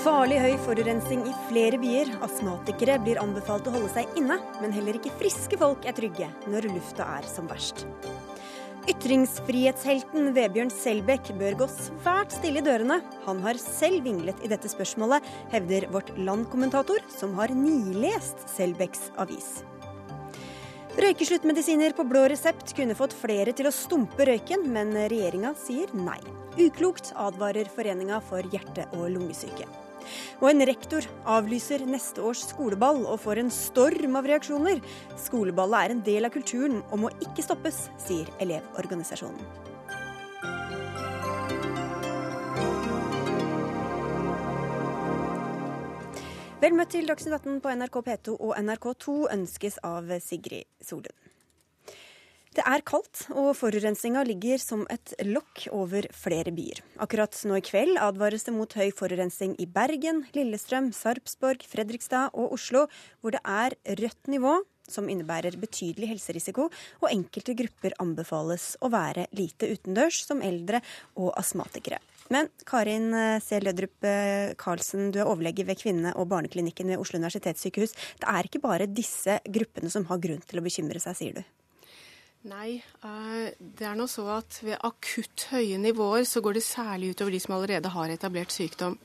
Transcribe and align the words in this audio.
Farlig 0.00 0.38
høy 0.40 0.54
forurensning 0.64 1.26
i 1.28 1.32
flere 1.50 1.76
byer. 1.76 2.08
Astmatikere 2.24 2.94
blir 3.04 3.18
anbefalt 3.20 3.66
å 3.68 3.72
holde 3.74 3.90
seg 3.92 4.14
inne, 4.16 4.38
men 4.62 4.72
heller 4.72 4.96
ikke 4.96 5.12
friske 5.20 5.58
folk 5.60 5.84
er 5.84 5.92
trygge 5.92 6.30
når 6.48 6.70
lufta 6.70 7.04
er 7.18 7.26
som 7.28 7.50
verst. 7.50 7.82
Ytringsfrihetshelten 8.88 10.30
Vebjørn 10.32 10.72
Selbekk 10.72 11.34
bør 11.36 11.58
gå 11.60 11.68
svært 11.74 12.32
stille 12.32 12.62
i 12.62 12.64
dørene. 12.64 12.96
Han 13.26 13.42
har 13.44 13.60
selv 13.60 14.06
vinglet 14.08 14.40
i 14.40 14.48
dette 14.48 14.70
spørsmålet, 14.72 15.26
hevder 15.52 15.90
Vårt 15.92 16.14
Land-kommentator, 16.16 17.04
som 17.12 17.36
har 17.36 17.52
nilest 17.52 18.40
Selbekks 18.54 19.10
avis. 19.20 19.58
Røykesluttmedisiner 20.96 21.92
på 21.92 22.08
blå 22.08 22.24
resept 22.32 22.72
kunne 22.76 22.96
fått 22.96 23.12
flere 23.20 23.52
til 23.52 23.68
å 23.68 23.76
stumpe 23.76 24.24
røyken, 24.32 24.64
men 24.72 24.96
regjeringa 24.96 25.52
sier 25.60 25.92
nei. 25.92 26.18
Uklokt, 26.56 27.12
advarer 27.20 27.68
Foreninga 27.76 28.24
for 28.32 28.48
hjerte- 28.48 28.88
og 28.96 29.10
lungesyke. 29.12 29.68
Og 30.40 30.50
en 30.50 30.66
rektor 30.68 31.06
avlyser 31.28 31.86
neste 31.88 32.22
års 32.24 32.44
skoleball 32.52 33.02
og 33.06 33.20
får 33.22 33.42
en 33.42 33.52
storm 33.54 34.20
av 34.20 34.28
reaksjoner. 34.30 34.82
Skoleballet 35.20 35.80
er 35.80 35.96
en 35.96 36.04
del 36.10 36.28
av 36.28 36.34
kulturen 36.34 36.80
og 36.90 37.04
må 37.06 37.14
ikke 37.24 37.44
stoppes, 37.46 37.88
sier 38.00 38.30
Elevorganisasjonen. 38.42 39.68
Vel 46.60 46.74
møtt 46.76 46.90
til 46.92 47.08
Dagsnytt 47.08 47.38
18 47.38 47.62
på 47.64 47.72
NRK 47.72 47.94
P2 48.04 48.36
og 48.36 48.50
NRK2 48.60 49.14
ønskes 49.32 49.78
av 49.86 50.10
Sigrid 50.20 50.68
Solund. 50.84 51.29
Det 52.50 52.64
er 52.66 52.82
kaldt, 52.82 53.28
og 53.30 53.52
forurensninga 53.54 54.24
ligger 54.26 54.58
som 54.58 54.80
et 54.90 55.12
lokk 55.22 55.68
over 55.70 56.08
flere 56.10 56.50
byer. 56.50 56.80
Akkurat 56.98 57.36
nå 57.46 57.60
i 57.60 57.62
kveld 57.62 57.94
advares 58.02 58.42
det 58.48 58.54
mot 58.56 58.72
høy 58.74 58.88
forurensning 58.90 59.52
i 59.62 59.68
Bergen, 59.70 60.24
Lillestrøm, 60.34 60.88
Sarpsborg, 60.90 61.62
Fredrikstad 61.70 62.34
og 62.34 62.56
Oslo, 62.56 62.88
hvor 63.22 63.36
det 63.36 63.42
er 63.46 63.76
rødt 64.00 64.32
nivå, 64.34 64.56
som 64.90 65.06
innebærer 65.06 65.60
betydelig 65.62 66.08
helserisiko, 66.10 66.66
og 66.98 67.12
enkelte 67.12 67.54
grupper 67.54 67.94
anbefales 68.02 68.72
å 68.82 68.90
være 68.90 69.28
lite 69.38 69.70
utendørs, 69.70 70.24
som 70.26 70.42
eldre 70.42 70.82
og 71.22 71.30
astmatikere. 71.38 72.02
Men 72.34 72.50
Karin 72.66 73.14
eh, 73.14 73.38
C. 73.46 73.62
Lødrup 73.62 74.10
eh, 74.10 74.56
Karlsen, 74.58 75.12
du 75.14 75.20
er 75.22 75.30
overlege 75.30 75.68
ved 75.70 75.78
kvinne- 75.78 76.16
og 76.18 76.26
barneklinikken 76.34 76.90
ved 76.90 76.98
Oslo 76.98 77.22
universitetssykehus. 77.22 77.94
Det 78.18 78.26
er 78.34 78.50
ikke 78.50 78.66
bare 78.66 78.90
disse 78.90 79.38
gruppene 79.46 79.94
som 79.94 80.10
har 80.10 80.18
grunn 80.22 80.42
til 80.50 80.58
å 80.58 80.66
bekymre 80.66 81.02
seg, 81.02 81.18
sier 81.22 81.38
du? 81.38 81.42
Nei, 82.48 82.80
eh, 83.04 83.52
det 83.60 83.84
er 83.84 83.96
nå 83.98 84.06
så 84.08 84.22
at 84.32 84.62
ved 84.64 84.78
akutt 84.86 85.50
høye 85.50 85.76
nivåer 85.76 86.24
så 86.24 86.40
går 86.40 86.56
det 86.56 86.62
særlig 86.64 87.10
utover 87.12 87.34
de 87.36 87.40
som 87.44 87.54
allerede 87.58 87.92
har 87.92 88.12
etablert 88.14 88.54
sykdom. 88.54 88.96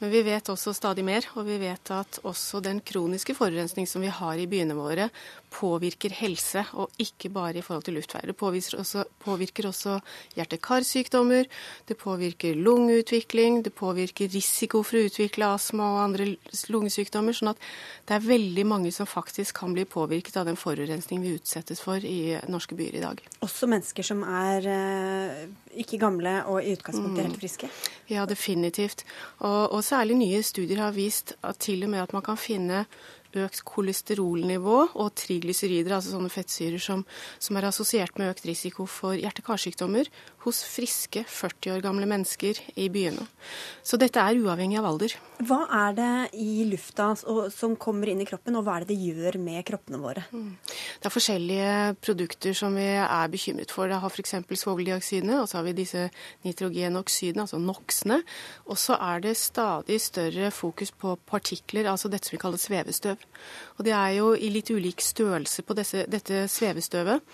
Men 0.00 0.10
vi 0.10 0.22
vet 0.24 0.48
også 0.48 0.72
stadig 0.72 1.04
mer, 1.04 1.26
og 1.36 1.44
vi 1.44 1.58
vet 1.60 1.90
at 1.92 2.22
også 2.24 2.62
den 2.64 2.78
kroniske 2.80 3.34
forurensning 3.36 3.84
som 3.88 4.00
vi 4.00 4.08
har 4.08 4.38
i 4.40 4.46
byene 4.48 4.72
våre, 4.72 5.10
påvirker 5.52 6.14
helse, 6.14 6.62
og 6.78 6.94
ikke 7.02 7.28
bare 7.34 7.58
i 7.60 7.64
forhold 7.64 7.84
til 7.84 7.98
luftveier. 7.98 8.30
Det 8.30 8.36
påvirker 8.38 8.80
også, 8.80 9.04
påvirker 9.20 9.68
også 9.68 9.98
hjerte-karsykdommer, 10.38 11.50
det 11.88 11.98
påvirker 12.00 12.56
lungeutvikling, 12.56 13.60
det 13.66 13.74
påvirker 13.76 14.30
risiko 14.32 14.80
for 14.86 15.00
å 15.00 15.10
utvikle 15.10 15.50
astma 15.50 15.90
og 15.96 16.02
andre 16.06 16.30
lungesykdommer. 16.72 17.36
sånn 17.36 17.52
at 17.52 17.68
det 18.08 18.16
er 18.16 18.24
veldig 18.24 18.66
mange 18.66 18.94
som 18.94 19.10
faktisk 19.10 19.58
kan 19.60 19.74
bli 19.76 19.84
påvirket 19.84 20.38
av 20.40 20.48
den 20.48 20.56
forurensning 20.56 21.20
vi 21.20 21.34
utsettes 21.36 21.82
for 21.84 22.00
i 22.00 22.38
norske 22.48 22.78
byer 22.78 22.96
i 22.96 23.04
dag. 23.04 23.20
Også 23.44 23.68
mennesker 23.68 24.06
som 24.06 24.24
er 24.24 24.70
eh, 24.70 25.44
ikke 25.84 26.00
gamle 26.00 26.40
og 26.48 26.62
i 26.64 26.72
utgangspunktet 26.78 27.26
helt 27.26 27.40
friske? 27.42 27.70
Ja, 28.10 28.24
definitivt. 28.26 29.04
Og, 29.38 29.76
og 29.76 29.84
særlig 29.90 30.18
nye 30.20 30.42
studier 30.46 30.84
har 30.84 30.94
vist 30.96 31.34
at 31.42 31.58
til 31.62 31.84
og 31.84 31.90
med 31.92 32.04
at 32.04 32.14
man 32.16 32.24
kan 32.24 32.38
finne 32.40 32.84
økt 33.38 33.62
kolesterolnivå 33.66 34.78
og 34.98 35.12
triglycerider, 35.18 35.94
altså 35.94 36.14
sånne 36.16 36.32
fettsyrer 36.32 36.82
som, 36.82 37.04
som 37.38 37.58
er 37.58 37.68
assosiert 37.68 38.18
med 38.18 38.32
økt 38.32 38.48
risiko 38.48 38.86
for 38.90 39.14
hjerte-karsykdommer, 39.18 40.10
hos 40.44 40.62
friske 40.64 41.22
40 41.28 41.74
år 41.74 41.82
gamle 41.84 42.06
mennesker 42.08 42.58
i 42.80 42.88
byene. 42.92 43.26
Så 43.84 43.98
dette 44.00 44.22
er 44.22 44.38
uavhengig 44.40 44.78
av 44.80 44.88
alder. 44.88 45.14
Hva 45.44 45.60
er 45.76 45.96
det 45.96 46.12
i 46.40 46.64
lufta 46.68 47.10
som 47.16 47.76
kommer 47.80 48.08
inn 48.12 48.22
i 48.24 48.28
kroppen, 48.28 48.56
og 48.56 48.64
hva 48.64 48.78
er 48.78 48.86
det 48.86 48.94
det 48.94 49.10
gjør 49.10 49.38
med 49.42 49.64
kroppene 49.68 50.00
våre? 50.00 50.24
Mm. 50.32 50.56
Det 51.00 51.08
er 51.08 51.14
forskjellige 51.14 51.76
produkter 52.00 52.56
som 52.56 52.76
vi 52.76 52.88
er 53.00 53.32
bekymret 53.32 53.74
for. 53.74 53.90
Det 53.90 54.00
har 54.00 54.12
f.eks. 54.12 54.36
svoveldioksidene, 54.64 55.40
og 55.42 55.48
så 55.50 55.60
har 55.60 55.68
vi 55.68 55.76
disse 55.76 56.08
nitrogenoksidene, 56.46 57.46
altså 57.46 57.60
NOx-ene. 57.60 58.20
Og 58.68 58.80
så 58.80 58.96
er 58.96 59.24
det 59.24 59.36
stadig 59.40 60.00
større 60.00 60.52
fokus 60.54 60.92
på 60.92 61.16
partikler, 61.28 61.90
altså 61.92 62.08
dette 62.08 62.28
som 62.30 62.38
vi 62.38 62.44
kaller 62.44 62.60
svevestøv. 62.60 63.28
Og 63.78 63.84
det 63.84 63.96
er 63.96 64.16
jo 64.18 64.32
i 64.36 64.52
litt 64.52 64.72
ulik 64.72 65.04
størrelse 65.04 65.64
på 65.64 65.76
disse, 65.76 66.06
dette 66.08 66.46
svevestøvet. 66.48 67.24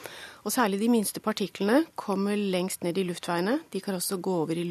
Og 0.46 0.52
særlig 0.54 0.78
de 0.78 0.88
minste 0.92 1.18
partiklene 1.18 1.80
kommer 1.98 2.38
lengst 2.38 2.84
ned 2.86 2.98
i 3.00 3.02
luftveiene. 3.08 3.58
De 3.72 3.80
kan 3.82 3.96
også 3.98 4.20
gå 4.22 4.34
over 4.44 4.54
i, 4.54 4.62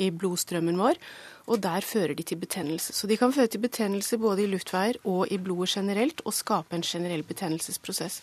i 0.00 0.10
blodstrømmen 0.10 0.80
vår 0.80 0.96
og 1.46 1.60
der 1.60 1.84
fører 1.84 2.14
de 2.16 2.24
til 2.24 2.38
betennelse. 2.40 2.94
Så 2.96 3.08
de 3.08 3.18
kan 3.20 3.32
føre 3.32 3.50
til 3.52 3.60
betennelse 3.60 4.18
både 4.20 4.44
i 4.44 4.48
luftveier 4.50 4.98
og 5.04 5.28
i 5.32 5.38
blodet 5.38 5.74
generelt, 5.76 6.22
og 6.24 6.34
skape 6.34 6.76
en 6.76 6.84
generell 6.86 7.22
betennelsesprosess. 7.22 8.22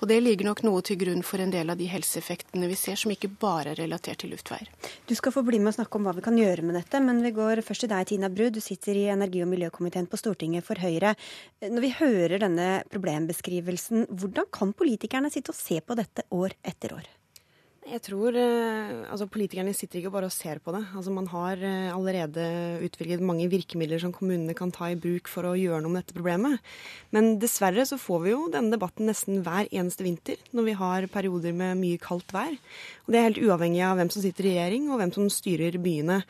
Og 0.00 0.08
Det 0.08 0.22
ligger 0.22 0.48
nok 0.48 0.62
noe 0.64 0.82
til 0.82 0.98
grunn 0.98 1.22
for 1.22 1.40
en 1.40 1.52
del 1.52 1.70
av 1.70 1.78
de 1.78 1.86
helseeffektene 1.86 2.68
vi 2.68 2.76
ser, 2.78 2.96
som 2.96 3.12
ikke 3.12 3.30
bare 3.40 3.72
er 3.72 3.80
relatert 3.82 4.22
til 4.22 4.32
luftveier. 4.32 4.68
Du 5.06 5.14
skal 5.14 5.32
få 5.32 5.44
bli 5.46 5.60
med 5.60 5.72
og 5.72 5.78
snakke 5.80 5.98
om 5.98 6.08
hva 6.08 6.16
vi 6.16 6.24
kan 6.24 6.38
gjøre 6.38 6.66
med 6.66 6.76
dette, 6.80 7.00
men 7.00 7.22
vi 7.22 7.34
går 7.36 7.62
først 7.62 7.86
til 7.86 7.92
deg, 7.92 8.08
Tina 8.08 8.28
Bru. 8.32 8.48
Du 8.50 8.60
sitter 8.60 8.98
i 8.98 9.08
energi- 9.12 9.44
og 9.44 9.50
miljøkomiteen 9.52 10.08
på 10.10 10.20
Stortinget 10.20 10.66
for 10.66 10.80
Høyre. 10.80 11.14
Når 11.62 11.80
vi 11.80 11.96
hører 12.00 12.38
denne 12.42 12.68
problembeskrivelsen, 12.92 14.08
hvordan 14.10 14.48
kan 14.52 14.72
politikerne 14.72 15.30
sitte 15.30 15.54
og 15.54 15.60
se 15.60 15.80
på 15.80 15.98
dette 15.98 16.26
år 16.32 16.56
etter 16.64 16.96
år? 16.98 17.10
Jeg 17.82 17.98
tror 18.06 18.36
eh, 18.38 18.90
altså 19.10 19.26
Politikerne 19.26 19.72
sitter 19.74 19.98
ikke 19.98 20.12
bare 20.14 20.28
og 20.28 20.34
ser 20.34 20.60
på 20.62 20.70
det. 20.70 20.84
Altså 20.94 21.10
Man 21.10 21.26
har 21.32 21.58
eh, 21.58 21.90
allerede 21.90 22.44
utviklet 22.86 23.24
mange 23.26 23.48
virkemidler 23.50 23.98
som 23.98 24.12
kommunene 24.14 24.54
kan 24.54 24.70
ta 24.70 24.92
i 24.92 24.98
bruk 24.98 25.26
for 25.26 25.48
å 25.48 25.56
gjøre 25.58 25.80
noe 25.82 25.90
med 25.90 26.04
dette 26.04 26.14
problemet. 26.14 26.62
Men 27.10 27.40
dessverre 27.42 27.82
så 27.88 27.98
får 27.98 28.22
vi 28.22 28.34
jo 28.36 28.44
denne 28.54 28.70
debatten 28.76 29.10
nesten 29.10 29.42
hver 29.42 29.66
eneste 29.74 30.06
vinter 30.06 30.38
når 30.54 30.68
vi 30.68 30.76
har 30.78 31.08
perioder 31.10 31.56
med 31.58 31.80
mye 31.82 31.98
kaldt 32.02 32.30
vær. 32.30 32.54
Og 33.02 33.10
Det 33.10 33.18
er 33.18 33.28
helt 33.32 33.42
uavhengig 33.42 33.82
av 33.88 33.98
hvem 33.98 34.12
som 34.14 34.22
sitter 34.22 34.46
i 34.46 34.54
regjering 34.54 34.86
og 34.86 35.02
hvem 35.02 35.14
som 35.18 35.32
styrer 35.32 35.80
byene. 35.82 36.20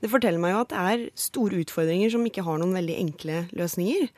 Det 0.00 0.12
forteller 0.12 0.40
meg 0.40 0.56
jo 0.56 0.62
at 0.64 0.72
det 0.72 0.86
er 0.94 1.08
store 1.28 1.60
utfordringer 1.60 2.16
som 2.16 2.24
ikke 2.24 2.46
har 2.48 2.62
noen 2.62 2.72
veldig 2.80 2.96
enkle 3.04 3.44
løsninger. 3.52 4.08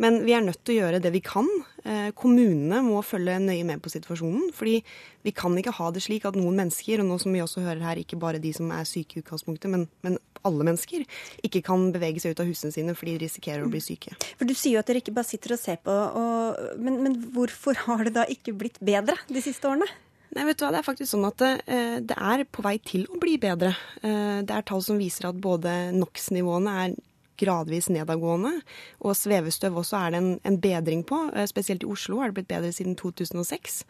Men 0.00 0.22
vi 0.24 0.34
er 0.36 0.44
nødt 0.44 0.62
til 0.64 0.76
å 0.76 0.80
gjøre 0.84 1.00
det 1.04 1.12
vi 1.14 1.20
kan. 1.24 1.48
Eh, 1.84 2.10
kommunene 2.16 2.80
må 2.86 3.00
følge 3.04 3.38
nøye 3.42 3.64
med 3.68 3.82
på 3.82 3.92
situasjonen. 3.92 4.52
fordi 4.54 4.82
vi 5.22 5.32
kan 5.32 5.56
ikke 5.58 5.74
ha 5.76 5.90
det 5.90 6.02
slik 6.02 6.24
at 6.24 6.36
noen 6.38 6.56
mennesker, 6.56 7.00
og 7.00 7.06
nå 7.06 7.18
som 7.20 7.32
vi 7.32 7.42
også 7.42 7.62
hører 7.62 7.82
her, 7.82 7.96
ikke 8.00 8.18
bare 8.18 8.40
de 8.42 8.52
som 8.52 8.70
er 8.70 8.84
syke 8.84 9.18
i 9.18 9.22
utgangspunktet, 9.22 9.70
men, 9.70 9.88
men 10.02 10.18
alle 10.44 10.64
mennesker, 10.66 11.04
ikke 11.46 11.62
kan 11.62 11.92
bevege 11.94 12.20
seg 12.22 12.34
ut 12.34 12.42
av 12.42 12.48
husene 12.50 12.74
sine 12.74 12.94
fordi 12.98 13.16
de 13.16 13.26
risikerer 13.26 13.66
å 13.66 13.70
bli 13.70 13.82
syke. 13.82 14.16
For 14.38 14.48
Du 14.48 14.54
sier 14.54 14.76
jo 14.76 14.82
at 14.82 14.90
dere 14.90 15.02
ikke 15.02 15.14
bare 15.14 15.28
sitter 15.28 15.54
og 15.54 15.62
ser 15.62 15.78
på, 15.84 15.92
og, 15.92 16.78
men, 16.82 17.02
men 17.04 17.20
hvorfor 17.34 17.78
har 17.86 18.06
det 18.08 18.16
da 18.16 18.26
ikke 18.26 18.56
blitt 18.58 18.80
bedre 18.82 19.18
de 19.28 19.44
siste 19.44 19.68
årene? 19.68 19.86
Nei, 20.32 20.46
vet 20.48 20.58
du 20.58 20.64
hva, 20.64 20.72
Det 20.72 20.80
er 20.80 20.86
faktisk 20.86 21.12
sånn 21.12 21.28
at 21.28 21.40
det, 21.42 21.52
eh, 21.68 21.96
det 22.08 22.16
er 22.16 22.44
på 22.48 22.64
vei 22.64 22.78
til 22.80 23.04
å 23.12 23.18
bli 23.20 23.36
bedre. 23.40 23.74
Eh, 24.00 24.40
det 24.40 24.54
er 24.54 24.64
tall 24.64 24.82
som 24.84 25.00
viser 25.00 25.28
at 25.28 25.40
både 25.40 25.92
NOx-nivåene 25.92 26.76
er 26.84 26.94
gradvis 27.42 27.90
nedadgående. 27.92 28.54
Og 29.02 29.16
svevestøv 29.18 29.80
også 29.82 29.98
er 29.98 30.14
det 30.14 30.22
en, 30.22 30.32
en, 30.48 30.58
bedring 30.62 31.04
på. 31.08 31.18
Eh, 31.34 31.48
spesielt 31.50 31.84
i 31.84 31.90
Oslo 31.90 32.20
er 32.20 32.30
det 32.30 32.40
blitt 32.40 32.50
bedre 32.52 32.72
siden 32.74 32.96
2006. 32.98 33.82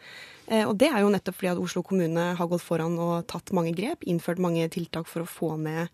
Eh, 0.49 0.65
og 0.67 0.75
det 0.81 0.89
er 0.91 1.03
jo 1.03 1.11
nettopp 1.13 1.37
fordi 1.39 1.51
at 1.53 1.61
Oslo 1.61 1.83
kommune 1.85 2.29
har 2.37 2.49
gått 2.51 2.65
foran 2.65 2.97
og 2.99 3.27
tatt 3.31 3.53
mange 3.55 3.75
grep, 3.77 4.03
innført 4.09 4.41
mange 4.43 4.65
tiltak 4.73 5.07
for 5.09 5.23
å 5.23 5.29
få 5.29 5.53
ned 5.61 5.85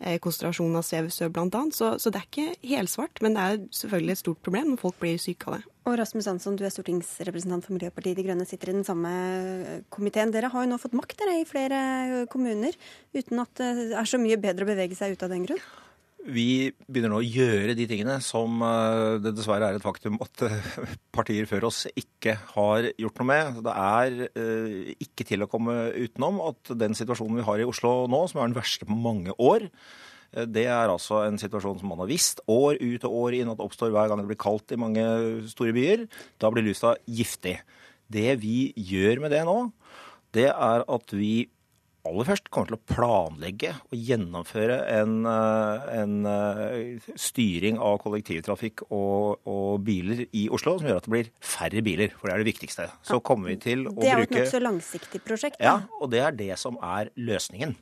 eh, 0.00 0.16
konsentrasjonen 0.22 0.78
av 0.80 0.86
svevestøv 0.86 1.34
bl.a. 1.34 1.64
Så, 1.74 1.96
så 2.00 2.12
det 2.12 2.22
er 2.22 2.28
ikke 2.30 2.76
helsvart, 2.76 3.20
men 3.24 3.36
det 3.36 3.44
er 3.44 3.58
selvfølgelig 3.82 4.14
et 4.14 4.22
stort 4.22 4.46
problem 4.46 4.72
når 4.72 4.82
folk 4.86 5.02
blir 5.02 5.20
syke 5.20 5.50
av 5.50 5.58
det. 5.58 5.74
Og 5.88 5.96
Rasmus 5.96 6.26
Hansson, 6.28 6.56
du 6.58 6.66
er 6.68 6.72
stortingsrepresentant 6.72 7.64
for 7.64 7.72
Miljøpartiet 7.72 8.18
De 8.18 8.24
Grønne, 8.26 8.44
sitter 8.48 8.72
i 8.72 8.76
den 8.76 8.84
samme 8.84 9.10
komiteen. 9.94 10.34
Dere 10.34 10.50
har 10.52 10.64
jo 10.64 10.68
nå 10.68 10.76
fått 10.80 10.96
makt 10.96 11.16
dere 11.22 11.38
i 11.40 11.46
flere 11.48 12.26
kommuner, 12.32 12.76
uten 13.16 13.40
at 13.40 13.54
det 13.56 13.92
er 13.96 14.08
så 14.08 14.20
mye 14.20 14.36
bedre 14.40 14.66
å 14.66 14.68
bevege 14.68 14.98
seg 14.98 15.16
ut 15.16 15.24
av 15.24 15.32
den 15.32 15.48
grunn? 15.48 15.62
Vi 16.28 16.70
begynner 16.88 17.12
nå 17.12 17.20
å 17.22 17.26
gjøre 17.26 17.74
de 17.78 17.86
tingene 17.88 18.18
som 18.24 18.60
eh, 18.64 19.18
det 19.22 19.32
dessverre 19.36 19.70
er 19.70 19.78
et 19.78 19.84
faktum 19.84 20.18
at 20.24 20.44
eh, 20.46 20.68
partier 21.14 21.48
før 21.48 21.68
oss 21.70 21.86
ikke 21.88 22.34
har 22.54 22.90
gjort 23.00 23.22
noe 23.22 23.28
med. 23.30 23.62
Det 23.64 23.74
er 23.74 24.18
eh, 24.28 24.92
ikke 25.06 25.26
til 25.28 25.44
å 25.44 25.50
komme 25.50 25.76
utenom 25.96 26.42
at 26.50 26.74
den 26.78 26.96
situasjonen 26.98 27.40
vi 27.40 27.46
har 27.48 27.62
i 27.62 27.68
Oslo 27.68 27.92
nå, 28.10 28.22
som 28.28 28.42
er 28.42 28.50
den 28.50 28.58
verste 28.58 28.88
på 28.88 28.98
mange 29.08 29.34
år, 29.38 29.68
det 30.28 30.66
er 30.68 30.90
altså 30.92 31.22
en 31.24 31.38
situasjon 31.40 31.78
som 31.80 31.88
man 31.88 32.02
har 32.02 32.10
visst 32.10 32.42
år 32.52 32.76
ut 32.76 33.04
og 33.08 33.14
år 33.16 33.36
inn 33.38 33.48
at 33.48 33.62
oppstår 33.64 33.94
hver 33.94 34.10
gang 34.10 34.20
det 34.20 34.28
blir 34.28 34.40
kaldt 34.42 34.74
i 34.74 34.76
mange 34.76 35.04
store 35.48 35.72
byer. 35.72 36.02
Da 36.36 36.50
blir 36.52 36.66
lusa 36.66 36.98
giftig. 37.08 37.54
Det 38.12 38.34
vi 38.42 38.74
gjør 38.76 39.22
med 39.24 39.32
det 39.32 39.40
nå, 39.48 39.56
det 40.36 40.50
er 40.50 40.84
at 40.84 41.16
vi 41.16 41.48
aller 42.06 42.28
først 42.28 42.48
kommer 42.52 42.70
til 42.70 42.76
å 42.78 42.84
planlegge 42.92 43.72
og 43.88 43.96
gjennomføre 44.08 44.76
en, 44.98 45.16
eh, 45.26 45.88
en 45.98 46.28
eh, 46.30 47.08
styring 47.18 47.80
av 47.82 47.98
kollektivtrafikk 48.04 48.84
og, 48.88 49.40
og, 49.48 49.80
biler 49.84 50.24
i 50.36 50.46
Oslo 50.54 50.76
som 50.78 50.88
gjør 50.88 51.00
at 51.00 51.08
det 51.08 51.14
blir 51.14 51.32
færre 51.40 51.82
biler. 51.84 52.14
For 52.14 52.28
det 52.28 52.36
er 52.36 52.44
det 52.44 52.50
viktigste. 52.52 52.88
Så 53.06 53.20
kommer 53.24 53.52
vi 53.52 53.58
til 53.62 53.86
å 53.88 53.92
bruke 53.92 54.04
Det 54.04 54.12
er 54.12 54.22
jo 54.22 54.28
et 54.28 54.38
nokså 54.38 54.62
langsiktig 54.62 55.22
prosjekt. 55.26 55.58
Da. 55.58 55.64
Ja, 55.64 55.76
og 56.00 56.12
det 56.14 56.22
er 56.24 56.38
det 56.38 56.54
som 56.60 56.78
er 56.84 57.12
løsningen. 57.18 57.76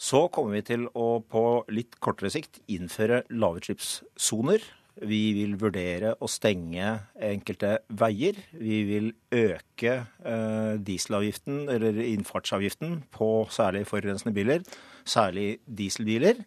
Så 0.00 0.26
kommer 0.32 0.58
vi 0.58 0.64
til 0.64 0.88
å 0.96 1.20
på 1.20 1.44
litt 1.74 1.98
kortere 2.04 2.32
sikt 2.32 2.62
innføre 2.72 3.24
lavutslippssoner 3.28 4.64
vi 5.06 5.20
vil 5.36 5.54
vurdere 5.60 6.14
å 6.18 6.28
stenge 6.30 6.94
enkelte 7.28 7.78
veier. 8.00 8.38
Vi 8.52 8.80
vil 8.88 9.12
øke 9.34 9.94
eh, 10.02 10.74
dieselavgiften, 10.82 11.66
eller 11.70 12.00
innfartsavgiften, 12.02 13.02
på 13.14 13.46
særlig 13.54 13.86
forurensende 13.90 14.34
biler. 14.34 14.66
Særlig 15.08 15.58
dieselbiler. 15.64 16.42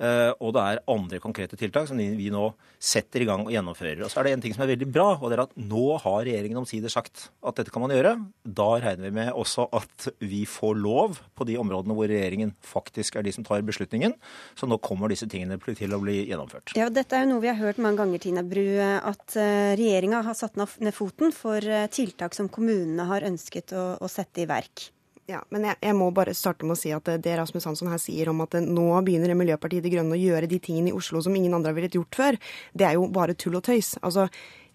Eh, 0.00 0.30
og 0.40 0.54
det 0.56 0.62
er 0.64 0.82
andre 0.88 1.20
konkrete 1.20 1.58
tiltak 1.60 1.88
som 1.90 1.98
vi 2.00 2.30
nå 2.32 2.46
setter 2.80 3.20
i 3.20 3.26
gang 3.28 3.44
og 3.44 3.52
gjennomfører. 3.52 4.00
Og 4.06 4.12
så 4.12 4.20
er 4.20 4.28
det 4.28 4.34
en 4.36 4.44
ting 4.46 4.54
som 4.56 4.64
er 4.64 4.72
veldig 4.72 4.88
bra, 4.88 5.08
og 5.18 5.28
det 5.28 5.36
er 5.36 5.42
at 5.44 5.56
nå 5.60 5.84
har 6.00 6.22
regjeringen 6.24 6.60
omsider 6.62 6.92
sagt 6.92 7.26
at 7.44 7.58
dette 7.60 7.72
kan 7.74 7.84
man 7.84 7.92
gjøre. 7.92 8.14
Da 8.44 8.68
regner 8.80 9.10
vi 9.10 9.14
med 9.18 9.32
også 9.36 9.68
at 9.76 10.08
vi 10.24 10.46
får 10.48 10.78
lov 10.80 11.18
på 11.36 11.46
de 11.48 11.58
områdene 11.60 11.96
hvor 11.96 12.08
regjeringen 12.08 12.54
faktisk 12.64 13.18
er 13.20 13.26
de 13.26 13.34
som 13.36 13.44
tar 13.44 13.64
beslutningen. 13.66 14.16
Så 14.56 14.68
nå 14.70 14.80
kommer 14.80 15.12
disse 15.12 15.28
tingene 15.30 15.60
til 15.60 15.92
å 15.92 16.00
bli 16.00 16.22
gjennomført. 16.30 16.72
Ja, 16.78 16.88
Dette 16.90 17.18
er 17.18 17.26
jo 17.26 17.34
noe 17.34 17.44
vi 17.44 17.52
har 17.52 17.60
hørt 17.60 17.82
mange 17.82 18.00
ganger, 18.00 18.22
Tina 18.22 18.44
Bru, 18.46 18.64
at 18.80 19.36
eh, 19.36 19.74
regjeringa 19.78 20.24
har 20.24 20.38
satt 20.38 20.56
ned 20.56 20.96
foten 20.96 21.34
for 21.36 21.60
eh, 21.60 21.88
tiltak 21.92 22.36
som 22.36 22.48
kommunene 22.52 23.04
har 23.10 23.28
ønsket 23.28 23.76
å, 23.76 23.84
å 24.00 24.10
sette 24.10 24.46
i 24.46 24.48
verk. 24.48 24.88
Ja, 25.30 25.44
men 25.54 25.62
jeg, 25.68 25.78
jeg, 25.84 25.94
må 25.94 26.08
bare 26.14 26.32
starte 26.34 26.66
med 26.66 26.74
å 26.74 26.80
si 26.80 26.90
at 26.94 27.06
det 27.22 27.34
Rasmus 27.38 27.68
Hansson 27.68 27.90
her 27.92 28.00
sier 28.02 28.32
om 28.32 28.40
at 28.42 28.56
nå 28.64 28.86
begynner 29.06 29.36
Miljøpartiet 29.38 29.84
De 29.84 29.92
Grønne 29.92 30.16
å 30.16 30.18
gjøre 30.18 30.48
de 30.50 30.58
tingene 30.62 30.90
i 30.90 30.94
Oslo 30.96 31.22
som 31.22 31.36
ingen 31.38 31.54
andre 31.54 31.70
har 31.70 31.76
villet 31.76 31.94
gjort 31.94 32.18
før, 32.18 32.38
det 32.74 32.88
er 32.88 32.96
jo 32.98 33.06
bare 33.14 33.36
tull 33.38 33.60
og 33.60 33.62
tøys. 33.68 33.92
Altså, 34.02 34.26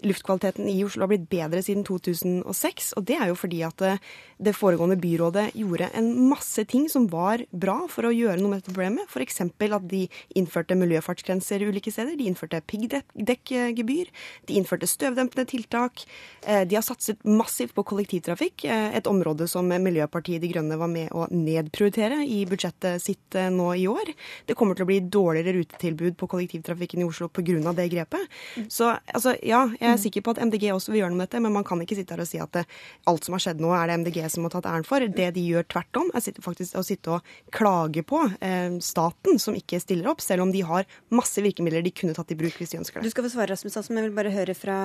luftkvaliteten 0.03 0.67
i 0.69 0.83
Oslo 0.85 1.05
har 1.05 1.11
blitt 1.13 1.27
bedre 1.31 1.61
siden 1.63 1.85
2006. 1.87 2.93
Og 2.99 3.05
det 3.07 3.17
er 3.19 3.29
jo 3.31 3.37
fordi 3.39 3.61
at 3.67 3.83
eh, 3.85 4.01
det 4.37 4.55
foregående 4.57 4.97
byrådet 4.99 5.45
gjorde 5.55 5.89
en 5.95 6.09
masse 6.29 6.65
ting 6.69 6.89
som 6.91 7.07
var 7.11 7.43
bra 7.51 7.77
for 7.91 8.07
å 8.07 8.13
gjøre 8.13 8.41
noe 8.41 8.51
med 8.53 8.61
dette 8.61 8.73
problemet. 8.73 9.07
F.eks. 9.09 9.41
at 9.45 9.87
de 9.91 10.05
innførte 10.35 10.77
miljøfartsgrenser 10.77 11.63
ulike 11.67 11.93
steder. 11.93 12.17
De 12.19 12.27
innførte 12.29 12.61
piggdekkgebyr. 12.67 14.11
De 14.49 14.59
innførte 14.59 14.89
støvdempende 14.89 15.47
tiltak. 15.49 16.05
Eh, 16.43 16.65
de 16.67 16.79
har 16.79 16.85
satset 16.85 17.23
massivt 17.25 17.75
på 17.75 17.85
kollektivtrafikk, 17.87 18.65
eh, 18.65 18.97
et 18.99 19.07
område 19.07 19.47
som 19.51 19.65
Miljøpartiet 19.65 20.41
De 20.43 20.51
Grønne 20.51 20.79
var 20.79 20.91
med 20.91 21.11
å 21.15 21.27
nedprioritere 21.31 22.21
i 22.25 22.43
budsjettet 22.49 23.01
sitt 23.03 23.35
nå 23.51 23.71
i 23.75 23.87
år. 23.89 24.11
Det 24.47 24.55
kommer 24.57 24.77
til 24.77 24.85
å 24.85 24.89
bli 24.89 24.99
dårligere 25.01 25.55
rutetilbud 25.59 26.15
på 26.19 26.29
kollektivtrafikken 26.31 27.01
i 27.03 27.07
Oslo 27.07 27.29
pga. 27.29 27.73
det 27.75 27.89
grepet. 27.91 28.29
Så 28.69 28.89
altså, 29.13 29.35
ja, 29.43 29.65
jeg 29.79 29.84
er 29.89 30.01
sikker 30.01 30.25
på 30.25 30.35
at 30.35 30.41
MDG 30.45 30.69
også 30.73 30.93
vil 30.93 31.01
gjøre 31.03 31.13
noe 31.13 31.21
med 31.21 31.29
dette, 31.29 31.41
men 31.43 31.53
man 31.55 31.65
kan 31.67 31.81
ikke 31.83 31.97
sitte 31.97 32.15
her 32.15 32.23
og 32.23 32.29
si 32.29 32.41
at 32.41 32.51
det, 32.55 32.65
alt 33.09 33.27
som 33.27 33.35
har 33.37 33.43
skjedd 33.45 33.63
nå, 33.63 33.71
er 33.75 33.89
det 33.89 33.99
MDG 34.03 34.19
som 34.33 34.47
har 34.47 34.55
tatt 34.55 34.69
æren 34.71 34.87
for. 34.87 35.05
Det 35.05 35.29
de 35.35 35.45
gjør 35.45 35.67
tvert 35.71 36.01
om, 36.01 36.11
er 36.15 36.41
faktisk 36.45 36.79
å 36.79 36.85
sitte 36.85 37.17
og 37.17 37.33
klage 37.55 38.05
på 38.07 38.21
eh, 38.39 38.77
staten 38.83 39.39
som 39.41 39.57
ikke 39.57 39.79
stiller 39.83 40.11
opp, 40.11 40.23
selv 40.23 40.45
om 40.45 40.53
de 40.53 40.63
har 40.67 40.87
masse 41.15 41.41
virkemidler 41.43 41.85
de 41.85 41.93
kunne 41.95 42.15
tatt 42.17 42.33
i 42.33 42.39
bruk 42.39 42.57
hvis 42.59 42.73
de 42.73 42.81
ønsker 42.81 42.99
det. 42.99 43.09
Du 43.09 43.13
skal 43.13 43.27
få 43.27 43.33
svare, 43.35 43.51
Rasmus, 43.53 43.77
men 43.89 44.01
jeg 44.01 44.09
vil 44.09 44.17
bare 44.17 44.33
høre 44.33 44.55
fra, 44.57 44.77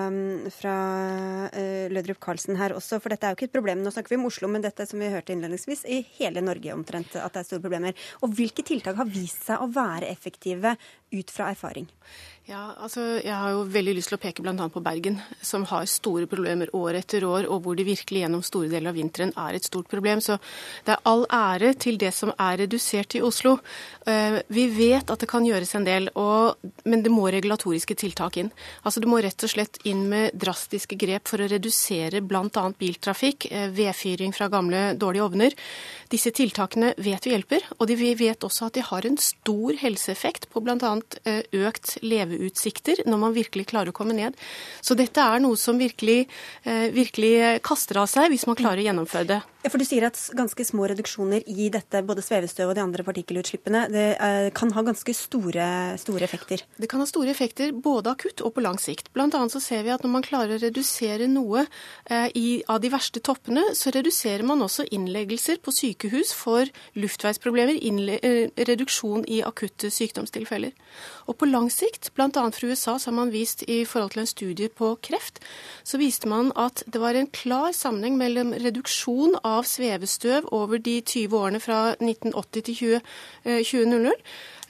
fra 0.54 0.76
uh, 1.54 1.86
Lødrup 1.92 2.20
Karlsen 2.22 2.58
her 2.60 2.74
også, 2.76 3.00
for 3.02 3.12
dette 3.12 3.26
er 3.26 3.34
jo 3.34 3.40
ikke 3.40 3.50
et 3.50 3.56
problem. 3.56 3.84
Nå 3.84 3.92
snakker 3.94 4.14
vi 4.14 4.20
om 4.20 4.28
Oslo, 4.28 4.50
men 4.52 4.64
dette 4.64 4.86
som 4.88 5.00
vi 5.00 5.10
hørte 5.12 5.34
innledningsvis, 5.34 5.86
i 5.90 6.02
hele 6.18 6.44
Norge 6.44 6.74
omtrent 6.76 7.16
at 7.16 7.34
det 7.34 7.44
er 7.44 7.48
store 7.48 7.64
problemer. 7.64 7.96
Og 8.24 8.34
hvilke 8.36 8.64
tiltak 8.66 8.98
har 9.00 9.08
vist 9.10 9.46
seg 9.48 9.62
å 9.62 9.70
være 9.72 10.10
effektive 10.10 10.76
ut 11.10 11.32
fra 11.32 11.50
erfaring? 11.54 11.88
Ja, 12.48 12.72
altså 12.82 13.02
Jeg 13.20 13.36
har 13.36 13.52
jo 13.52 13.66
veldig 13.68 13.92
lyst 13.94 14.10
til 14.10 14.16
å 14.16 14.20
peke 14.20 14.42
bl.a. 14.42 14.66
på 14.72 14.80
Bergen, 14.82 15.20
som 15.44 15.62
har 15.70 15.84
store 15.86 16.26
problemer 16.26 16.70
år 16.74 16.96
etter 16.98 17.22
år, 17.22 17.44
og 17.46 17.62
hvor 17.62 17.76
det 17.78 17.84
virkelig 17.86 18.24
gjennom 18.24 18.42
store 18.42 18.70
deler 18.72 18.90
av 18.90 18.96
vinteren 18.96 19.30
er 19.38 19.58
et 19.58 19.66
stort 19.68 19.90
problem. 19.92 20.22
Så 20.24 20.38
det 20.86 20.96
er 20.96 21.04
all 21.06 21.26
ære 21.30 21.74
til 21.78 22.00
det 22.00 22.10
som 22.16 22.32
er 22.32 22.62
redusert 22.62 23.14
i 23.14 23.22
Oslo. 23.22 23.58
Eh, 24.08 24.40
vi 24.48 24.64
vet 24.72 25.12
at 25.12 25.22
det 25.22 25.28
kan 25.30 25.46
gjøres 25.46 25.74
en 25.76 25.86
del, 25.86 26.08
og, 26.18 26.56
men 26.88 27.04
det 27.04 27.12
må 27.12 27.28
regulatoriske 27.30 27.98
tiltak 28.00 28.40
inn. 28.40 28.50
Altså 28.82 29.04
Det 29.04 29.12
må 29.12 29.20
rett 29.22 29.46
og 29.46 29.52
slett 29.52 29.78
inn 29.84 30.06
med 30.10 30.32
drastiske 30.34 30.98
grep 30.98 31.28
for 31.30 31.44
å 31.44 31.50
redusere 31.52 32.24
bl.a. 32.24 32.64
biltrafikk, 32.80 33.50
eh, 33.52 33.68
vedfyring 33.76 34.34
fra 34.34 34.48
gamle, 34.50 34.96
dårlige 34.98 35.28
ovner. 35.28 35.58
Disse 36.10 36.32
tiltakene 36.34 36.96
vet 36.98 37.28
vi 37.28 37.36
hjelper, 37.36 37.70
og 37.78 37.94
vi 37.94 38.14
vet 38.18 38.48
også 38.48 38.72
at 38.72 38.80
de 38.80 38.88
har 38.90 39.06
en 39.06 39.20
stor 39.20 39.78
helseeffekt 39.84 40.50
på 40.50 40.64
bl.a. 40.66 40.96
Eh, 41.28 41.42
økt 41.60 41.98
leveutvikling 42.00 42.39
utsikter 42.48 43.02
når 43.06 43.22
man 43.24 43.36
virkelig 43.36 43.68
klarer 43.72 43.92
å 43.92 43.96
komme 43.96 44.16
ned. 44.16 44.36
Så 44.80 44.96
dette 44.98 45.20
er 45.20 45.42
noe 45.42 45.58
som 45.60 45.78
virkelig, 45.80 46.26
eh, 46.64 46.88
virkelig 46.94 47.60
kaster 47.66 48.00
av 48.02 48.10
seg 48.10 48.30
hvis 48.32 48.46
man 48.48 48.58
klarer 48.58 48.82
å 48.82 48.88
gjennomføre 48.88 49.30
det. 49.34 49.40
For 49.68 49.76
Du 49.76 49.84
sier 49.84 50.06
at 50.06 50.16
ganske 50.32 50.64
små 50.64 50.86
reduksjoner 50.88 51.44
i 51.52 51.66
dette, 51.72 52.00
både 52.08 52.22
svevestøv 52.24 52.70
og 52.70 52.78
de 52.78 52.80
andre 52.80 53.04
partikkelutslippene, 53.04 53.82
det 53.92 54.04
eh, 54.16 54.46
kan 54.56 54.70
ha 54.72 54.84
ganske 54.86 55.12
store, 55.12 55.66
store, 56.00 56.24
effekter? 56.24 56.62
Det 56.80 56.88
kan 56.88 57.02
ha 57.02 57.06
store 57.08 57.28
effekter 57.34 57.74
både 57.76 58.14
akutt 58.14 58.40
og 58.40 58.54
på 58.56 58.64
lang 58.64 58.78
sikt. 58.80 59.10
Blant 59.12 59.36
annet 59.36 59.52
så 59.52 59.60
ser 59.60 59.84
vi 59.84 59.92
at 59.92 60.00
når 60.00 60.14
man 60.14 60.24
klarer 60.24 60.56
å 60.56 60.62
redusere 60.62 61.28
noe 61.28 61.66
eh, 62.08 62.30
i, 62.32 62.46
av 62.72 62.80
de 62.80 62.88
verste 62.92 63.20
toppene, 63.20 63.66
så 63.76 63.92
reduserer 63.92 64.46
man 64.48 64.64
også 64.64 64.86
innleggelser 64.96 65.60
på 65.60 65.76
sykehus 65.76 66.32
for 66.32 66.72
luftveisproblemer, 66.96 67.76
eh, 68.16 68.48
reduksjon 68.64 69.28
i 69.28 69.42
akutte 69.44 69.92
sykdomstilfeller. 69.92 70.72
Og 71.28 71.36
på 71.36 71.50
lang 71.50 71.68
sikt, 71.68 72.14
bl.a. 72.16 72.30
fra 72.32 72.72
USA, 72.72 72.96
så 72.96 73.12
har 73.12 73.18
man 73.18 73.34
vist 73.36 73.66
i 73.68 73.82
forhold 73.84 74.16
til 74.16 74.24
en 74.24 74.32
studie 74.32 74.72
på 74.72 74.94
kreft, 75.04 75.44
så 75.84 76.00
viste 76.00 76.32
man 76.32 76.48
at 76.56 76.80
det 76.88 77.04
var 77.04 77.18
en 77.18 77.28
klar 77.28 77.76
sammenheng 77.76 78.16
mellom 78.16 78.56
reduksjon 78.56 79.36
av 79.44 79.49
av 79.50 79.66
svevestøv 79.68 80.48
over 80.52 80.78
de 80.78 81.00
20 81.00 81.36
årene 81.36 81.60
fra 81.60 81.80
1980 81.98 82.62
til 82.70 82.74
20, 82.74 83.00
2000 83.64 84.10
Eh, 84.10 84.16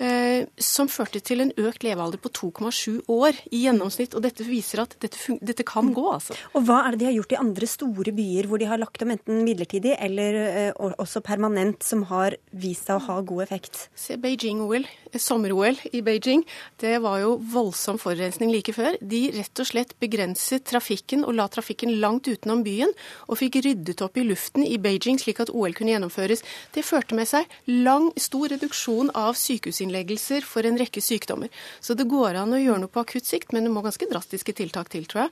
som 0.00 0.88
førte 0.88 1.20
til 1.20 1.42
en 1.44 1.50
økt 1.60 1.84
levealder 1.84 2.20
på 2.22 2.30
2,7 2.32 3.10
år 3.12 3.36
i 3.52 3.64
gjennomsnitt. 3.66 4.14
Og 4.16 4.24
dette 4.24 4.46
viser 4.46 4.80
at 4.84 4.94
dette, 5.02 5.36
dette, 5.44 5.66
kan 5.68 5.90
gå, 5.94 6.04
altså. 6.14 6.36
Og 6.56 6.64
hva 6.66 6.80
er 6.86 6.94
det 6.94 7.02
de 7.02 7.08
har 7.10 7.16
gjort 7.18 7.34
i 7.34 7.40
andre 7.40 7.68
store 7.68 8.14
byer 8.16 8.48
hvor 8.48 8.60
de 8.60 8.68
har 8.70 8.80
lagt 8.80 9.04
om 9.04 9.12
enten 9.12 9.42
midlertidig 9.44 9.92
eller 10.00 10.38
uh, 10.72 10.94
også 11.02 11.20
permanent, 11.24 11.84
som 11.84 12.06
har 12.08 12.36
vist 12.50 12.88
seg 12.88 12.96
å 12.96 13.04
ha 13.10 13.18
god 13.28 13.44
effekt? 13.44 13.82
Se 13.98 14.16
Beijing-OL, 14.20 14.88
sommer-OL 15.20 15.76
i 15.92 16.02
Beijing. 16.06 16.46
Det 16.80 16.96
var 17.04 17.20
jo 17.20 17.36
voldsom 17.52 18.00
forurensning 18.00 18.54
like 18.54 18.74
før. 18.76 18.96
De 19.04 19.26
rett 19.36 19.62
og 19.62 19.68
slett 19.68 19.94
begrenset 20.00 20.64
trafikken 20.70 21.26
og 21.26 21.36
la 21.36 21.48
trafikken 21.52 21.98
langt 22.00 22.30
utenom 22.30 22.64
byen, 22.64 22.94
og 23.28 23.40
fikk 23.42 23.60
ryddet 23.66 24.00
opp 24.06 24.16
i 24.16 24.24
luften 24.24 24.64
i 24.64 24.80
Beijing 24.80 25.20
slik 25.20 25.44
at 25.44 25.52
OL 25.52 25.76
kunne 25.76 25.92
gjennomføres. 25.92 26.44
Det 26.72 26.86
førte 26.88 27.18
med 27.18 27.28
seg 27.28 27.48
lang, 27.68 28.10
stor 28.16 28.48
reduksjon 28.54 29.12
av 29.18 29.36
sykehusinnleggelser 29.36 29.89
innleggelser 29.90 30.46
for 30.46 30.66
en 30.66 30.78
rekke 30.78 31.02
sykdommer. 31.02 31.50
Så 31.80 31.94
det 31.98 32.08
går 32.10 32.38
an 32.40 32.54
å 32.54 32.60
gjøre 32.60 32.84
noe 32.84 32.92
på 32.92 33.02
akutt 33.02 33.26
sikt, 33.26 33.52
men 33.52 33.66
det 33.66 33.74
må 33.74 33.82
ganske 33.82 34.08
drastiske 34.10 34.54
tiltak 34.56 34.90
til, 34.92 35.06
tror 35.10 35.26
jeg. 35.26 35.30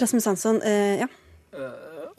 Rasmus 0.00 0.26
Hansson, 0.26 0.62
eh, 0.62 1.04
ja. 1.04 1.08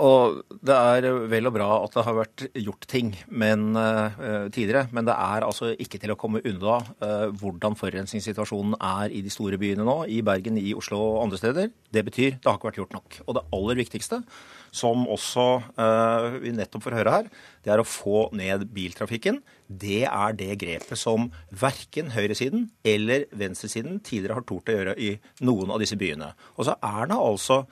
Og 0.03 0.41
det 0.65 0.75
er 0.75 1.05
vel 1.31 1.47
og 1.47 1.53
bra 1.55 1.67
at 1.85 1.93
det 1.95 2.03
har 2.03 2.17
vært 2.17 2.43
gjort 2.59 2.87
ting 2.91 3.13
men, 3.31 3.69
uh, 3.79 4.49
tidligere, 4.51 4.89
men 4.91 5.07
det 5.07 5.15
er 5.15 5.45
altså 5.47 5.71
ikke 5.71 6.01
til 6.01 6.11
å 6.11 6.17
komme 6.19 6.43
unna 6.43 6.81
uh, 6.99 7.27
hvordan 7.31 7.77
forurensningssituasjonen 7.79 8.75
er 8.75 9.15
i 9.15 9.23
de 9.23 9.31
store 9.31 9.59
byene 9.61 9.85
nå, 9.87 10.01
i 10.11 10.19
Bergen, 10.25 10.59
i 10.59 10.73
Oslo 10.75 10.99
og 10.99 11.21
andre 11.23 11.39
steder. 11.39 11.71
Det 11.95 12.03
betyr 12.09 12.35
det 12.35 12.49
har 12.49 12.59
ikke 12.59 12.71
vært 12.71 12.81
gjort 12.81 12.97
nok. 12.97 13.19
Og 13.23 13.37
det 13.37 13.45
aller 13.55 13.79
viktigste, 13.79 14.19
som 14.75 15.07
også 15.07 15.47
uh, 15.79 16.35
vi 16.43 16.51
nettopp 16.57 16.83
får 16.83 16.97
høre 16.99 17.15
her, 17.15 17.31
det 17.63 17.71
er 17.71 17.79
å 17.79 17.87
få 17.87 18.27
ned 18.35 18.67
biltrafikken. 18.75 19.39
Det 19.65 20.03
er 20.09 20.35
det 20.35 20.59
grepet 20.59 20.99
som 20.99 21.29
verken 21.55 22.11
høyresiden 22.17 22.67
eller 22.83 23.29
venstresiden 23.31 24.01
tidligere 24.03 24.41
har 24.41 24.47
tort 24.49 24.67
å 24.67 24.75
gjøre 24.75 24.99
i 24.99 25.15
noen 25.47 25.71
av 25.71 25.79
disse 25.79 25.95
byene. 25.99 26.33
Og 26.59 26.67
så 26.67 26.75
er 26.83 27.07
det 27.07 27.23
altså 27.31 27.63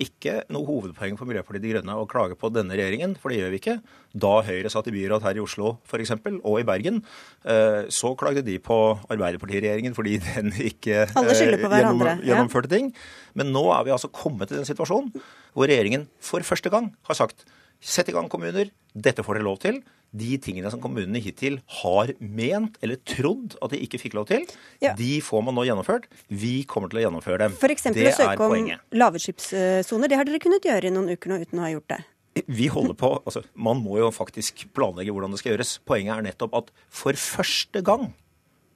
ikke 0.00 0.38
noe 0.52 0.66
hovedpoeng 0.66 1.18
for 1.18 1.28
Miljøpartiet 1.28 1.62
De 1.64 1.72
Grønne 1.74 1.96
å 2.00 2.06
klage 2.08 2.36
på 2.38 2.48
denne 2.52 2.74
regjeringen, 2.78 3.14
for 3.20 3.32
det 3.32 3.40
gjør 3.40 3.52
vi 3.52 3.60
ikke. 3.60 3.76
Da 4.24 4.32
Høyre 4.46 4.72
satt 4.72 4.88
i 4.88 4.94
byråd 4.94 5.26
her 5.26 5.38
i 5.38 5.42
Oslo 5.44 5.74
f.eks., 5.84 6.14
og 6.40 6.56
i 6.58 6.66
Bergen, 6.66 7.02
eh, 7.44 7.82
så 7.92 8.14
klagde 8.18 8.44
de 8.46 8.58
på 8.62 8.78
Arbeiderpartiregjeringen 9.12 9.96
fordi 9.96 10.18
den 10.28 10.52
ikke 10.56 11.04
eh, 11.04 11.32
gjennom, 11.36 12.04
gjennomførte 12.24 12.72
ting. 12.72 12.92
Men 13.38 13.52
nå 13.54 13.66
er 13.76 13.86
vi 13.86 13.94
altså 13.94 14.12
kommet 14.12 14.50
til 14.50 14.60
den 14.60 14.68
situasjonen 14.68 15.12
hvor 15.52 15.68
regjeringen 15.68 16.08
for 16.22 16.44
første 16.46 16.72
gang 16.72 16.92
har 17.08 17.18
sagt 17.18 17.44
sett 17.82 18.08
i 18.08 18.14
gang 18.14 18.30
kommuner, 18.30 18.70
dette 18.94 19.24
får 19.26 19.38
dere 19.38 19.48
lov 19.48 19.58
til 19.62 19.82
de 20.12 20.36
tingene 20.44 20.68
som 20.72 20.80
kommunene 20.82 21.20
hittil 21.24 21.58
har 21.80 22.12
ment 22.20 22.76
eller 22.84 23.00
trodd 23.08 23.56
at 23.64 23.72
de 23.72 23.80
ikke 23.80 24.00
fikk 24.00 24.16
lov 24.18 24.28
til, 24.28 24.44
ja. 24.84 24.92
de 24.98 25.16
får 25.24 25.44
man 25.46 25.56
nå 25.56 25.64
gjennomført. 25.68 26.08
Vi 26.28 26.62
kommer 26.68 26.92
til 26.92 27.00
å 27.00 27.06
gjennomføre 27.06 27.46
dem. 27.46 27.56
F.eks. 27.56 27.88
å 27.88 28.14
søke 28.18 28.48
om 28.48 28.72
lavutslippssoner. 29.00 30.12
Det 30.12 30.20
har 30.20 30.28
dere 30.28 30.42
kunnet 30.42 30.68
gjøre 30.68 30.90
i 30.90 30.94
noen 30.94 31.14
uker 31.16 31.32
nå 31.32 31.40
uten 31.42 31.62
å 31.62 31.66
ha 31.66 31.72
gjort 31.72 31.94
det. 31.94 32.00
vi 32.46 32.68
holder 32.72 32.96
på 32.96 33.10
altså, 33.24 33.42
Man 33.54 33.82
må 33.84 33.98
jo 34.00 34.12
faktisk 34.12 34.66
planlegge 34.76 35.12
hvordan 35.12 35.32
det 35.32 35.40
skal 35.40 35.54
gjøres. 35.54 35.78
Poenget 35.88 36.18
er 36.18 36.28
nettopp 36.28 36.60
at 36.60 36.72
for 36.92 37.16
første 37.16 37.84
gang 37.84 38.10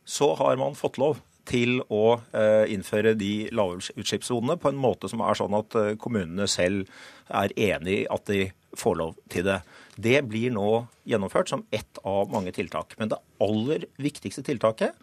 så 0.06 0.32
har 0.40 0.56
man 0.60 0.78
fått 0.78 1.00
lov 1.02 1.20
til 1.46 1.80
å 1.92 2.18
eh, 2.34 2.66
innføre 2.74 3.14
de 3.18 3.48
lavutslippssonene 3.54 4.56
på 4.58 4.72
en 4.72 4.80
måte 4.80 5.10
som 5.10 5.22
er 5.22 5.38
sånn 5.38 5.54
at 5.58 5.76
eh, 5.78 5.94
kommunene 6.00 6.48
selv 6.50 6.88
er 7.30 7.54
enig 7.54 8.00
i 8.00 8.06
at 8.10 8.26
de 8.30 8.48
får 8.78 8.98
lov 9.00 9.14
til 9.32 9.46
det. 9.48 9.60
Det 9.96 10.20
blir 10.28 10.52
nå 10.54 10.86
gjennomført 11.08 11.52
som 11.52 11.64
ett 11.74 12.00
av 12.04 12.32
mange 12.32 12.52
tiltak. 12.56 12.96
Men 13.00 13.12
det 13.12 13.20
aller 13.42 13.86
viktigste 14.02 14.44
tiltaket 14.46 14.96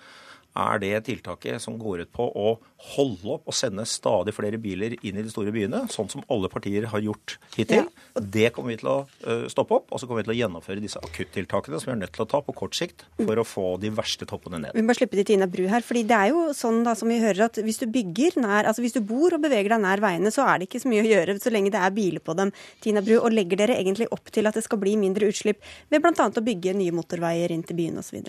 er 0.54 0.82
det 0.84 0.94
tiltaket 1.08 1.62
som 1.62 1.80
går 1.82 2.06
ut 2.06 2.12
på 2.14 2.28
å 2.30 2.54
holde 2.94 3.38
opp 3.38 3.48
og 3.50 3.56
sende 3.56 3.86
stadig 3.88 4.34
flere 4.36 4.60
biler 4.62 4.94
inn 5.00 5.18
i 5.18 5.24
de 5.24 5.32
store 5.32 5.54
byene, 5.56 5.86
sånn 5.92 6.10
som 6.12 6.24
alle 6.34 6.50
partier 6.52 6.86
har 6.92 7.02
gjort 7.02 7.38
hittil. 7.56 7.88
Ja. 7.88 8.22
Det 8.22 8.50
kommer 8.54 8.74
vi 8.74 8.80
til 8.82 8.90
å 8.92 9.48
stoppe 9.50 9.80
opp, 9.80 9.88
og 9.90 10.02
så 10.02 10.10
kommer 10.10 10.22
vi 10.22 10.28
til 10.28 10.36
å 10.36 10.40
gjennomføre 10.42 10.84
disse 10.84 11.02
akuttiltakene 11.02 11.80
som 11.80 11.90
vi 11.90 11.96
er 11.96 12.02
nødt 12.04 12.14
til 12.16 12.26
å 12.26 12.30
ta 12.30 12.44
på 12.44 12.56
kort 12.58 12.78
sikt 12.78 13.06
for 13.22 13.40
å 13.40 13.48
få 13.48 13.66
de 13.82 13.94
verste 13.96 14.28
toppene 14.30 14.60
ned. 14.66 14.76
Vi 14.76 14.86
må 14.86 14.96
slippe 14.98 15.18
til 15.18 15.30
Tina 15.32 15.48
Bru 15.50 15.64
her, 15.72 15.86
fordi 15.86 16.04
det 16.12 16.20
er 16.20 16.34
jo 16.36 16.46
sånn 16.58 16.84
da 16.86 16.94
som 17.00 17.10
vi 17.10 17.22
hører 17.24 17.48
at 17.48 17.62
hvis 17.64 17.82
du 17.82 17.88
bygger 17.90 18.38
nær, 18.44 18.68
altså 18.70 18.84
hvis 18.84 18.98
du 18.98 19.02
bor 19.02 19.34
og 19.34 19.44
beveger 19.48 19.74
deg 19.74 19.84
nær 19.88 20.04
veiene, 20.04 20.34
så 20.34 20.46
er 20.46 20.60
det 20.60 20.70
ikke 20.70 20.84
så 20.84 20.92
mye 20.92 21.06
å 21.06 21.12
gjøre 21.14 21.40
så 21.42 21.54
lenge 21.56 21.74
det 21.74 21.82
er 21.82 21.96
biler 21.96 22.24
på 22.24 22.36
dem. 22.38 22.54
Tina 22.84 23.02
Bru, 23.06 23.16
og 23.22 23.32
legger 23.34 23.64
dere 23.64 23.80
egentlig 23.80 24.12
opp 24.14 24.30
til 24.34 24.50
at 24.50 24.60
det 24.60 24.68
skal 24.68 24.82
bli 24.84 25.00
mindre 25.00 25.32
utslipp 25.32 25.64
ved 25.90 26.04
bl.a. 26.04 26.28
å 26.28 26.50
bygge 26.52 26.76
nye 26.78 26.94
motorveier 26.94 27.56
inn 27.56 27.64
til 27.64 27.80
byene 27.80 28.04
osv.? 28.04 28.20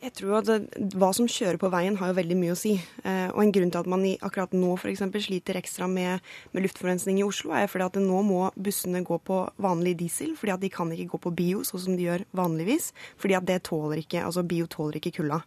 Jeg 0.00 0.14
tror 0.16 0.38
at 0.38 0.76
Hva 0.96 1.10
som 1.12 1.26
kjører 1.28 1.58
på 1.60 1.68
veien, 1.72 1.98
har 2.00 2.08
jo 2.08 2.16
veldig 2.16 2.36
mye 2.40 2.54
å 2.54 2.58
si. 2.58 2.72
Eh, 3.04 3.28
og 3.34 3.42
En 3.42 3.52
grunn 3.52 3.72
til 3.72 3.80
at 3.82 3.88
man 3.90 4.04
i, 4.08 4.14
akkurat 4.24 4.54
nå 4.56 4.72
for 4.80 4.88
eksempel, 4.88 5.20
sliter 5.20 5.58
ekstra 5.60 5.84
med, 5.90 6.24
med, 6.54 6.64
luftforurensning 6.64 7.18
i 7.20 7.26
Oslo, 7.26 7.52
er 7.52 7.68
fordi 7.68 7.84
at 7.84 7.98
nå 8.00 8.22
må 8.24 8.46
bussene 8.56 9.02
gå 9.04 9.18
på 9.20 9.42
vanlig 9.60 9.98
diesel. 10.00 10.32
fordi 10.40 10.54
at 10.54 10.62
De 10.64 10.70
kan 10.72 10.92
ikke 10.92 11.10
gå 11.12 11.20
på 11.26 11.34
bio, 11.36 11.60
sånn 11.68 11.84
som 11.84 11.98
de 11.98 12.06
gjør 12.08 12.24
vanligvis. 12.32 12.92
fordi 13.20 13.36
at 13.36 13.44
det 13.44 13.62
tåler 13.68 14.00
ikke, 14.00 14.24
altså 14.24 14.42
bio 14.42 14.66
tåler 14.66 14.96
ikke 14.96 15.12
kulda. 15.20 15.42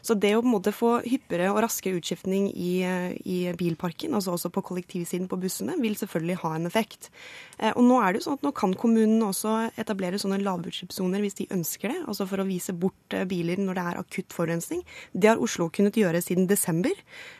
Så 0.00 0.16
det 0.16 0.32
å 0.36 0.40
på 0.40 0.48
en 0.48 0.56
måte 0.56 0.72
få 0.72 1.02
hyppigere 1.04 1.52
og 1.52 1.60
raskere 1.66 2.00
utskiftning 2.00 2.48
i, 2.56 2.80
i 3.28 3.52
bilparken, 3.52 4.14
altså 4.14 4.32
også 4.32 4.48
på 4.48 4.64
kollektivsiden 4.70 5.28
på 5.28 5.36
bussene, 5.36 5.76
vil 5.82 5.98
selvfølgelig 6.00 6.40
ha 6.46 6.54
en 6.56 6.66
effekt. 6.70 7.10
Eh, 7.58 7.74
og 7.74 7.84
Nå 7.84 8.00
er 8.00 8.12
det 8.12 8.22
jo 8.22 8.30
sånn 8.30 8.40
at 8.40 8.46
nå 8.46 8.54
kan 8.56 8.72
kommunene 8.72 9.28
også 9.28 9.54
etablere 9.76 10.20
sånne 10.20 10.40
lavutslippssoner 10.40 11.20
hvis 11.20 11.40
de 11.42 11.50
ønsker 11.52 11.92
det. 11.92 12.00
altså 12.06 12.24
For 12.30 12.40
å 12.40 12.48
vise 12.48 12.72
bort 12.72 13.16
eh, 13.16 13.28
biler 13.28 13.60
når 13.60 13.76
det 13.76 13.84
er 13.84 13.97
akutt 14.00 14.34
forurensning. 14.34 14.84
Det 15.12 15.32
har 15.32 15.42
Oslo 15.42 15.68
kunnet 15.74 15.96
gjøre 15.98 16.22
siden 16.24 16.48
desember. 16.50 16.94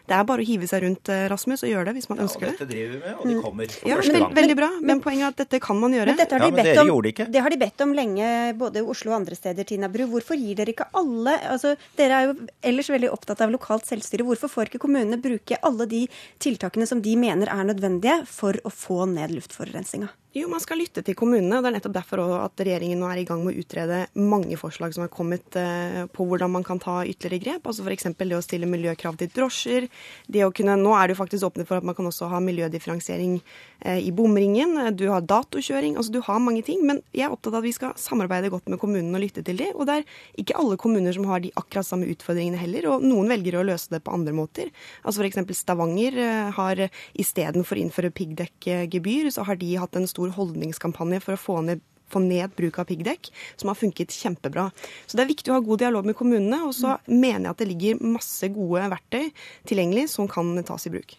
Det 0.08 0.16
er 0.16 0.24
bare 0.28 0.40
å 0.40 0.48
hive 0.48 0.68
seg 0.70 0.82
rundt 0.86 1.10
eh, 1.12 1.26
Rasmus 1.28 1.62
og 1.66 1.70
gjøre 1.70 1.90
det 1.90 1.98
hvis 1.98 2.08
man 2.08 2.22
ønsker 2.24 2.46
det. 2.46 2.52
Og 2.54 2.60
dette 2.62 2.68
driver 2.70 2.94
vi 2.94 3.00
med, 3.02 3.16
og 3.18 3.28
de 3.28 3.36
kommer 3.44 3.72
for 3.74 3.90
ja, 3.90 3.98
første 3.98 4.14
men, 4.14 4.22
gang. 4.24 4.36
Veldig 4.38 4.56
bra, 4.60 4.68
men 4.90 5.02
poenget 5.04 5.26
er 5.26 5.34
at 5.34 5.42
dette 5.42 5.60
kan 5.64 5.80
man 5.82 5.96
gjøre. 5.96 6.14
Men 6.14 6.20
dette 6.22 6.36
har 6.36 6.44
de 6.44 6.48
ja, 6.48 6.54
men 6.54 6.60
bedt 6.60 6.70
dere 6.70 6.84
om, 6.84 6.92
gjorde 6.92 7.06
det 7.08 7.12
ikke. 7.14 7.28
Det 7.34 7.42
har 7.44 7.54
de 7.54 7.60
bedt 7.64 7.84
om 7.84 7.94
lenge, 7.98 8.30
både 8.62 8.82
i 8.82 8.88
Oslo 8.94 9.12
og 9.12 9.18
andre 9.18 9.38
steder, 9.38 9.68
Tina 9.68 9.90
Bru. 9.92 10.04
Hvorfor 10.14 10.40
gir 10.40 10.58
dere 10.58 10.74
ikke 10.74 10.88
alle 10.98 11.36
altså 11.48 11.74
Dere 11.98 12.16
er 12.18 12.28
jo 12.28 12.48
ellers 12.70 12.88
veldig 12.92 13.10
opptatt 13.12 13.42
av 13.44 13.52
lokalt 13.52 13.88
selvstyre. 13.88 14.26
Hvorfor 14.28 14.50
får 14.52 14.70
ikke 14.70 14.80
kommunene 14.86 15.20
bruke 15.20 15.58
alle 15.66 15.88
de 15.90 16.04
tiltakene 16.42 16.88
som 16.88 17.02
de 17.04 17.14
mener 17.20 17.50
er 17.52 17.68
nødvendige 17.68 18.22
for 18.30 18.56
å 18.64 18.72
få 18.72 19.04
ned 19.10 19.34
luftforurensninga? 19.36 20.10
Jo, 20.36 20.44
man 20.52 20.60
skal 20.60 20.76
lytte 20.76 21.00
til 21.00 21.16
kommunene. 21.16 21.56
og 21.56 21.62
Det 21.64 21.70
er 21.70 21.74
nettopp 21.78 21.94
derfor 21.94 22.20
at 22.36 22.60
regjeringen 22.60 22.98
nå 23.00 23.06
er 23.08 23.22
i 23.22 23.24
gang 23.24 23.40
med 23.40 23.56
å 23.56 23.62
utrede 23.62 24.02
mange 24.20 24.58
forslag 24.60 24.92
som 24.92 25.06
har 25.06 25.08
kommet 25.08 25.56
eh, 25.56 26.02
på 26.12 26.26
hvordan 26.28 26.52
man 26.52 26.66
kan 26.66 26.76
ta 26.82 26.98
ytterligere 27.00 27.40
grep. 27.46 27.68
Altså 27.70 27.80
F.eks. 27.86 28.10
det 28.12 28.36
å 28.36 28.42
stille 28.44 28.68
miljøkrav 28.68 29.16
til 29.16 29.30
drosjer. 29.32 29.86
Det 30.28 30.42
å 30.44 30.50
kunne, 30.52 30.74
nå 30.76 30.92
er 30.92 31.08
det 31.08 31.16
jo 31.16 31.22
faktisk 31.22 31.48
åpnet 31.48 31.70
for 31.70 31.80
at 31.80 31.86
man 31.88 31.96
kan 31.96 32.10
også 32.10 32.28
ha 32.28 32.42
miljødifferensiering 32.44 33.38
eh, 33.80 34.02
i 34.04 34.12
bomringen. 34.12 34.76
Du 35.00 35.06
har 35.08 35.24
datokjøring. 35.24 35.96
altså 35.96 36.12
Du 36.12 36.20
har 36.20 36.44
mange 36.44 36.60
ting. 36.66 36.84
Men 36.84 37.00
jeg 37.16 37.24
er 37.24 37.32
opptatt 37.32 37.56
av 37.56 37.62
at 37.62 37.68
vi 37.70 37.72
skal 37.78 37.96
samarbeide 37.96 38.52
godt 38.52 38.68
med 38.68 38.82
kommunene 38.84 39.16
og 39.16 39.24
lytte 39.24 39.46
til 39.48 39.64
dem. 39.64 39.72
Og 39.80 39.88
det 39.88 39.96
er 40.02 40.06
ikke 40.44 40.60
alle 40.60 40.76
kommuner 40.76 41.16
som 41.16 41.24
har 41.32 41.40
de 41.40 41.54
akkurat 41.56 41.88
samme 41.88 42.10
utfordringene 42.12 42.60
heller. 42.60 42.90
Og 42.92 43.08
noen 43.08 43.32
velger 43.32 43.56
å 43.56 43.64
løse 43.64 43.96
det 43.96 44.04
på 44.04 44.12
andre 44.20 44.36
måter. 44.36 44.68
Altså 45.08 45.24
F.eks. 45.24 45.56
Stavanger 45.64 46.20
eh, 46.20 46.52
har 46.60 46.84
istedenfor 47.16 47.80
å 47.80 47.84
innføre 47.86 48.12
piggdekkgebyr, 48.12 49.32
så 49.32 49.48
har 49.48 49.56
de 49.56 49.72
hatt 49.80 49.96
en 49.96 50.04
stor 50.04 50.17
stor 50.18 50.34
holdningskampanje 50.34 51.22
for 51.22 51.38
å 51.38 51.46
få 51.46 51.62
ned 51.70 51.86
få 52.08 52.22
ned 52.24 52.54
bruk 52.56 52.78
av 52.80 52.86
piggdekk, 52.88 53.28
som 53.60 53.68
har 53.68 53.76
funket 53.76 54.14
kjempebra. 54.16 54.70
Så 55.04 55.18
Det 55.18 55.26
er 55.26 55.28
viktig 55.28 55.52
å 55.52 55.58
ha 55.58 55.60
god 55.60 55.82
dialog 55.84 56.06
med 56.08 56.16
kommunene. 56.16 56.62
Og 56.64 56.72
så 56.72 56.96
mm. 56.96 57.02
mener 57.12 57.50
jeg 57.50 57.52
at 57.52 57.60
det 57.60 57.68
ligger 57.68 58.04
masse 58.16 58.48
gode 58.54 58.88
verktøy 58.94 59.26
tilgjengelig 59.68 60.08
som 60.14 60.24
kan 60.24 60.54
tas 60.64 60.88
i 60.88 60.94
bruk. 60.94 61.18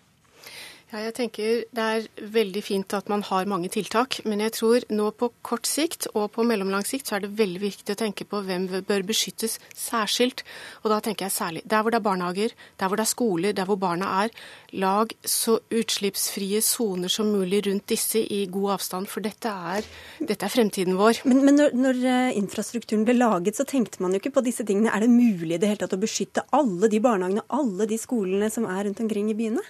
Ja, 0.90 1.04
jeg 1.06 1.14
tenker 1.20 1.60
Det 1.70 1.84
er 1.86 2.06
veldig 2.34 2.62
fint 2.66 2.94
at 2.98 3.10
man 3.12 3.22
har 3.28 3.46
mange 3.46 3.70
tiltak, 3.70 4.16
men 4.26 4.40
jeg 4.42 4.56
tror 4.56 4.86
nå 4.90 5.12
på 5.14 5.28
kort 5.46 5.68
sikt 5.70 6.08
og 6.16 6.32
på 6.34 6.46
mellomlang 6.50 6.82
sikt 6.88 7.12
så 7.12 7.20
er 7.20 7.28
det 7.28 7.36
veldig 7.38 7.62
viktig 7.62 7.94
å 7.94 8.00
tenke 8.00 8.26
på 8.26 8.40
hvem 8.48 8.66
bør 8.88 9.06
beskyttes 9.06 9.60
særskilt. 9.78 10.42
Og 10.82 10.90
da 10.90 10.98
tenker 11.06 11.28
jeg 11.28 11.36
særlig 11.36 11.62
der 11.70 11.84
hvor 11.86 11.94
det 11.94 12.00
er 12.00 12.08
barnehager, 12.08 12.56
der 12.82 12.90
hvor 12.90 12.98
det 12.98 13.06
er 13.06 13.12
skoler, 13.12 13.54
der 13.54 13.70
hvor 13.70 13.78
barna 13.78 14.10
er. 14.24 14.34
Lag 14.82 15.14
så 15.22 15.60
utslippsfrie 15.70 16.64
soner 16.66 17.14
som 17.14 17.30
mulig 17.38 17.62
rundt 17.68 17.86
disse 17.94 18.24
i 18.26 18.42
god 18.50 18.80
avstand, 18.80 19.12
for 19.14 19.22
dette 19.22 19.46
er, 19.46 19.86
dette 20.26 20.42
er 20.48 20.56
fremtiden 20.56 20.98
vår. 20.98 21.22
Men, 21.30 21.46
men 21.46 21.62
når, 21.62 21.78
når, 21.78 22.04
eh, 22.16 22.38
infrastrukturen 22.42 23.06
ble 23.06 23.20
laget, 23.20 23.62
så 23.62 23.68
tenkte 23.70 24.02
man 24.02 24.18
jo 24.18 24.24
ikke 24.24 24.34
på 24.40 24.46
disse 24.50 24.66
tingene. 24.66 24.90
Er 24.90 25.06
det 25.06 25.14
mulig 25.14 25.54
i 25.54 25.62
det 25.62 25.70
hele 25.70 25.84
tatt 25.86 25.94
å 25.94 26.02
beskytte 26.02 26.48
alle 26.50 26.90
de 26.90 27.02
barnehagene, 27.04 27.46
alle 27.54 27.86
de 27.90 28.02
skolene 28.02 28.50
som 28.50 28.66
er 28.66 28.88
rundt 28.90 29.06
omkring 29.06 29.30
i 29.30 29.38
byene? 29.38 29.62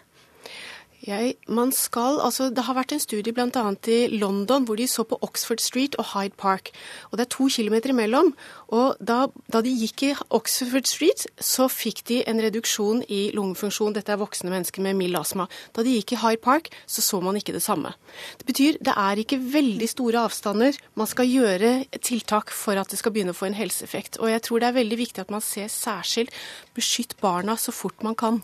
Jeg, 1.00 1.38
man 1.48 1.72
skal, 1.72 2.20
altså 2.20 2.50
Det 2.52 2.66
har 2.68 2.76
vært 2.76 2.92
en 2.92 3.00
studie 3.00 3.32
bl.a. 3.32 3.48
i 3.88 4.00
London 4.20 4.66
hvor 4.68 4.76
de 4.76 4.88
så 4.88 5.06
på 5.08 5.18
Oxford 5.24 5.62
Street 5.64 5.96
og 5.96 6.12
Hyde 6.12 6.36
Park. 6.38 6.72
og 7.12 7.18
Det 7.18 7.26
er 7.26 7.30
to 7.36 7.48
kilometer 7.48 7.90
imellom. 7.94 8.34
og 8.68 8.98
da, 9.00 9.28
da, 9.48 9.62
de 9.62 9.72
gikk 9.72 10.04
i 10.04 10.14
Oxford 10.30 10.86
Street, 10.86 11.26
så 11.40 11.70
fikk 11.72 12.04
de 12.08 12.20
en 12.28 12.42
reduksjon 12.44 13.04
i 13.08 13.32
lungefunksjon. 13.34 13.96
Dette 13.96 14.12
er 14.12 14.20
voksne 14.20 14.52
mennesker 14.52 14.84
med 14.84 14.98
mild 15.00 15.16
astma. 15.16 15.48
Da 15.74 15.84
de 15.84 15.96
gikk 15.96 16.14
i 16.14 16.22
Hyde 16.22 16.44
Park, 16.44 16.70
så 16.86 17.02
så 17.02 17.22
man 17.24 17.40
ikke 17.40 17.56
det 17.56 17.64
samme. 17.64 17.96
Det 18.38 18.46
betyr 18.46 18.78
det 18.84 18.94
er 18.96 19.24
ikke 19.24 19.40
veldig 19.40 19.90
store 19.90 20.26
avstander. 20.28 20.76
Man 20.96 21.08
skal 21.08 21.32
gjøre 21.32 21.86
tiltak 22.04 22.52
for 22.52 22.76
at 22.76 22.92
det 22.92 23.00
skal 23.00 23.16
begynne 23.16 23.32
å 23.32 23.40
få 23.40 23.48
en 23.48 23.58
helseeffekt. 23.60 24.20
Og 24.20 24.30
jeg 24.30 24.44
tror 24.44 24.60
det 24.60 24.68
er 24.68 24.82
veldig 24.82 25.00
viktig 25.00 25.24
at 25.24 25.32
man 25.32 25.42
ser 25.42 25.72
særskilt 25.72 26.36
beskytt 26.76 27.16
barna 27.24 27.56
så 27.56 27.72
fort 27.72 28.04
man 28.04 28.20
kan. 28.20 28.44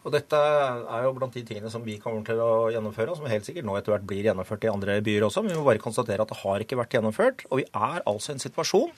Og 0.00 0.14
Dette 0.14 0.38
er 0.38 1.04
jo 1.04 1.12
blant 1.16 1.34
de 1.36 1.42
tingene 1.44 1.70
som 1.72 1.84
vi 1.84 1.98
kommer 2.00 2.24
til 2.24 2.40
å 2.40 2.70
gjennomføre, 2.72 3.12
og 3.12 3.20
som 3.20 3.28
helt 3.28 3.44
sikkert 3.44 3.66
nå 3.68 3.76
etter 3.76 3.92
hvert 3.92 4.06
blir 4.08 4.24
gjennomført 4.30 4.64
i 4.64 4.72
andre 4.72 4.96
byer 5.04 5.26
også. 5.26 5.44
Men 5.44 5.52
vi 5.52 5.60
må 5.60 5.66
bare 5.66 5.82
konstatere 5.82 6.24
at 6.24 6.32
det 6.32 6.40
har 6.40 6.64
ikke 6.64 6.78
vært 6.80 6.96
gjennomført. 6.96 7.44
Og 7.50 7.60
vi 7.60 7.66
er 7.68 8.00
altså 8.08 8.32
i 8.32 8.38
en 8.38 8.44
situasjon 8.46 8.92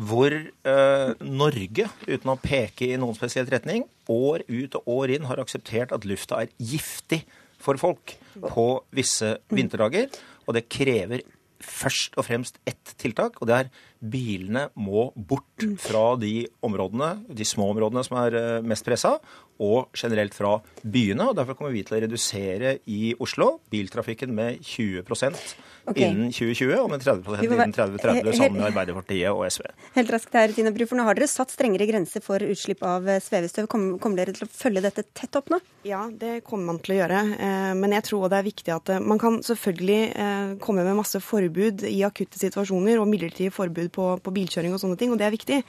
hvor 0.00 0.32
eh, 0.32 1.10
Norge, 1.26 1.88
uten 2.06 2.30
å 2.32 2.38
peke 2.40 2.86
i 2.86 2.96
noen 3.00 3.16
spesielt 3.18 3.50
retning, 3.52 3.84
år 4.08 4.46
ut 4.46 4.78
og 4.78 4.94
år 4.94 5.16
inn 5.16 5.26
har 5.28 5.42
akseptert 5.42 5.92
at 5.92 6.06
lufta 6.08 6.44
er 6.44 6.54
giftig 6.56 7.24
for 7.60 7.76
folk 7.80 8.14
på 8.40 8.66
visse 8.96 9.34
vinterdager. 9.52 10.08
Og 10.46 10.56
det 10.56 10.68
krever 10.72 11.26
først 11.60 12.16
og 12.16 12.24
fremst 12.24 12.56
ett 12.68 12.94
tiltak, 13.00 13.36
og 13.40 13.50
det 13.50 13.56
er 13.58 13.70
bilene 14.00 14.68
må 14.80 15.10
bort 15.14 15.66
fra 15.82 16.14
de 16.16 16.46
områdene, 16.64 17.10
de 17.28 17.44
små 17.44 17.68
områdene 17.74 18.04
som 18.06 18.16
er 18.22 18.38
eh, 18.38 18.64
mest 18.64 18.86
pressa, 18.86 19.18
og 19.60 19.96
generelt 19.96 20.34
fra 20.36 20.56
byene. 20.82 21.30
og 21.30 21.36
Derfor 21.38 21.58
kommer 21.58 21.74
vi 21.74 21.84
til 21.86 21.98
å 21.98 22.04
redusere 22.04 22.78
i 22.90 23.12
Oslo 23.20 23.58
biltrafikken 23.70 24.32
med 24.34 24.62
20 24.64 25.04
okay. 25.04 26.06
innen 26.06 26.30
2020, 26.32 26.72
og 26.80 26.88
med 26.92 27.04
30 27.04 27.44
innen 27.46 27.74
3030 27.74 28.36
sammen 28.38 28.58
med 28.60 28.68
Arbeiderpartiet 28.70 29.30
og 29.32 29.44
SV. 29.50 29.68
Helt 29.96 30.12
raskt 30.14 30.36
her, 30.38 30.54
Tina 30.56 30.72
Bru, 30.74 30.86
for 30.88 31.00
nå 31.00 31.06
har 31.06 31.18
dere 31.18 31.28
satt 31.30 31.52
strengere 31.52 31.88
grenser 31.88 32.24
for 32.24 32.42
utslipp 32.44 32.84
av 32.86 33.08
eh, 33.08 33.20
svevestøv. 33.22 33.68
Kommer, 33.70 34.16
dere 34.20 34.34
til 34.36 34.46
å 34.46 34.50
følge 34.52 34.84
dette 34.84 35.04
tett 35.16 35.36
opp 35.38 35.52
nå? 35.52 35.60
Ja, 35.88 36.06
det 36.08 36.40
kommer 36.46 36.72
man 36.72 36.80
til 36.84 36.96
å 36.96 37.00
gjøre. 37.02 37.22
Eh, 37.36 37.70
men 37.78 37.96
jeg 37.96 38.06
tror 38.08 38.28
det 38.32 38.40
er 38.40 38.48
viktig 38.48 38.74
at 38.74 38.94
man 39.04 39.20
kan 39.20 39.40
selvfølgelig 39.44 40.58
komme 40.62 40.84
med 40.86 40.98
masse 40.98 41.20
forbud 41.22 41.84
i 41.88 42.00
akutte 42.06 42.40
situasjoner, 42.40 43.00
og 43.00 43.08
midlertidige 43.10 43.54
forbud 43.54 43.90
på, 43.94 44.06
på 44.24 44.34
bilkjøring 44.34 44.74
og 44.74 44.82
sånne 44.82 44.98
ting, 45.00 45.12
og 45.12 45.20
det 45.20 45.28
er 45.28 45.34
viktig. 45.34 45.60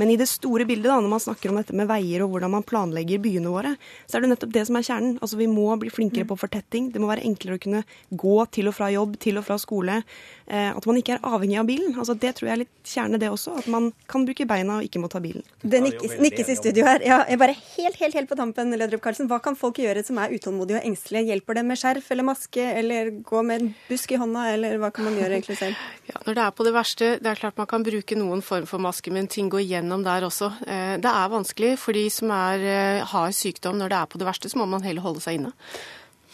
Men 0.00 0.12
i 0.12 0.18
det 0.20 0.28
store 0.30 0.66
bildet, 0.68 0.90
da, 0.90 0.98
når 1.00 1.12
man 1.12 1.22
snakker 1.22 1.52
om 1.52 1.60
dette 1.60 1.76
med 1.76 1.88
veier 1.90 2.24
og 2.24 2.32
hvordan 2.34 2.54
man 2.58 2.66
planlegger 2.66 3.22
byer 3.22 3.37
byene 3.38 3.52
våre, 3.52 3.74
så 4.06 4.18
er 4.18 4.24
det 4.24 4.32
nettopp 4.32 4.52
det 4.54 4.64
som 4.68 4.78
er 4.78 4.86
kjernen. 4.86 5.18
Altså 5.22 5.38
Vi 5.38 5.48
må 5.50 5.66
bli 5.80 5.90
flinkere 5.90 6.26
på 6.28 6.38
fortetting. 6.38 6.90
Det 6.92 7.00
må 7.00 7.08
være 7.10 7.24
enklere 7.26 7.58
å 7.58 7.62
kunne 7.62 7.84
gå 8.10 8.36
til 8.54 8.68
og 8.68 8.76
fra 8.76 8.90
jobb, 8.92 9.18
til 9.22 9.38
og 9.38 9.46
fra 9.46 9.58
skole. 9.58 10.02
Eh, 10.48 10.70
at 10.72 10.86
man 10.88 10.98
ikke 10.98 11.16
er 11.16 11.26
avhengig 11.26 11.58
av 11.60 11.68
bilen. 11.68 11.94
Altså 11.96 12.16
Det 12.18 12.34
tror 12.36 12.48
jeg 12.48 12.56
er 12.56 12.62
litt 12.64 12.74
kjerne, 12.84 13.20
det 13.20 13.30
også. 13.30 13.58
At 13.62 13.68
man 13.70 13.92
kan 14.10 14.26
bruke 14.26 14.46
beina 14.48 14.78
og 14.78 14.88
ikke 14.88 15.02
må 15.02 15.10
ta 15.12 15.20
bilen. 15.22 15.44
Det 15.62 15.82
nikkes, 15.84 16.18
nikkes 16.22 16.52
i 16.52 16.58
studio 16.58 16.86
her. 16.88 17.04
Ja, 17.06 17.22
jeg 17.28 17.40
bare 17.40 17.56
helt, 17.56 17.98
helt, 18.00 18.14
helt 18.14 18.30
på 18.30 18.38
tampen, 18.38 18.74
Lødrup 18.78 19.02
Karlsen. 19.04 19.28
Hva 19.30 19.40
kan 19.44 19.58
folk 19.58 19.80
gjøre 19.82 20.04
som 20.06 20.18
er 20.22 20.34
utålmodige 20.34 20.80
og 20.80 20.90
engstelige? 20.90 21.32
Hjelper 21.32 21.60
det 21.60 21.66
med 21.68 21.80
skjerf 21.80 22.10
eller 22.14 22.28
maske, 22.28 22.64
eller 22.80 23.12
gå 23.26 23.42
med 23.46 23.62
en 23.62 23.72
busk 23.88 24.12
i 24.12 24.20
hånda, 24.20 24.48
eller 24.54 24.78
hva 24.82 24.92
kan 24.94 25.08
man 25.08 25.18
gjøre 25.18 25.38
egentlig 25.38 25.58
selv? 25.60 25.88
Når 26.28 26.36
det 26.36 26.42
er 26.44 26.52
på 26.52 26.64
det 26.66 26.74
verste, 26.76 27.06
det 27.24 27.28
er 27.30 27.38
klart 27.40 27.56
man 27.56 27.66
kan 27.70 27.80
bruke 27.80 28.16
noen 28.18 28.42
form 28.44 28.66
for 28.68 28.82
maske, 28.84 29.08
men 29.08 29.30
ting 29.32 29.46
går 29.48 29.62
gjennom 29.64 30.02
der 30.04 30.26
også. 30.26 30.50
Eh, 30.68 30.98
det 31.00 31.08
er 31.08 31.30
vanskelig 31.32 31.70
for 31.80 31.96
de 31.96 32.02
som 32.12 32.28
er, 32.36 32.60
eh, 32.60 33.00
har 33.00 33.30
sykdom. 33.32 33.78
Når 33.80 33.88
det 33.88 33.96
er 33.96 34.10
på 34.12 34.18
det 34.20 34.26
verste, 34.28 34.50
så 34.52 34.60
må 34.60 34.68
man 34.68 34.82
heller 34.82 35.00
holde 35.00 35.22
seg 35.24 35.40
inne. 35.40 35.54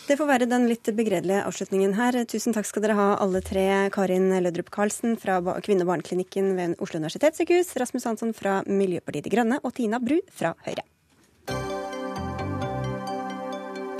Det 0.08 0.18
får 0.18 0.26
være 0.26 0.48
den 0.50 0.66
litt 0.66 0.82
begredelige 0.82 1.46
avslutningen 1.46 1.94
her. 1.94 2.10
Tusen 2.24 2.52
takk 2.52 2.66
skal 2.66 2.82
dere 2.82 2.96
ha 2.96 3.16
alle 3.22 3.40
tre. 3.40 3.88
Karin 3.90 4.30
Lødrup 4.42 4.68
Karlsen 4.68 5.16
fra 5.16 5.40
Kvinne- 5.62 5.82
og 5.82 5.94
barneklinikken 5.94 6.56
ved 6.56 6.74
Oslo 6.80 6.98
universitetssykehus, 6.98 7.76
Rasmus 7.78 8.04
Hansson 8.04 8.34
fra 8.34 8.64
Miljøpartiet 8.66 9.22
De 9.22 9.30
Grønne 9.30 9.60
og 9.62 9.74
Tina 9.74 10.00
Bru 10.00 10.18
fra 10.28 10.56
Høyre. 10.66 10.82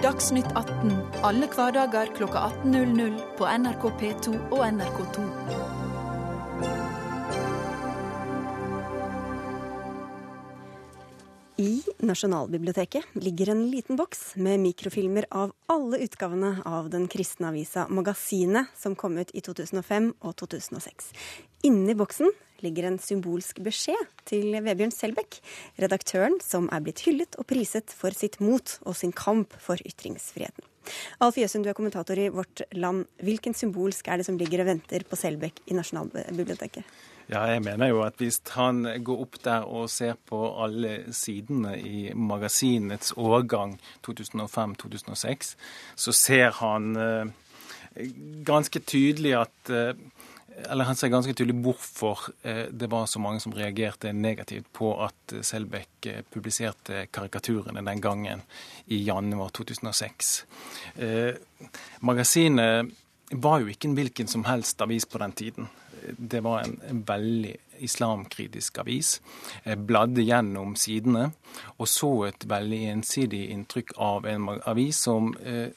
Dagsnytt 0.03 0.51
18 0.55 0.91
alle 1.23 1.47
hverdager 1.47 2.11
klokka 2.17 2.51
18.00 2.65 3.39
på 3.39 3.47
NRK 3.47 3.89
P2 4.01 4.35
og 4.51 4.67
NRK2. 4.67 5.74
I 11.57 11.83
Nasjonalbiblioteket 12.03 13.05
ligger 13.13 13.49
en 13.49 13.71
liten 13.71 13.97
boks 13.97 14.33
med 14.37 14.59
mikrofilmer 14.61 15.27
av 15.31 15.53
alle 15.71 16.01
utgavene 16.03 16.57
av 16.67 16.89
den 16.91 17.07
kristne 17.07 17.53
avisa 17.53 17.85
Magasinet, 17.89 18.73
som 18.75 18.97
kom 18.99 19.15
ut 19.19 19.31
i 19.31 19.43
2005 19.45 20.09
og 20.19 20.35
2006. 20.43 21.13
Inni 21.71 21.95
boksen 21.95 22.35
ligger 22.65 22.89
en 22.89 22.99
symbolsk 22.99 23.63
beskjed 23.63 24.03
til 24.27 24.59
Vebjørn 24.67 24.91
Selbekk, 24.97 25.39
redaktøren 25.79 26.41
som 26.43 26.67
er 26.75 26.83
blitt 26.83 27.05
hyllet 27.07 27.39
og 27.39 27.47
priset 27.47 27.95
for 27.95 28.11
sitt 28.11 28.41
mot 28.43 28.81
og 28.83 28.99
sin 28.99 29.15
kamp 29.15 29.55
for 29.63 29.79
ytringsfriheten. 29.79 30.67
Alf 31.23 31.39
Jøsund, 31.39 31.63
du 31.63 31.71
er 31.71 31.79
kommentator 31.79 32.19
i 32.19 32.33
Vårt 32.35 32.67
Land. 32.75 33.07
Hvilken 33.23 33.55
symbolsk 33.55 34.11
er 34.11 34.19
det 34.19 34.27
som 34.27 34.43
ligger 34.43 34.65
og 34.65 34.73
venter 34.75 35.07
på 35.07 35.23
Selbekk 35.23 35.63
i 35.71 35.79
Nasjonalbiblioteket? 35.79 36.83
Ja, 37.31 37.47
jeg 37.49 37.63
mener 37.65 37.89
jo 37.89 38.03
at 38.05 38.19
hvis 38.21 38.41
han 38.53 38.85
går 39.05 39.21
opp 39.25 39.39
der 39.45 39.65
og 39.65 39.89
ser 39.91 40.19
på 40.29 40.43
alle 40.61 41.13
sidene 41.17 41.73
i 41.81 42.11
magasinets 42.13 43.15
årgang 43.17 43.79
2005-2006, 44.05 45.55
så 45.97 46.13
ser 46.13 46.53
han 46.61 46.91
eh, 47.01 47.33
ganske 48.45 48.83
tydelig 48.85 49.33
at 49.41 49.73
eh, 49.73 49.95
eller 50.71 50.87
han 50.87 50.97
ser 50.97 51.11
ganske 51.11 51.33
tydelig 51.35 51.57
hvorfor 51.65 52.29
eh, 52.43 52.67
det 52.71 52.91
var 52.93 53.09
så 53.11 53.19
mange 53.19 53.41
som 53.43 53.55
reagerte 53.57 54.13
negativt 54.13 54.69
på 54.73 54.93
at 55.03 55.35
Selbekk 55.43 56.11
publiserte 56.31 57.07
karikaturene 57.11 57.83
den 57.87 58.03
gangen 58.05 58.45
i 58.87 59.01
januar 59.07 59.49
2006. 59.57 60.35
Eh, 60.97 61.33
magasinet 62.01 62.93
var 63.33 63.63
jo 63.63 63.73
ikke 63.73 63.89
en 63.89 63.97
hvilken 63.99 64.31
som 64.31 64.45
helst 64.45 64.85
avis 64.85 65.09
på 65.09 65.19
den 65.25 65.33
tiden 65.33 65.73
det 66.19 66.41
var 66.45 66.65
en, 66.65 67.05
veldig 67.07 67.55
islamkritisk 67.85 68.79
avis. 68.85 69.17
Jeg 69.65 69.83
bladde 69.87 70.23
gjennom 70.23 70.77
sidene 70.79 71.31
og 71.77 71.89
så 71.91 72.13
et 72.29 72.47
veldig 72.49 72.83
ensidig 72.93 73.49
inntrykk 73.55 73.97
av 73.99 74.29
en 74.31 74.49
avis 74.63 75.03
som 75.09 75.33
eh, 75.43 75.71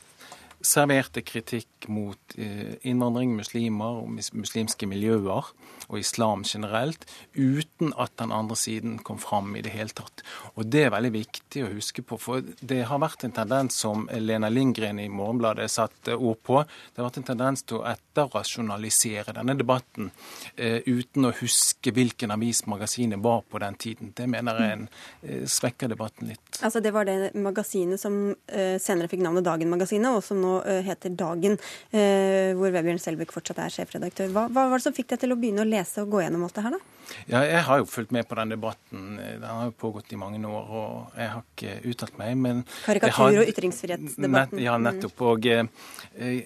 serverte 0.61 1.21
kritikk 1.21 1.87
mot 1.93 2.35
eh, 2.37 2.75
innvandring, 2.87 3.35
muslimer 3.37 4.01
og 4.01 4.09
muslimske 4.17 4.89
miljøer 4.89 5.51
og 5.87 5.99
islam 5.99 6.43
generelt, 6.47 7.05
uten 7.37 7.93
at 7.99 8.15
den 8.19 8.33
andre 8.35 8.57
siden 8.59 8.97
kom 9.05 9.19
fram 9.21 9.55
i 9.55 9.61
det 9.63 9.71
hele 9.75 9.93
tatt. 9.95 10.23
Og 10.55 10.65
Det 10.67 10.83
er 10.87 10.93
veldig 10.93 11.13
viktig 11.13 11.63
å 11.63 11.71
huske 11.71 12.03
på, 12.03 12.17
for 12.19 12.41
det 12.41 12.81
har 12.89 13.01
vært 13.01 13.23
en 13.23 13.35
tendens 13.35 13.77
som 13.77 14.07
Lena 14.11 14.49
Lindgren 14.49 14.99
i 14.99 15.07
Morgenbladet 15.07 15.69
satte 15.71 16.17
ord 16.17 16.41
på. 16.43 16.63
Det 16.65 17.01
har 17.01 17.09
vært 17.09 17.21
en 17.21 17.29
tendens 17.31 17.63
til 17.63 17.79
å 17.79 17.85
etterrasjonalisere 17.93 19.37
denne 19.37 19.55
debatten 19.57 20.11
eh, 20.55 20.81
uten 20.85 21.29
å 21.29 21.33
huske 21.39 21.93
hvilken 21.95 22.33
avis 22.35 22.65
magasinet 22.67 23.21
var 23.23 23.45
på 23.47 23.61
den 23.63 23.79
tiden. 23.79 24.11
Det 24.17 24.27
mener 24.27 24.59
jeg 24.61 24.77
en, 24.77 24.87
eh, 25.23 25.45
svekker 25.47 25.93
debatten 25.93 26.33
litt. 26.33 26.61
Altså 26.61 26.81
Det 26.83 26.91
var 26.93 27.05
det 27.05 27.31
magasinet 27.35 28.01
som 28.01 28.35
eh, 28.47 28.75
senere 28.81 29.07
fikk 29.07 29.23
navnet 29.23 29.45
Dagen-magasinet, 29.47 30.17
og 30.17 30.23
som 30.25 30.41
nå 30.41 30.46
eh, 30.65 30.83
heter 30.87 31.15
Dagen, 31.17 31.57
eh, 31.91 32.53
hvor 32.57 32.73
Vebjørn 32.75 33.01
Selbekk 33.01 33.33
fortsatt 33.35 33.63
er 33.63 33.73
sjefredaktør. 33.73 34.31
Hva, 34.35 34.45
hva 34.51 34.67
var 34.71 34.79
det 34.79 34.87
som 34.87 34.95
fikk 34.95 35.11
deg 35.13 35.23
til 35.23 35.35
å 35.35 35.39
begynne 35.39 35.65
å 35.65 35.69
lese 35.69 36.03
og 36.03 36.15
gå 36.15 36.23
gjennom 36.23 36.45
alt 36.47 36.57
det 36.57 36.65
her, 36.67 36.77
da? 36.77 36.93
Ja, 37.31 37.41
jeg 37.47 37.63
har 37.63 37.81
jo 37.81 37.87
fulgt 37.87 38.11
med 38.11 38.27
på 38.27 38.35
den 38.39 38.51
debatten. 38.51 39.03
Den 39.17 39.45
har 39.47 39.69
jo 39.69 39.75
pågått 39.79 40.11
i 40.11 40.19
mange 40.19 40.41
år, 40.43 40.71
og 40.81 41.19
jeg 41.19 41.31
har 41.33 41.45
ikke 41.45 41.75
uttalt 41.91 42.17
meg. 42.19 42.35
men... 42.37 42.63
Karikatur- 42.85 43.41
og 43.43 43.51
ytringsfrihetsdebatten. 43.53 44.57
Nett, 44.57 44.65
ja, 44.65 44.75
nettopp. 44.81 45.23
Og 45.31 45.47
eh, 45.51 46.43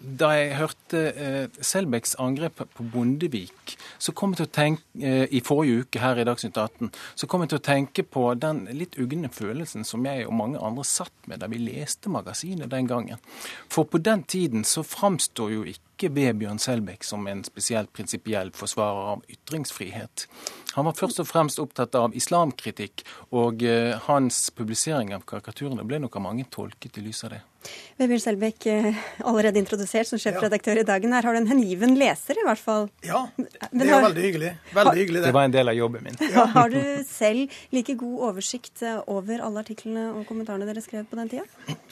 da 0.00 0.30
jeg 0.32 0.56
hørte 0.56 1.00
eh, 1.12 1.58
Selbecks 1.60 2.14
angrep 2.22 2.62
på 2.72 2.84
Bondevik 2.92 3.74
så 4.00 4.14
kom 4.16 4.32
jeg 4.32 4.40
til 4.40 4.48
å 4.48 4.52
tenke, 4.56 4.82
eh, 4.96 5.26
i 5.28 5.42
forrige 5.44 5.84
uke 5.84 6.00
her 6.00 6.20
i 6.20 6.24
Dagsnytt 6.24 6.56
18, 6.56 6.88
så 7.14 7.28
kom 7.28 7.44
jeg 7.44 7.52
til 7.52 7.60
å 7.60 7.66
tenke 7.68 8.04
på 8.08 8.24
den 8.40 8.64
litt 8.76 8.96
ugne 9.00 9.28
følelsen 9.32 9.84
som 9.84 10.06
jeg 10.08 10.24
og 10.26 10.36
mange 10.38 10.62
andre 10.62 10.86
satt 10.88 11.28
med 11.28 11.42
da 11.42 11.50
vi 11.52 11.60
leste 11.60 12.12
magasinet 12.12 12.72
den 12.72 12.88
gangen. 12.88 13.20
For 13.68 13.84
på 13.84 14.00
den 14.00 14.24
tiden 14.24 14.64
så 14.64 14.84
framstår 14.86 15.54
jo 15.58 15.68
ikke 15.68 16.08
Vebjørn 16.16 16.62
Selbekk 16.62 17.04
som 17.04 17.26
en 17.28 17.44
spesielt 17.44 17.92
prinsipiell 17.92 18.54
forsvarer 18.56 19.12
av 19.12 19.24
ytringsfrihet. 19.28 20.24
Han 20.78 20.88
var 20.88 20.96
først 20.96 21.20
og 21.20 21.28
fremst 21.28 21.60
opptatt 21.60 21.98
av 21.98 22.16
islamkritikk, 22.16 23.04
og 23.36 23.60
uh, 23.66 23.98
hans 24.06 24.46
publisering 24.56 25.12
av 25.12 25.28
karikaturene 25.28 25.84
ble 25.84 26.00
nok 26.00 26.16
av 26.16 26.24
mange 26.30 26.48
tolket 26.48 26.96
i 26.96 27.04
lys 27.04 27.26
av 27.28 27.34
det. 27.34 27.42
Vebjørn 28.00 28.22
Selbekk, 28.22 28.66
uh, 28.70 29.00
allerede 29.28 29.60
introdusert 29.60 30.08
som 30.08 30.20
sjefredaktør 30.20 30.80
i 30.80 30.84
Dagen. 30.88 31.12
Her 31.16 31.26
har 31.28 31.36
du 31.36 31.40
en 31.42 31.50
hengiven 31.50 31.96
leser, 32.00 32.38
i 32.40 32.46
hvert 32.46 32.60
fall. 32.60 32.88
Ja, 33.06 33.26
det 33.36 33.86
er 33.86 34.06
veldig 34.06 34.24
hyggelig. 34.24 34.52
Veldig 34.76 34.96
hyggelig 35.02 35.20
det. 35.20 35.26
det. 35.28 35.34
var 35.36 35.48
en 35.48 35.56
del 35.56 35.72
av 35.72 35.76
jobben 35.76 36.06
min. 36.06 36.16
Ja. 36.30 36.46
Har 36.56 36.72
du 36.72 36.80
selv 37.08 37.60
like 37.74 37.94
god 38.00 38.24
oversikt 38.30 38.82
eh, 38.86 39.02
over 39.10 39.42
alle 39.44 39.62
artiklene 39.64 40.08
og 40.14 40.24
kommentarene 40.28 40.68
dere 40.68 40.82
skrev 40.84 41.06
på 41.10 41.18
den 41.20 41.30
tida? 41.32 41.44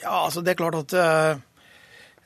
Ja, 0.03 0.25
altså 0.25 0.43
det 0.45 0.55
er 0.55 0.61
klart 0.63 0.79
at 0.81 0.97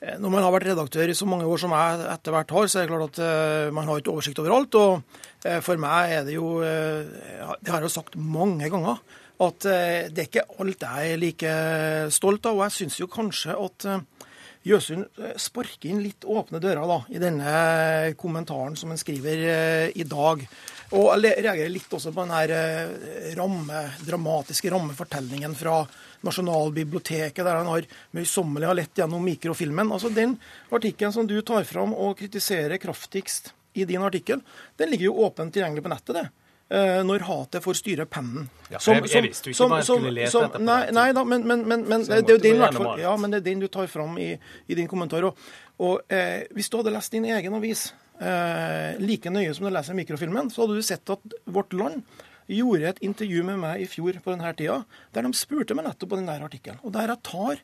Eh, 0.03 0.17
når 0.19 0.33
man 0.33 0.43
har 0.43 0.51
vært 0.51 0.67
redaktør 0.67 1.07
i 1.07 1.15
så 1.15 1.23
mange 1.29 1.47
år 1.47 1.61
som 1.61 1.71
jeg 1.71 2.07
etter 2.11 2.33
hvert 2.35 2.49
har, 2.51 2.65
så 2.67 2.79
er 2.79 2.87
det 2.87 2.91
klart 2.91 3.19
at 3.19 3.73
man 3.75 3.87
har 3.87 4.01
ikke 4.01 4.11
oversikt 4.11 4.41
over 4.43 4.55
alt. 4.57 4.75
Og 4.75 5.19
for 5.63 5.79
meg 5.79 6.15
er 6.17 6.25
det 6.27 6.35
jo 6.35 6.57
Det 6.59 7.71
har 7.71 7.79
jeg 7.79 7.87
jo 7.87 7.93
sagt 7.93 8.17
mange 8.19 8.67
ganger. 8.71 8.99
At 9.43 9.65
det 9.65 10.21
er 10.23 10.27
ikke 10.27 10.47
alt 10.63 10.85
jeg 10.85 11.13
er 11.13 11.21
like 11.21 11.53
stolt 12.13 12.45
av. 12.49 12.57
Og 12.57 12.65
jeg 12.67 12.77
syns 12.79 12.99
jo 13.01 13.09
kanskje 13.11 13.57
at 13.57 13.87
Jøsund 14.63 15.17
sparker 15.35 15.89
inn 15.91 15.99
litt 15.99 16.23
åpne 16.23 16.61
dører 16.63 16.87
da, 16.87 17.01
i 17.11 17.19
denne 17.19 18.13
kommentaren 18.15 18.77
som 18.79 18.93
han 18.93 19.01
skriver 19.01 19.91
i 19.91 20.05
dag. 20.07 20.45
Og 20.95 21.09
jeg 21.19 21.43
reagerer 21.43 21.73
litt 21.73 21.91
også 21.91 22.13
på 22.15 22.23
den 22.23 23.35
ramme, 23.35 23.81
dramatiske 24.07 24.71
rammefortellingen 24.71 25.57
fra 25.59 25.81
Nasjonalbiblioteket, 26.23 27.43
der 27.43 27.59
han 27.59 27.67
har 27.67 27.87
møysommelig 28.15 28.69
har 28.69 28.77
lett 28.79 29.01
gjennom 29.01 29.25
mikrofilmen. 29.27 29.91
Altså 29.91 30.11
Den 30.13 30.37
artikkelen 30.71 31.15
som 31.15 31.27
du 31.27 31.35
tar 31.41 31.67
fram 31.67 31.91
og 31.91 32.15
kritiserer 32.21 32.79
kraftigst 32.79 33.51
i 33.73 33.87
din 33.89 34.05
artikkel, 34.05 34.39
den 34.77 34.93
ligger 34.93 35.09
jo 35.09 35.25
åpent 35.27 35.53
tilgjengelig 35.53 35.83
på 35.83 35.91
nettet. 35.91 36.15
det 36.15 36.25
eh, 36.27 36.39
når 36.73 37.25
hatet 37.27 37.61
får 37.61 37.75
styre 37.77 38.05
pennen. 38.09 38.47
Ja, 38.71 38.79
som, 38.81 38.95
jeg, 38.97 39.11
jeg 39.11 39.27
visste 39.27 39.51
jo 39.51 39.53
ikke 39.53 39.67
hva 39.69 39.77
jeg 39.77 39.85
skulle 39.85 40.13
lese 40.15 40.31
som, 40.33 40.47
dette. 40.47 40.61
Nei, 40.65 40.79
nei 40.95 41.03
da, 41.13 41.23
men, 41.27 41.43
men, 41.45 41.65
men, 41.69 41.83
men 41.85 42.05
det, 42.09 42.23
er 42.23 42.33
jo 42.33 42.41
den, 42.41 42.63
ja, 42.97 43.11
men 43.19 43.35
det 43.35 43.43
er 43.43 43.45
den 43.45 43.61
du 43.61 43.67
tar 43.69 43.91
fram 43.91 44.17
i, 44.17 44.31
i 44.65 44.77
din 44.79 44.89
kommentar. 44.89 45.27
Og, 45.29 45.43
og 45.85 46.13
eh, 46.13 46.47
Hvis 46.55 46.71
du 46.73 46.79
hadde 46.79 46.95
lest 46.95 47.13
din 47.13 47.27
egen 47.29 47.59
avis 47.59 47.91
eh, 48.17 48.97
like 49.03 49.29
nøye 49.29 49.53
som 49.53 49.67
du 49.67 49.73
leser 49.73 49.97
mikrofilmen, 49.97 50.49
så 50.49 50.63
hadde 50.63 50.79
du 50.79 50.85
sett 50.85 51.13
at 51.13 51.37
Vårt 51.45 51.77
Land 51.77 52.01
gjorde 52.49 52.89
et 52.89 53.01
intervju 53.05 53.43
med 53.47 53.61
meg 53.61 53.83
i 53.83 53.89
fjor 53.89 54.17
på 54.19 54.33
denne 54.33 54.51
tida, 54.57 54.81
der 55.15 55.25
de 55.25 55.37
spurte 55.37 55.77
meg 55.77 55.87
nettopp 55.87 56.13
på 56.13 56.19
den 56.19 56.29
der 56.29 56.43
artikkelen. 56.43 56.81
Og 56.83 56.93
der 56.95 57.13
jeg 57.13 57.23
tar 57.29 57.61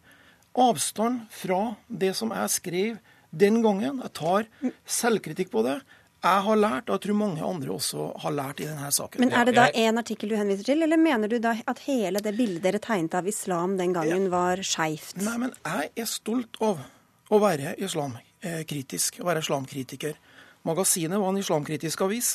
avstand 0.59 1.25
fra 1.33 1.61
det 1.87 2.13
som 2.17 2.31
jeg 2.35 2.53
skrev 2.53 2.99
den 3.29 3.61
gangen. 3.65 4.01
Jeg 4.05 4.13
tar 4.17 4.47
selvkritikk 4.89 5.51
på 5.53 5.63
det. 5.67 5.79
Jeg 6.19 6.43
har 6.43 6.57
lært, 6.59 6.89
og 6.89 6.97
jeg 6.97 7.03
tror 7.05 7.15
mange 7.15 7.43
andre 7.47 7.71
også 7.71 8.09
har 8.19 8.33
lært 8.35 8.59
i 8.59 8.67
denne 8.67 8.89
saken. 8.91 9.21
Men 9.23 9.31
Er 9.31 9.45
det 9.47 9.55
da 9.55 9.69
én 9.71 9.97
artikkel 9.97 10.29
du 10.29 10.35
henviser 10.35 10.67
til, 10.67 10.83
eller 10.83 10.99
mener 10.99 11.31
du 11.31 11.37
da 11.39 11.53
at 11.65 11.79
hele 11.85 12.19
det 12.19 12.35
bildet 12.35 12.63
dere 12.65 12.81
tegnet 12.83 13.15
av 13.15 13.27
islam 13.27 13.77
den 13.79 13.93
gangen, 13.95 14.27
var 14.29 14.59
skeivt? 14.59 15.15
Nei, 15.23 15.37
men 15.37 15.53
jeg 15.63 15.91
er 15.95 16.09
stolt 16.11 16.59
av 16.59 16.83
å 17.31 17.39
være 17.39 17.77
islamkritisk, 17.79 19.21
å 19.23 19.29
være 19.29 19.45
islamkritiker. 19.45 20.19
Magasinet 20.67 21.21
var 21.21 21.31
en 21.31 21.39
islamkritisk 21.39 22.01
avis. 22.03 22.33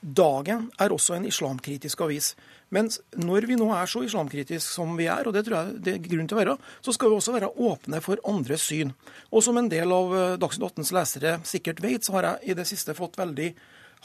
Dagen 0.00 0.70
er 0.80 0.92
også 0.92 1.18
en 1.18 1.28
islamkritisk 1.28 2.00
avis. 2.06 2.34
Men 2.74 2.90
når 3.14 3.46
vi 3.46 3.58
nå 3.58 3.68
er 3.76 3.86
så 3.90 4.02
islamkritiske 4.02 4.74
som 4.74 4.96
vi 4.98 5.06
er, 5.10 5.28
og 5.28 5.36
det 5.36 5.44
tror 5.46 5.58
jeg 5.60 5.78
det 5.86 5.94
er 5.94 6.04
grunn 6.08 6.26
til 6.26 6.38
å 6.38 6.40
være, 6.40 6.58
så 6.82 6.94
skal 6.94 7.12
vi 7.12 7.18
også 7.20 7.36
være 7.36 7.52
åpne 7.68 8.02
for 8.02 8.22
andres 8.26 8.66
syn. 8.66 8.92
Og 9.30 9.44
som 9.46 9.58
en 9.60 9.70
del 9.70 9.94
av 9.94 10.14
eh, 10.16 10.36
Dagsnytt 10.42 10.72
18s 10.72 10.94
lesere 10.96 11.38
sikkert 11.46 11.82
vet, 11.84 12.06
så 12.06 12.16
har 12.18 12.30
jeg 12.30 12.50
i 12.50 12.56
det 12.58 12.66
siste 12.68 12.96
fått 12.98 13.18
veldig 13.20 13.52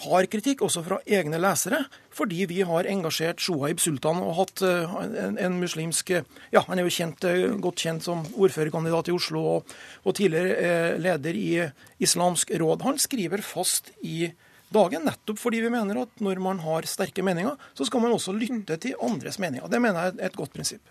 hard 0.01 0.29
kritikk, 0.31 0.61
også 0.65 0.83
fra 0.85 0.99
egne 1.09 1.37
lesere, 1.41 1.81
fordi 2.15 2.45
vi 2.49 2.61
har 2.65 2.87
engasjert 2.89 3.41
Shoaib 3.43 3.81
Sultan 3.81 4.21
og 4.21 4.37
hatt 4.43 4.63
eh, 4.65 4.95
en, 5.25 5.41
en 5.41 5.57
muslimsk 5.61 6.13
Ja, 6.13 6.61
han 6.67 6.77
er 6.77 6.85
jo 6.85 6.93
kjent, 6.93 7.25
eh, 7.25 7.57
godt 7.65 7.81
kjent 7.81 8.05
som 8.05 8.21
ordførerkandidat 8.29 9.09
i 9.09 9.17
Oslo 9.17 9.43
og, 9.57 9.75
og 10.05 10.17
tidligere 10.21 11.01
leder 11.01 11.41
i 11.41 11.49
Islamsk 12.01 12.53
råd. 12.61 12.85
Han 12.85 13.01
skriver 13.01 13.41
fast 13.41 13.89
i 14.05 14.29
dagen, 14.73 15.05
nettopp 15.07 15.39
fordi 15.41 15.61
vi 15.65 15.73
mener 15.73 16.03
at 16.05 16.23
når 16.23 16.41
man 16.43 16.63
har 16.63 16.87
sterke 16.89 17.25
meninger, 17.25 17.59
så 17.77 17.87
skal 17.87 18.03
man 18.03 18.15
også 18.15 18.35
lytte 18.35 18.79
til 18.81 18.97
andres 19.03 19.39
meninger. 19.41 19.69
Det 19.71 19.81
mener 19.83 20.07
jeg 20.09 20.17
er 20.17 20.31
et 20.31 20.39
godt 20.39 20.53
prinsipp. 20.55 20.83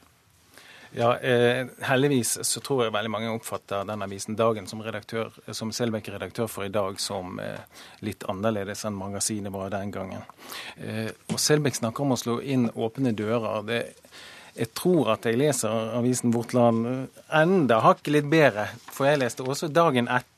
Ja, 0.93 1.19
eh, 1.19 1.67
Heldigvis 1.87 2.39
så 2.43 2.61
tror 2.61 2.83
jeg 2.85 2.95
veldig 2.95 3.11
mange 3.13 3.31
oppfatter 3.31 3.85
den 3.87 4.03
avisen 4.03 4.35
Dagen 4.39 4.67
som, 4.67 4.83
redaktør, 4.83 5.31
som 5.55 5.71
Selbekk 5.75 6.09
er 6.09 6.17
redaktør 6.19 6.49
for 6.51 6.67
i 6.67 6.73
dag, 6.73 6.99
som 6.99 7.39
eh, 7.39 7.63
litt 8.03 8.27
annerledes 8.31 8.83
enn 8.89 8.99
magasinet 8.99 9.55
var 9.55 9.71
den 9.71 9.95
gangen. 9.95 10.27
Eh, 10.83 11.13
og 11.31 11.39
Selbekk 11.39 11.79
snakker 11.79 12.03
om 12.03 12.17
å 12.17 12.19
slå 12.19 12.41
inn 12.43 12.67
åpne 12.75 13.15
dører. 13.15 13.63
Det, 13.69 13.81
jeg 14.57 14.73
tror 14.75 15.13
at 15.15 15.31
jeg 15.31 15.39
leser 15.39 15.95
avisen 15.95 16.35
Vårt 16.35 16.57
Land 16.59 17.07
enda 17.39 17.79
hakket 17.87 18.17
litt 18.17 18.33
bedre, 18.33 18.67
for 18.91 19.07
jeg 19.07 19.23
leste 19.23 19.47
også 19.47 19.71
dagen 19.71 20.11
etter. 20.11 20.30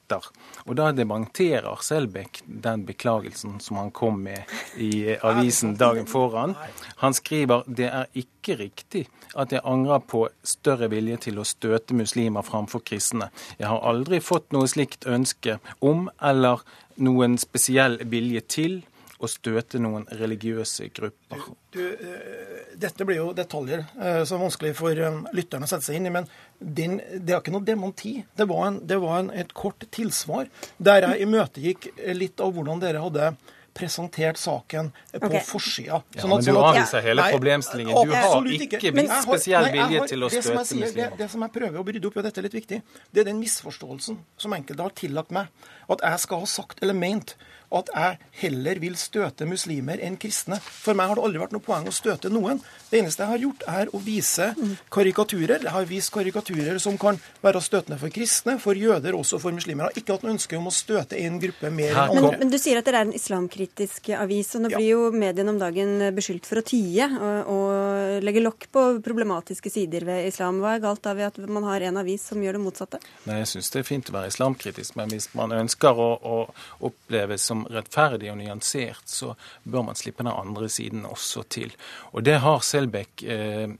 Og 0.66 0.76
da 0.78 0.90
dementerer 0.94 1.80
Selbekk 1.82 2.42
den 2.46 2.84
beklagelsen 2.86 3.58
som 3.60 3.78
han 3.80 3.90
kom 3.94 4.20
med 4.24 4.50
i 4.76 5.16
avisen 5.22 5.76
dagen 5.80 6.06
foran. 6.10 6.54
Han 7.02 7.16
skriver 7.16 7.64
det 7.66 7.88
er 7.88 8.10
ikke 8.18 8.58
riktig 8.60 9.06
at 9.38 9.52
jeg 9.54 9.64
angrer 9.64 10.02
på 10.04 10.26
større 10.44 10.90
vilje 10.92 11.22
til 11.28 11.40
å 11.40 11.48
støte 11.48 11.96
muslimer 11.96 12.44
framfor 12.46 12.84
kristne. 12.84 13.30
Jeg 13.58 13.70
har 13.70 13.82
aldri 13.88 14.20
fått 14.20 14.52
noe 14.52 14.68
slikt 14.70 15.06
ønske 15.08 15.58
om 15.80 16.08
eller 16.20 16.62
noen 17.02 17.38
spesiell 17.40 17.98
vilje 18.04 18.42
til 18.52 18.80
å 19.22 19.30
støte 19.30 19.80
noen 19.82 20.04
religiøse 20.18 20.88
grupper. 20.94 21.46
Du, 21.72 21.82
eh, 21.92 22.74
dette 22.78 23.06
blir 23.08 23.20
jo 23.20 23.30
detaljer 23.36 23.84
eh, 23.84 24.22
som 24.28 24.40
er 24.40 24.44
vanskelig 24.48 24.74
for 24.78 24.98
eh, 24.98 25.20
lytterne 25.36 25.68
å 25.68 25.70
sette 25.70 25.88
seg 25.88 26.00
inn 26.00 26.10
i. 26.10 26.14
Men 26.14 26.28
den, 26.58 26.98
det 27.14 27.34
er 27.34 27.40
ikke 27.40 27.54
noe 27.54 27.66
dementi. 27.66 28.18
Det 28.36 28.48
var, 28.50 28.66
en, 28.68 28.82
det 28.88 29.00
var 29.02 29.22
en, 29.22 29.32
et 29.44 29.54
kort 29.56 29.86
tilsvar 29.94 30.50
der 30.78 31.08
jeg 31.08 31.26
imøtegikk 31.28 31.90
litt 32.18 32.42
av 32.42 32.54
hvordan 32.56 32.82
dere 32.82 33.02
hadde 33.04 33.34
presentert 33.72 34.36
saken 34.36 34.90
på 35.12 35.26
okay. 35.26 35.40
forsida. 35.44 36.02
Ja, 36.14 36.26
men 36.28 36.44
du 36.44 36.50
avviser 36.58 37.00
hele 37.04 37.24
problemstillingen. 37.32 37.96
Du 38.06 38.12
har 38.14 38.48
ikke 38.52 38.92
Men 38.92 39.08
vist 39.08 39.26
spesiell 39.26 39.68
vilje 39.72 40.06
til 40.12 40.26
å 40.26 40.30
det 40.32 40.42
som 40.44 40.58
jeg 40.58 40.68
støte 40.68 40.80
muslimer. 40.84 41.14
det, 41.14 41.20
det 41.22 41.28
som 41.32 41.46
jeg 41.46 41.54
prøver 41.56 41.80
å 41.80 41.86
rydde 41.86 42.10
opp 42.10 42.18
i, 42.18 42.20
og 42.20 42.28
dette 42.28 42.42
er 42.42 42.48
litt 42.48 42.58
viktig, 42.58 42.80
det 43.10 43.22
er 43.22 43.28
den 43.30 43.40
misforståelsen 43.40 44.18
som 44.44 44.56
enkelte 44.58 44.88
har 44.88 44.96
tillagt 44.98 45.32
meg. 45.34 45.48
At 45.88 46.00
jeg 46.02 46.18
skal 46.26 46.40
ha 46.44 46.46
sagt 46.46 46.82
eller 46.82 46.94
ment 46.94 47.34
at 47.72 47.88
jeg 47.88 48.18
heller 48.42 48.76
vil 48.82 48.96
støte 49.00 49.46
muslimer 49.48 49.96
enn 50.04 50.18
kristne. 50.20 50.58
For 50.60 50.92
meg 50.92 51.08
har 51.08 51.16
det 51.16 51.22
aldri 51.24 51.40
vært 51.40 51.54
noe 51.56 51.64
poeng 51.64 51.86
å 51.88 51.92
støte 51.96 52.28
noen. 52.28 52.58
Det 52.90 52.98
eneste 53.00 53.24
jeg 53.24 53.30
har 53.30 53.38
gjort, 53.46 53.62
er 53.66 53.88
å 53.96 54.00
vise 54.04 54.50
karikaturer. 54.92 55.62
Jeg 55.64 55.72
har 55.72 55.86
vist 55.88 56.12
karikaturer 56.12 56.76
som 56.84 56.98
kan 57.00 57.16
være 57.40 57.62
støtende 57.64 57.96
for 57.96 58.12
kristne, 58.12 58.58
for 58.60 58.76
jøder, 58.76 59.16
også 59.16 59.40
for 59.40 59.56
muslimer. 59.56 59.88
Jeg 59.88 59.94
har 59.94 60.02
ikke 60.02 60.16
hatt 60.18 60.26
noe 60.26 60.34
ønske 60.34 60.58
om 60.58 60.68
å 60.68 60.74
støte 60.74 61.16
en 61.16 61.38
gruppe 61.40 61.70
mer 61.72 61.94
enn 61.96 62.12
Men, 62.12 62.24
andre. 62.26 62.38
men 62.42 62.52
du 62.52 62.58
sier 62.60 62.76
at 62.76 62.84
dere 62.84 63.00
er 63.00 63.08
en 63.08 63.16
islamkritisk 63.16 64.12
avis, 64.20 64.52
og 64.54 64.66
nå 64.66 64.70
Ja. 64.72 64.76
blir 64.76 64.90
jo 64.90 65.10
mediene 65.16 65.48
om 65.48 65.58
dagen 65.58 65.96
beskyldt 66.12 66.44
for 66.44 66.60
å 66.60 66.64
tie 66.68 67.08
og, 67.08 67.48
og 67.48 68.22
legge 68.22 68.44
lokk 68.44 68.68
på 68.70 68.84
problematiske 69.00 69.70
sider 69.72 70.04
ved 70.04 70.26
islam. 70.28 70.60
Hva 70.60 70.76
er 70.76 70.84
galt 70.84 71.00
da 71.08 71.14
ved 71.14 71.24
at 71.32 71.38
man 71.48 71.64
har 71.64 71.80
en 71.88 71.96
avis 71.96 72.28
som 72.28 72.36
gjør 72.36 72.52
det 72.52 72.64
motsatte? 72.68 73.00
Nei, 73.24 73.38
Jeg 73.38 73.46
syns 73.54 73.70
det 73.72 73.80
er 73.80 73.88
fint 73.88 74.10
å 74.10 74.12
være 74.12 74.28
islamkritisk, 74.28 74.94
men 74.96 75.08
hvis 75.08 75.28
man 75.34 75.50
ønsker 75.52 75.71
å, 75.80 76.08
å 76.22 76.88
oppleves 76.88 77.46
som 77.50 77.64
rettferdig 77.70 78.32
og 78.32 78.40
nyansert, 78.42 79.06
så 79.06 79.34
bør 79.62 79.88
man 79.90 79.98
slippe 79.98 80.24
den 80.24 80.32
andre 80.32 80.68
siden 80.72 81.06
også 81.08 81.46
til. 81.48 81.72
Og 82.12 82.24
det 82.26 82.40
har 82.44 82.60
Selbekk 82.66 83.24
eh, 83.28 83.72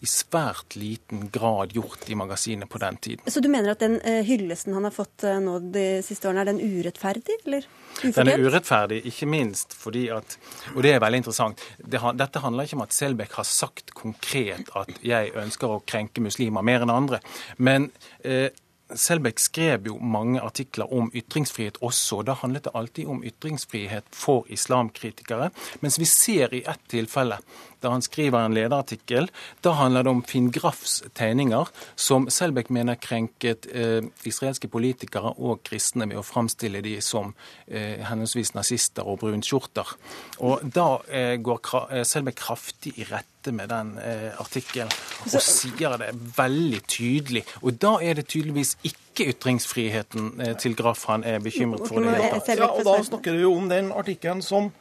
i 0.00 0.06
svært 0.06 0.76
liten 0.78 1.26
grad 1.34 1.72
gjort 1.74 2.06
i 2.10 2.14
magasinet 2.14 2.70
på 2.70 2.78
den 2.78 2.96
tiden. 2.96 3.30
Så 3.30 3.40
du 3.40 3.48
mener 3.50 3.72
at 3.72 3.82
den 3.82 3.98
eh, 4.06 4.20
hyllesten 4.26 4.76
han 4.76 4.86
har 4.86 4.94
fått 4.94 5.24
eh, 5.26 5.40
nå 5.42 5.58
de 5.74 5.86
siste 6.06 6.28
årene, 6.30 6.44
er 6.44 6.52
den 6.52 6.62
urettferdig, 6.62 7.40
eller 7.44 7.66
Den 7.98 8.30
er 8.30 8.44
urettferdig, 8.44 9.00
ikke 9.10 9.26
minst 9.26 9.74
fordi 9.74 10.06
at 10.14 10.36
Og 10.76 10.84
det 10.86 10.94
er 10.94 11.02
veldig 11.02 11.22
interessant. 11.24 11.64
Det, 11.78 11.98
dette 12.14 12.44
handler 12.44 12.68
ikke 12.68 12.78
om 12.78 12.86
at 12.86 12.94
Selbekk 12.94 13.34
har 13.40 13.48
sagt 13.48 13.90
konkret 13.96 14.70
at 14.78 14.94
jeg 15.02 15.34
ønsker 15.34 15.74
å 15.74 15.82
krenke 15.86 16.22
muslimer 16.22 16.62
mer 16.62 16.86
enn 16.86 16.94
andre. 16.94 17.22
Men 17.58 17.90
eh, 18.22 18.54
Selbekk 18.88 19.40
skrev 19.42 19.86
jo 19.90 19.98
mange 20.00 20.40
artikler 20.40 20.88
om 20.94 21.10
ytringsfrihet 21.12 21.76
også, 21.84 22.22
da 22.24 22.38
handlet 22.40 22.64
det 22.64 22.74
alltid 22.78 23.10
om 23.12 23.20
ytringsfrihet 23.26 24.06
for 24.16 24.48
islamkritikere. 24.48 25.50
Mens 25.84 25.98
vi 26.00 26.08
ser 26.08 26.54
i 26.56 26.62
ett 26.64 26.86
tilfelle, 26.88 27.36
da 27.84 27.92
han 27.92 28.02
skriver 28.02 28.42
en 28.42 28.56
lederartikkel, 28.56 29.28
da 29.62 29.74
handler 29.78 30.06
det 30.06 30.10
om 30.10 30.22
Finn 30.26 30.48
Graffs 30.54 31.02
tegninger, 31.18 31.68
som 31.96 32.30
Selbekk 32.32 32.72
mener 32.74 32.98
krenket 32.98 33.68
eh, 33.70 34.08
israelske 34.26 34.70
politikere 34.72 35.34
og 35.36 35.62
kristne 35.68 36.08
ved 36.08 36.18
å 36.18 36.26
framstille 36.26 36.82
de 36.82 36.96
som 37.04 37.34
eh, 37.66 38.00
henholdsvis 38.08 38.54
nazister 38.56 39.06
og 39.06 39.20
brunskjorter. 39.22 39.94
Og 40.40 40.64
da 40.64 40.90
eh, 41.12 41.36
går 41.36 41.74
eh, 41.92 42.06
Selbekk 42.08 42.40
kraftig 42.40 42.96
i 42.98 43.06
rette 43.06 43.37
med 43.54 43.70
den 43.72 43.94
eh, 44.02 44.28
artikkelen, 44.40 44.90
og 45.24 45.36
sier 45.44 45.96
det 46.00 46.10
veldig 46.36 46.82
tydelig. 46.88 47.44
Og 47.62 47.78
da 47.82 47.96
er 48.02 48.18
det 48.20 48.28
tydeligvis 48.32 48.76
ikke 48.86 49.30
ytringsfriheten 49.34 50.30
eh, 50.40 50.54
til 50.60 50.76
Graf 50.78 51.06
han 51.10 51.24
er 51.24 51.40
bekymret 51.44 51.86
for. 51.88 52.02
Det 52.02 52.14
hele 52.16 52.40
tatt. 52.40 52.52
Ja, 52.58 52.70
og 52.72 52.84
da 52.86 52.98
snakker 53.06 53.36
du 53.36 53.44
jo 53.46 53.54
om 53.56 53.68
den 53.70 53.92
artikkelen 53.92 54.42
som, 54.44 54.72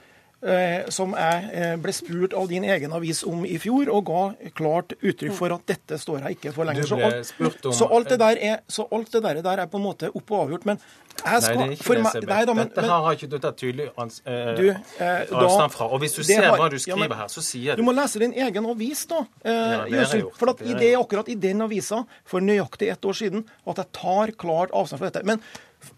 som 0.93 1.15
jeg 1.17 1.49
eh, 1.53 1.75
ble 1.81 1.93
spurt 1.93 2.33
av 2.37 2.47
din 2.47 2.63
egen 2.63 2.91
avis 2.93 3.23
om 3.25 3.43
i 3.45 3.57
fjor, 3.57 3.89
og 3.89 4.05
ga 4.05 4.51
klart 4.55 4.93
uttrykk 5.01 5.33
for 5.33 5.49
at 5.55 5.65
dette 5.65 5.97
står 5.97 6.21
jeg 6.27 6.37
ikke 6.37 6.53
for 6.53 6.63
lenger. 6.69 6.85
Så 6.85 6.99
alt, 7.01 7.65
så 7.73 7.87
alt 7.89 8.09
det 8.13 8.19
der 8.21 8.37
er, 8.37 8.59
så 8.69 8.85
alt 8.93 9.11
det 9.11 9.23
der, 9.23 9.41
der 9.41 9.63
er 9.63 9.67
på 9.71 9.77
en 9.81 9.83
måte 9.87 10.11
opp 10.13 10.31
og 10.31 10.43
avgjort. 10.45 10.65
Men 10.69 10.77
jeg 11.17 11.25
Nei, 11.25 11.39
skal 11.41 11.57
det 11.57 11.65
er 11.65 11.71
ikke 11.73 12.19
det, 12.21 12.27
nei 12.29 12.45
da, 12.45 12.53
men- 12.53 12.67
Dette 12.69 12.81
her 12.85 13.01
har 13.07 13.15
ikke 13.17 13.29
du 13.31 13.37
tatt 13.41 13.57
tydelig 13.57 13.87
ans 13.97 14.21
eh, 14.25 14.53
Du, 14.55 14.67
eh, 14.69 15.25
da- 15.25 15.39
avstand 15.41 15.71
fra. 15.73 15.87
Og 15.89 15.99
hvis 16.03 16.13
du 16.13 16.21
ser 16.23 16.43
har- 16.45 16.57
hva 16.59 16.69
du 16.69 16.75
ja, 16.77 16.83
skriver 16.85 17.09
men 17.09 17.17
her, 17.17 17.27
så 17.33 17.41
sier 17.41 17.75
Du 17.75 17.81
du 17.81 17.87
må 17.87 17.95
lese 17.97 18.19
din 18.19 18.33
egen 18.33 18.65
avis, 18.69 19.05
da. 19.07 19.25
Eh, 19.43 19.51
Ja, 19.89 20.05
gjort. 20.05 20.37
for 20.37 20.49
at 20.51 20.57
Det 20.57 20.77
jeg 20.79 20.93
er 20.93 20.99
akkurat 21.01 21.27
i 21.29 21.33
den 21.33 21.61
avisa 21.61 22.05
for 22.23 22.39
nøyaktig 22.39 22.91
ett 22.91 23.01
år 23.01 23.13
siden 23.17 23.45
at 23.65 23.75
jeg 23.77 23.91
tar 23.91 24.27
klart 24.37 24.69
avstand 24.71 24.99
fra 24.99 25.09
dette. 25.09 25.25
Men 25.25 25.41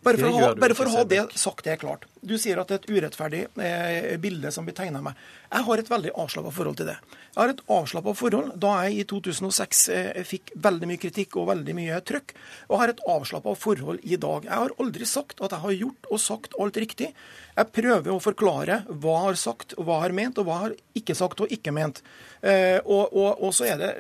bare 0.04 0.20
for, 0.20 0.30
å 0.30 0.40
ha, 0.40 0.54
bare 0.60 0.76
for 0.78 0.90
å 0.90 0.94
ha 0.98 1.04
det 1.08 1.22
sagt 1.40 1.66
det 1.66 1.76
er 1.76 1.82
klart. 1.82 2.06
Du 2.20 2.36
sier 2.40 2.60
at 2.60 2.68
det 2.68 2.76
er 2.76 2.82
et 2.82 2.90
urettferdig 2.92 3.42
eh, 3.64 4.16
bilde 4.20 4.52
som 4.52 4.66
blir 4.68 4.76
tegna 4.76 5.02
meg. 5.04 5.18
Jeg 5.50 5.66
har 5.66 5.82
et 5.82 5.92
veldig 5.92 6.12
avslappa 6.20 6.52
forhold 6.54 6.80
til 6.82 6.90
det. 6.90 6.98
Jeg 7.30 7.40
har 7.40 7.54
et 7.54 7.62
avslappa 7.72 8.14
forhold 8.18 8.52
da 8.60 8.74
jeg 8.86 9.00
i 9.00 9.06
2006 9.08 9.84
eh, 9.96 10.20
fikk 10.28 10.54
veldig 10.60 10.90
mye 10.90 11.02
kritikk 11.02 11.38
og 11.40 11.48
veldig 11.52 11.76
mye 11.78 12.00
trøkk. 12.06 12.34
Og 12.70 12.82
har 12.82 12.94
et 12.94 13.04
avslappa 13.16 13.56
forhold 13.60 14.04
i 14.04 14.20
dag. 14.20 14.50
Jeg 14.50 14.64
har 14.66 14.76
aldri 14.84 15.08
sagt 15.10 15.40
at 15.40 15.56
jeg 15.56 15.64
har 15.64 15.78
gjort 15.78 16.10
og 16.12 16.24
sagt 16.24 16.58
alt 16.60 16.82
riktig. 16.84 17.14
Jeg 17.56 17.72
prøver 17.76 18.12
å 18.14 18.22
forklare 18.24 18.82
hva 18.90 19.16
jeg 19.16 19.30
har 19.30 19.40
sagt, 19.46 19.78
hva 19.80 20.02
jeg 20.02 20.10
har 20.10 20.18
ment, 20.20 20.42
og 20.42 20.50
hva 20.50 20.58
jeg 20.58 20.68
har 20.68 20.78
ikke 21.02 21.18
sagt 21.18 21.46
og 21.46 21.56
ikke 21.56 21.76
ment. 21.76 22.04
Eh, 22.42 22.80
og, 22.84 23.16
og, 23.16 23.46
og 23.48 23.56
så 23.56 23.72
er 23.72 23.80
det, 23.80 23.94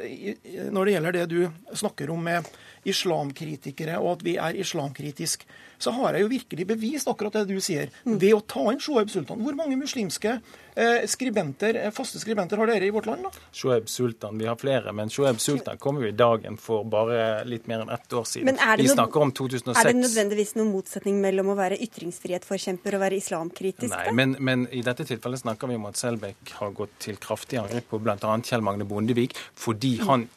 når 0.71 0.86
det 0.86 0.97
gjelder 0.97 1.19
det 1.21 1.30
du 1.32 1.39
snakker 1.80 2.12
om 2.12 2.28
med 2.28 2.52
islamkritikere, 2.88 3.97
og 3.99 4.17
at 4.17 4.28
vi 4.28 4.36
er 4.39 4.60
islamkritisk, 4.60 5.43
så 5.80 5.92
har 5.96 6.13
jeg 6.18 6.26
jo 6.26 6.32
virkelig 6.36 6.68
bevist 6.68 7.08
akkurat 7.08 7.34
det 7.39 7.48
du 7.50 7.60
sier, 7.63 7.89
Det 8.06 8.34
å 8.36 8.42
ta 8.46 8.65
inn 8.72 8.80
Shoaib 8.80 9.10
Sultan. 9.10 9.39
Hvor 9.44 9.56
mange 9.56 9.78
muslimske 9.80 10.39
eh, 10.76 11.06
skribenter, 11.08 11.76
eh, 11.76 11.92
faste 11.96 12.20
skribenter 12.22 12.58
har 12.62 12.68
dere 12.68 12.88
i 12.88 12.92
vårt 12.96 13.06
land, 13.10 13.24
da? 13.24 13.32
Shoaib 13.56 13.88
Sultan. 13.89 14.38
Vi 14.39 14.46
har 14.48 14.56
flere, 14.60 14.94
men 14.94 15.10
Shoaib 15.10 15.39
Sultan 15.39 15.78
kom 15.82 16.02
jo 16.02 16.08
i 16.08 16.12
dagen 16.15 16.58
for 16.60 16.84
bare 16.88 17.44
litt 17.48 17.68
mer 17.68 17.82
enn 17.86 17.89
ett 17.96 18.13
år 18.13 18.28
siden. 18.28 18.50
Er 18.60 18.78
Vi 18.78 18.88
noe- 18.88 18.96
snakker 18.96 19.22
om 19.22 19.32
2006. 19.32 19.80
Er 19.80 19.92
det 19.94 19.96
nødvendigvis 20.04 20.56
noen 20.60 20.72
motsetning 20.74 21.20
mellom 21.24 21.48
å 21.54 21.56
være 21.58 21.80
ytringsfrihetsforkjemper 21.88 22.96
og 22.98 23.04
være 23.06 23.20
islamkritisk? 23.20 23.89
Nei, 23.96 24.12
men, 24.15 24.36
men 24.39 24.68
i 24.76 24.82
dette 24.86 25.06
tilfellet 25.08 25.39
snakker 25.44 25.68
vi 25.72 25.76
om 25.80 25.86
at 25.89 25.96
Selbekk 26.00 26.54
har 26.60 26.72
gått 26.76 26.98
til 27.00 27.15
kraftig 27.22 27.60
angrep 27.62 27.88
på 27.89 28.00
bl.a. 28.04 28.18
Kjell 28.44 28.62
Magne 28.65 28.86
Bondevik 28.89 29.36
fordi 29.60 29.96
han 30.04 30.28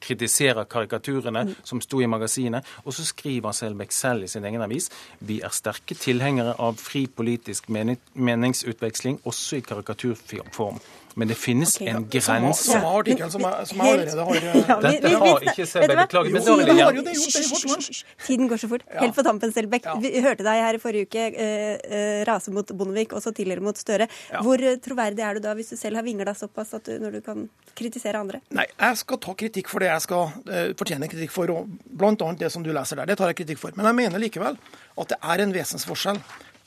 kritiserer 0.00 0.64
karikaturene 0.70 1.54
som 1.64 1.80
sto 1.80 2.00
i 2.02 2.08
magasinet. 2.10 2.66
Og 2.84 2.92
så 2.96 3.04
skriver 3.08 3.54
Selbekk 3.56 3.92
selv 3.94 4.24
i 4.26 4.30
sin 4.30 4.44
egen 4.44 4.62
avis 4.64 4.89
vi 5.20 5.40
er 5.44 5.52
sterke 5.54 5.94
tilhengere 5.98 6.56
av 6.58 6.78
fri 6.80 7.06
politisk 7.06 7.68
menings 7.68 8.00
meningsutveksling, 8.14 9.20
også 9.24 9.60
i 9.60 9.64
karikaturform. 9.66 10.80
Men 11.18 11.28
det 11.28 11.34
finnes 11.36 11.76
okay, 11.76 11.88
en 11.88 12.04
ja. 12.12 12.20
Som 12.20 12.42
grense. 12.44 12.64
samme 12.70 12.90
artikkel 13.00 13.30
som 13.30 13.44
er, 13.48 13.64
som 13.66 13.78
jeg 13.82 13.92
allerede 13.94 14.24
har 14.28 14.36
eh, 14.36 14.58
Ja, 14.68 14.76
vi- 14.76 14.82
Dette 14.90 15.08
vi- 15.08 15.14
har 15.22 15.40
ikke 15.50 15.66
Selbekk 15.66 15.98
beklaget, 16.04 16.32
men 16.32 16.42
dårlig 16.42 16.46
da 16.46 16.56
vil 16.56 16.66
det 16.66 16.76
jeg 16.76 16.84
har 16.84 16.92
gjerne 16.92 16.96
jo 16.96 17.02
det 17.02 17.14
gjort, 17.14 17.32
det 17.34 17.40
i 17.40 17.50
vårt 17.50 17.64
land. 17.70 18.04
Tiden 18.26 18.48
går 18.48 18.56
så 18.62 18.68
fort. 18.68 18.82
Helt 19.00 19.14
på 19.16 19.22
tampen, 19.26 19.52
Selbekk. 19.52 19.84
Ja. 19.90 19.94
Vi 20.00 20.20
hørte 20.20 20.44
deg 20.46 20.62
her 20.64 20.74
i 20.74 20.82
forrige 20.82 21.06
uke 21.08 21.24
eh, 21.34 21.78
eh, 22.00 22.24
rase 22.28 22.50
mot 22.54 22.66
Bondevik, 22.66 23.12
og 23.12 23.22
så 23.22 23.32
tidligere 23.34 23.60
mot 23.60 23.76
Støre. 23.76 24.06
Hvor 24.42 24.62
eh, 24.62 24.76
troverdig 24.76 25.24
er 25.26 25.34
du 25.34 25.40
da, 25.40 25.54
hvis 25.54 25.70
du 25.70 25.76
selv 25.76 25.96
har 25.96 26.06
vingla 26.06 26.34
såpass 26.34 26.74
at 26.74 26.84
du, 26.84 26.98
når 27.02 27.18
du 27.18 27.20
kan 27.26 27.48
kritisere 27.74 28.20
andre? 28.20 28.40
Nei, 28.50 28.66
jeg 28.78 28.96
skal 29.02 29.18
ta 29.18 29.34
kritikk 29.34 29.68
for 29.68 29.80
det 29.80 29.90
jeg 29.90 30.06
skal 30.06 30.30
eh, 30.50 30.70
fortjene 30.78 31.08
kritikk 31.10 31.30
for, 31.34 31.50
og 31.50 31.66
annet 32.00 32.38
det 32.38 32.52
som 32.52 32.62
du 32.62 32.70
leser 32.72 32.96
der. 32.96 33.06
Det 33.10 33.18
tar 33.18 33.32
jeg 33.32 33.42
kritikk 33.42 33.58
for. 33.58 33.74
Men 33.76 33.86
jeg 33.90 33.98
mener 34.04 34.22
likevel 34.22 34.56
at 35.00 35.08
det 35.08 35.18
er 35.22 35.42
en 35.44 35.52
vesensforskjell 35.54 36.20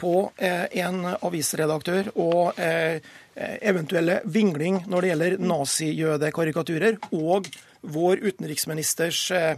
på 0.04 0.32
eh, 0.42 0.66
en 0.84 1.04
avisredaktør 1.22 2.10
og 2.20 2.58
eh, 2.60 3.00
eventuelle 3.36 4.20
vingling 4.30 4.84
når 4.88 5.02
det 5.02 5.12
gjelder 5.12 5.38
nazijødekarikaturer, 5.42 7.00
og 7.12 7.50
vår 7.82 8.22
utenriksministers 8.24 9.26
eh, 9.36 9.56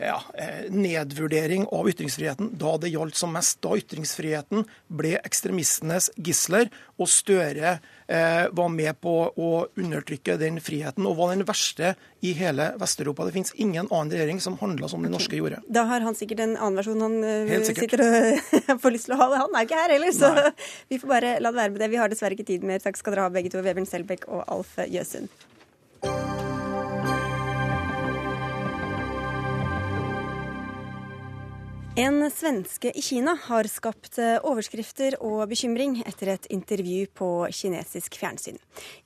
ja, 0.00 0.18
nedvurdering 0.70 1.66
av 1.74 1.88
ytringsfriheten 1.90 2.52
da 2.60 2.76
det 2.80 2.92
gjaldt 2.92 3.18
som 3.18 3.32
mest. 3.34 3.60
Da 3.64 3.76
ytringsfriheten 3.78 4.66
ble 4.88 5.16
ekstremistenes 5.20 6.10
gisler, 6.16 6.70
og 6.98 7.10
Støre 7.10 7.76
eh, 8.08 8.46
var 8.50 8.70
med 8.72 8.98
på 9.02 9.14
å 9.30 9.50
undertrykke 9.78 10.38
den 10.40 10.58
friheten, 10.62 11.06
og 11.06 11.18
var 11.20 11.34
den 11.34 11.46
verste 11.48 11.94
i 12.24 12.32
hele 12.38 12.72
Vest-Europa. 12.80 13.28
Det 13.28 13.36
finnes 13.36 13.54
ingen 13.54 13.86
annen 13.90 14.12
regjering 14.14 14.40
som 14.42 14.58
handla 14.60 14.90
som 14.90 15.04
den 15.06 15.14
norske 15.14 15.38
gjorde. 15.38 15.60
Da 15.70 15.86
har 15.90 16.04
han 16.06 16.18
sikkert 16.18 16.42
en 16.44 16.56
annen 16.56 16.80
versjon 16.80 17.04
han 17.04 17.18
sitter 17.68 18.04
og 18.06 18.80
får 18.82 18.96
lyst 18.96 19.10
til 19.10 19.18
å 19.18 19.20
ha. 19.22 19.28
Han 19.44 19.54
er 19.54 19.68
ikke 19.68 19.82
her 19.82 19.94
heller, 19.96 20.14
så 20.16 20.32
Nei. 20.34 20.48
vi 20.94 21.02
får 21.02 21.14
bare 21.14 21.36
la 21.42 21.52
det 21.52 21.62
være 21.62 21.76
med 21.76 21.84
det. 21.84 21.92
Vi 21.94 22.02
har 22.02 22.12
dessverre 22.12 22.38
ikke 22.38 22.50
tid 22.50 22.66
mer. 22.66 22.82
Takk 22.82 22.98
skal 22.98 23.14
dere 23.14 23.28
ha 23.28 23.34
begge 23.34 23.54
to, 23.54 23.62
Vebjørn 23.64 23.88
Selbekk 23.88 24.26
og 24.30 24.42
Alf 24.46 24.74
Jøsund. 24.88 25.47
En 31.98 32.30
svenske 32.30 32.92
i 32.94 33.02
Kina 33.02 33.32
har 33.42 33.66
skapt 33.66 34.20
eh, 34.22 34.36
overskrifter 34.46 35.16
og 35.18 35.48
bekymring 35.50 35.96
etter 36.06 36.30
et 36.30 36.44
intervju 36.54 37.08
på 37.18 37.30
kinesisk 37.50 38.20
fjernsyn. 38.20 38.60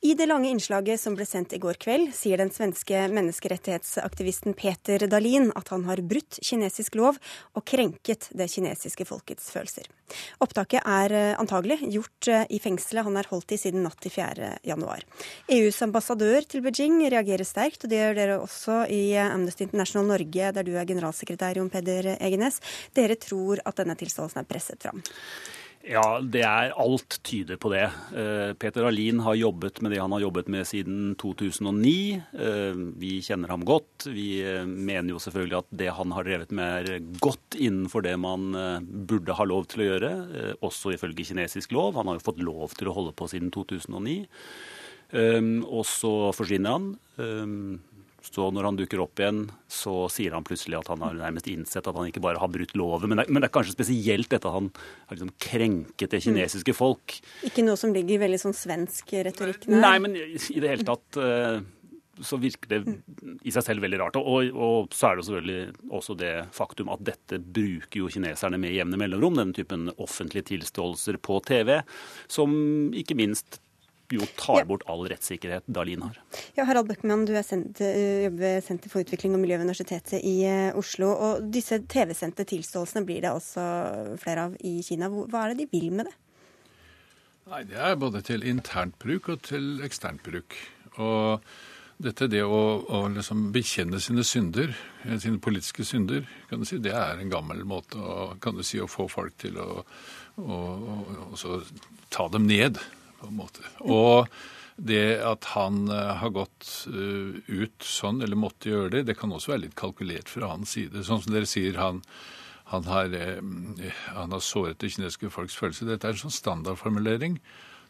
I 0.04 0.12
det 0.12 0.26
lange 0.28 0.50
innslaget 0.52 1.00
som 1.00 1.16
ble 1.16 1.24
sendt 1.24 1.54
i 1.56 1.60
går 1.62 1.80
kveld, 1.80 2.10
sier 2.12 2.36
den 2.42 2.52
svenske 2.52 3.06
menneskerettighetsaktivisten 3.16 4.52
Peter 4.60 5.06
Dahlin 5.08 5.48
at 5.56 5.72
han 5.72 5.88
har 5.88 6.04
brutt 6.04 6.36
kinesisk 6.44 7.00
lov 7.00 7.16
og 7.56 7.64
krenket 7.64 8.28
det 8.36 8.50
kinesiske 8.52 9.08
folkets 9.08 9.48
følelser. 9.54 9.88
Opptaket 10.44 10.82
er 10.88 11.14
eh, 11.16 11.32
antagelig 11.40 11.80
gjort 11.92 12.30
eh, 12.32 12.44
i 12.52 12.60
fengselet 12.62 13.06
han 13.06 13.18
er 13.20 13.30
holdt 13.30 13.54
i 13.54 13.60
siden 13.60 13.84
natt 13.86 13.98
til 14.02 14.14
4. 14.14 14.52
januar. 14.68 15.06
EUs 15.52 15.80
ambassadør 15.84 16.46
til 16.48 16.64
Beijing 16.64 17.00
reagerer 17.12 17.46
sterkt, 17.48 17.84
og 17.84 17.92
det 17.92 18.02
gjør 18.02 18.18
dere 18.18 18.38
også 18.42 18.82
i 18.92 19.02
Amnesty 19.22 19.66
International 19.66 20.08
Norge, 20.12 20.52
der 20.56 20.66
du 20.66 20.74
er 20.76 20.88
generalsekretær, 20.88 21.58
Jon 21.60 21.72
Peder 21.72 22.14
Egenes 22.18 22.60
dere 22.96 23.18
tror 23.20 23.62
at 23.66 23.78
denne 23.80 23.96
tilståelsen 23.98 24.42
er 24.42 24.48
presset 24.48 24.82
fram? 24.82 25.02
Ja, 25.82 26.20
det 26.22 26.44
er 26.46 26.74
alt 26.78 27.16
tyder 27.26 27.58
på 27.58 27.72
det. 27.72 27.88
Eh, 28.14 28.52
Peter 28.54 28.84
Alin 28.86 29.18
har 29.26 29.34
jobbet 29.34 29.80
med 29.82 29.90
det 29.90 29.98
han 29.98 30.12
har 30.14 30.22
jobbet 30.22 30.46
med 30.52 30.66
siden 30.68 31.16
2009. 31.18 32.22
Eh, 32.38 32.78
vi 33.02 33.16
kjenner 33.26 33.50
ham 33.50 33.64
godt. 33.66 34.06
Vi 34.06 34.44
eh, 34.46 34.62
mener 34.62 35.10
jo 35.10 35.18
selvfølgelig 35.22 35.58
at 35.58 35.72
det 35.82 35.90
han 35.96 36.14
har 36.14 36.28
drevet 36.28 36.54
med 36.54 36.90
er 36.92 37.08
godt 37.18 37.58
innenfor 37.58 38.06
det 38.06 38.14
man 38.22 38.54
burde 39.10 39.34
ha 39.34 39.46
lov 39.48 39.66
til 39.72 39.82
å 39.82 39.88
gjøre, 39.88 40.12
også 40.62 40.94
ifølge 40.94 41.26
kinesisk 41.32 41.74
lov. 41.74 41.98
Han 41.98 42.12
har 42.12 42.20
jo 42.20 42.26
fått 42.30 42.42
lov 42.46 42.76
til 42.78 42.90
å 42.90 42.94
holde 42.94 43.16
på 43.18 43.26
siden 43.32 43.50
2009. 43.54 44.20
Og 45.66 45.84
så 45.88 46.12
forsvinner 46.36 46.78
han. 46.78 47.80
Så 48.22 48.48
når 48.54 48.68
han 48.68 48.78
dukker 48.78 49.02
opp 49.02 49.18
igjen, 49.18 49.44
så 49.70 50.06
sier 50.12 50.36
han 50.36 50.46
plutselig 50.46 50.78
at 50.78 50.92
han 50.92 51.02
har 51.02 51.18
nærmest 51.18 51.48
innsett 51.50 51.88
at 51.88 51.98
han 51.98 52.08
ikke 52.08 52.22
bare 52.22 52.40
har 52.42 52.52
brutt 52.52 52.76
loven, 52.78 53.10
men 53.10 53.24
men 53.26 53.42
det 53.42 53.48
er 53.48 53.54
kanskje 53.54 53.74
spesielt 53.74 54.30
dette 54.30 54.48
at 54.48 54.56
han 54.56 54.70
har 55.08 55.16
liksom 55.16 55.34
krenket 55.42 56.14
det 56.14 56.22
kinesiske 56.24 56.74
folk. 56.76 57.18
Ikke 57.46 57.64
noe 57.66 57.78
som 57.80 57.94
ligger 57.94 58.16
i 58.16 58.22
veldig 58.22 58.40
sånn 58.40 58.56
svensk 58.56 59.14
retorikk? 59.26 59.68
Nei, 59.70 59.82
nei 59.82 59.94
men 60.04 60.18
i 60.18 60.60
det 60.62 60.70
hele 60.70 60.86
tatt 60.86 61.18
uh, 61.18 61.62
så 62.20 62.38
virker 62.40 62.70
det 62.70 62.96
i 63.46 63.52
seg 63.54 63.64
selv 63.66 63.84
veldig 63.84 64.00
rart. 64.02 64.18
Og, 64.20 64.52
og, 64.52 64.92
så 64.94 65.10
er 65.10 65.18
det 65.18 65.26
selvfølgelig 65.26 65.90
også 65.98 66.16
det 66.20 66.32
faktum 66.54 66.92
at 66.92 67.04
dette 67.06 67.40
bruker 67.42 68.02
jo 68.02 68.10
kineserne 68.12 68.60
med 68.60 68.74
jevne 68.76 69.00
mellomrom, 69.00 69.38
denne 69.38 69.56
typen 69.56 69.90
offentlige 69.96 70.50
tilståelser 70.52 71.18
på 71.24 71.40
TV, 71.48 71.78
som 72.30 72.54
ikke 72.96 73.18
minst 73.18 73.62
jo 74.12 74.26
tar 74.38 74.66
bort 74.68 74.84
all 74.90 75.04
rettssikkerhet 75.10 75.66
Dahlin 75.72 76.04
har. 76.06 76.18
Ja, 76.56 76.66
Harald 76.68 76.90
Bøckmann, 76.90 77.24
du 77.28 77.34
er 77.34 77.42
eh, 77.42 78.24
jobber 78.26 78.42
ved 78.42 78.66
Senter 78.66 78.92
for 78.92 79.04
utvikling 79.04 79.36
og 79.36 79.42
miljø 79.42 79.58
ved 79.58 79.66
Universitetet 79.68 80.20
i 80.20 80.36
eh, 80.48 80.78
Oslo. 80.78 81.12
og 81.12 81.48
Disse 81.54 81.80
TV-sendte 81.88 82.46
tilståelsene 82.48 83.06
blir 83.08 83.24
det 83.24 83.32
også 83.32 83.64
flere 84.22 84.48
av 84.48 84.56
i 84.60 84.78
Kina. 84.86 85.10
Hva 85.10 85.46
er 85.46 85.52
det 85.52 85.64
de 85.64 85.70
vil 85.72 85.90
med 85.92 86.10
det? 86.10 86.16
Nei, 87.50 87.64
Det 87.68 87.76
er 87.76 87.98
både 87.98 88.22
til 88.24 88.46
internt 88.46 88.98
bruk 89.02 89.28
og 89.32 89.42
til 89.48 89.82
eksternt 89.84 90.22
bruk. 90.24 90.56
Og 91.02 91.42
dette 92.02 92.28
det 92.30 92.42
å, 92.42 92.62
å 92.82 93.02
liksom 93.12 93.50
bekjenne 93.54 94.00
sine 94.02 94.24
synder, 94.26 94.72
eh, 95.04 95.18
sine 95.22 95.40
politiske 95.42 95.84
synder, 95.86 96.26
kan 96.50 96.62
du 96.62 96.68
si, 96.68 96.80
det 96.82 96.94
er 96.96 97.20
en 97.20 97.32
gammel 97.32 97.62
måte 97.68 97.98
å, 98.00 98.32
kan 98.42 98.56
du 98.56 98.64
si, 98.66 98.80
å 98.82 98.90
få 98.90 99.08
folk 99.10 99.36
til 99.42 99.58
å, 99.62 99.84
å, 100.42 100.58
å 101.32 101.60
ta 102.12 102.28
dem 102.32 102.48
ned 102.50 102.80
på 103.22 103.30
en 103.30 103.38
måte. 103.38 103.64
Og 103.86 104.28
det 104.76 105.20
at 105.24 105.50
han 105.52 105.84
uh, 105.90 106.14
har 106.20 106.32
gått 106.34 106.68
uh, 106.90 107.34
ut 107.46 107.86
sånn, 107.86 108.22
eller 108.24 108.38
måtte 108.38 108.72
gjøre 108.72 108.96
det, 108.96 109.08
det 109.10 109.18
kan 109.18 109.32
også 109.32 109.54
være 109.54 109.66
litt 109.66 109.76
kalkulert 109.78 110.32
fra 110.32 110.52
hans 110.54 110.76
side. 110.76 111.04
Sånn 111.06 111.22
som 111.24 111.34
dere 111.34 111.48
sier, 111.48 111.76
han, 111.80 112.00
han, 112.72 112.86
har, 112.88 113.12
uh, 113.12 113.84
han 114.16 114.32
har, 114.32 114.42
såret 114.42 114.80
det 114.82 114.94
kinesiske 114.94 115.32
folks 115.34 115.58
følelse. 115.58 115.88
Dette 115.88 116.08
er 116.08 116.16
en 116.16 116.24
sånn 116.24 116.40
standardformulering 116.40 117.38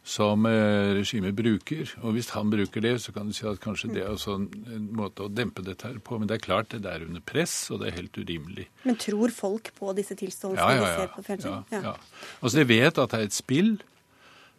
som 0.03 0.43
regimet 0.43 1.37
bruker. 1.39 1.87
Og 2.03 2.17
hvis 2.17 2.33
han 2.35 2.49
bruker 2.51 2.83
det, 2.83 2.97
så 3.05 3.13
kan 3.15 3.29
du 3.31 3.37
si 3.37 3.45
at 3.47 3.61
kanskje 3.63 3.93
det 3.93 4.01
er 4.03 4.25
en 4.35 4.89
måte 4.99 5.23
å 5.23 5.31
dempe 5.31 5.63
dette 5.63 5.87
her 5.87 6.01
på. 6.03 6.19
Men 6.19 6.27
det 6.27 6.41
er 6.41 6.43
klart 6.43 6.75
det 6.75 6.91
er 6.91 7.05
under 7.07 7.23
press, 7.23 7.55
og 7.71 7.85
det 7.85 7.93
er 7.93 8.01
helt 8.01 8.19
urimelig. 8.19 8.67
Men 8.83 8.99
tror 8.99 9.31
folk 9.31 9.71
på 9.79 9.95
disse 9.95 10.19
tilståelsene 10.19 10.59
ja, 10.59 10.75
ja, 10.75 10.83
ja, 10.83 10.89
de 10.91 11.05
ser 11.05 11.15
på 11.15 11.23
fjernsyn? 11.29 11.55
Ja, 11.71 11.85
ja. 11.87 11.95
Altså, 12.41 12.57
de 12.59 12.67
vet 12.73 12.99
at 12.99 13.15
det 13.15 13.21
er 13.21 13.31
et 13.31 13.39
spill. 13.39 13.71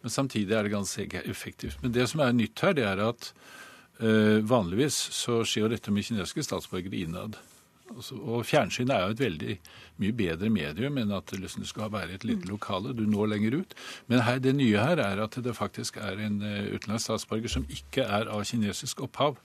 Men 0.04 0.12
samtidig 0.12 0.56
er 0.56 0.68
det 0.68 0.74
ganske 0.74 1.24
effektivt. 1.24 1.80
Men 1.84 1.96
det 1.96 2.10
som 2.12 2.22
er 2.24 2.36
nytt 2.36 2.60
her, 2.64 2.76
det 2.76 2.86
er 2.88 3.02
at 3.06 3.32
uh, 4.04 4.44
vanligvis 4.44 5.00
så 5.16 5.42
skjer 5.48 5.72
dette 5.72 5.94
med 5.96 6.06
kinesiske 6.06 6.44
statsborgere 6.44 7.00
innad. 7.06 7.40
Altså, 7.94 8.18
og 8.18 8.46
fjernsynet 8.48 8.94
er 8.96 9.06
jo 9.06 9.14
et 9.14 9.22
veldig 9.22 9.56
mye 10.02 10.16
bedre 10.18 10.50
medium 10.50 10.98
enn 10.98 11.14
at 11.14 11.30
det 11.30 11.40
liksom 11.44 11.66
skal 11.70 11.92
være 11.94 12.18
et 12.18 12.26
lite 12.28 12.50
lokale. 12.50 12.96
Du 12.98 13.06
når 13.08 13.32
lenger 13.36 13.60
ut. 13.62 13.76
Men 14.12 14.26
her, 14.28 14.42
det 14.44 14.56
nye 14.58 14.82
her 14.82 15.00
er 15.04 15.24
at 15.24 15.38
det 15.46 15.56
faktisk 15.56 16.00
er 16.02 16.20
en 16.20 16.42
uh, 16.44 16.74
utenlandsk 16.74 17.10
statsborger 17.10 17.56
som 17.56 17.68
ikke 17.72 18.04
er 18.04 18.32
av 18.32 18.44
kinesisk 18.50 19.06
opphav 19.08 19.40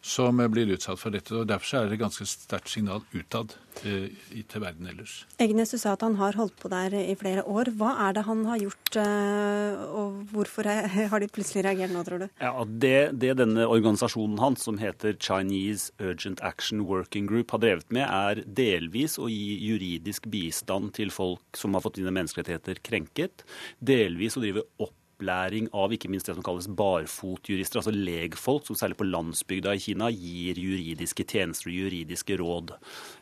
som 0.00 0.40
blir 0.52 0.70
utsatt 0.74 1.00
for 1.00 1.12
dette. 1.14 1.34
og 1.36 1.48
Derfor 1.50 1.80
er 1.80 1.88
det 1.88 1.98
et 1.98 2.02
ganske 2.04 2.26
sterkt 2.28 2.72
signal 2.72 3.02
utad 3.12 3.54
eh, 3.84 4.08
til 4.48 4.62
verden 4.62 4.88
ellers. 4.88 5.24
Egnes, 5.42 5.72
du 5.74 5.78
sa 5.80 5.94
at 5.94 6.04
han 6.04 6.16
har 6.20 6.38
holdt 6.38 6.56
på 6.60 6.70
der 6.72 6.94
i 6.96 7.16
flere 7.20 7.44
år. 7.44 7.72
Hva 7.76 7.92
er 8.06 8.16
det 8.16 8.24
han 8.28 8.44
har 8.48 8.60
gjort, 8.62 8.96
eh, 9.02 9.82
og 10.00 10.20
hvorfor 10.32 10.68
har 11.12 11.20
de 11.20 11.30
plutselig 11.32 11.64
reagert 11.68 11.94
nå, 11.94 12.04
tror 12.06 12.24
du? 12.24 12.28
Ja, 12.40 12.52
det, 12.64 12.94
det 13.20 13.36
denne 13.42 13.68
organisasjonen 13.68 14.40
hans, 14.40 14.64
som 14.68 14.80
heter 14.80 15.18
Chinese 15.20 15.92
Urgent 16.00 16.40
Action 16.46 16.86
Working 16.88 17.28
Group, 17.30 17.52
har 17.52 17.64
drevet 17.64 17.92
med, 17.92 18.06
er 18.08 18.44
delvis 18.46 19.18
å 19.20 19.28
gi 19.30 19.58
juridisk 19.70 20.30
bistand 20.32 20.94
til 20.96 21.12
folk 21.14 21.60
som 21.60 21.76
har 21.76 21.84
fått 21.84 22.00
sine 22.00 22.14
menneskerettigheter 22.14 22.80
krenket, 22.84 23.44
delvis 23.84 24.38
å 24.38 24.44
drive 24.44 24.64
opp 24.80 24.96
opplæring 25.20 25.68
av 25.76 25.92
ikke 25.92 26.08
minst 26.10 26.26
det 26.28 26.34
som 26.36 26.44
kalles 26.44 26.68
barfotjurister, 26.68 27.80
altså 27.80 27.92
legfolk, 27.92 28.66
som 28.66 28.76
særlig 28.78 28.96
på 28.96 29.08
landsbygda 29.08 29.74
i 29.76 29.82
Kina 29.82 30.08
gir 30.10 30.58
juridiske 30.58 31.26
tjenester 31.28 31.68
og 31.70 31.76
juridiske 31.76 32.38
råd, 32.40 32.72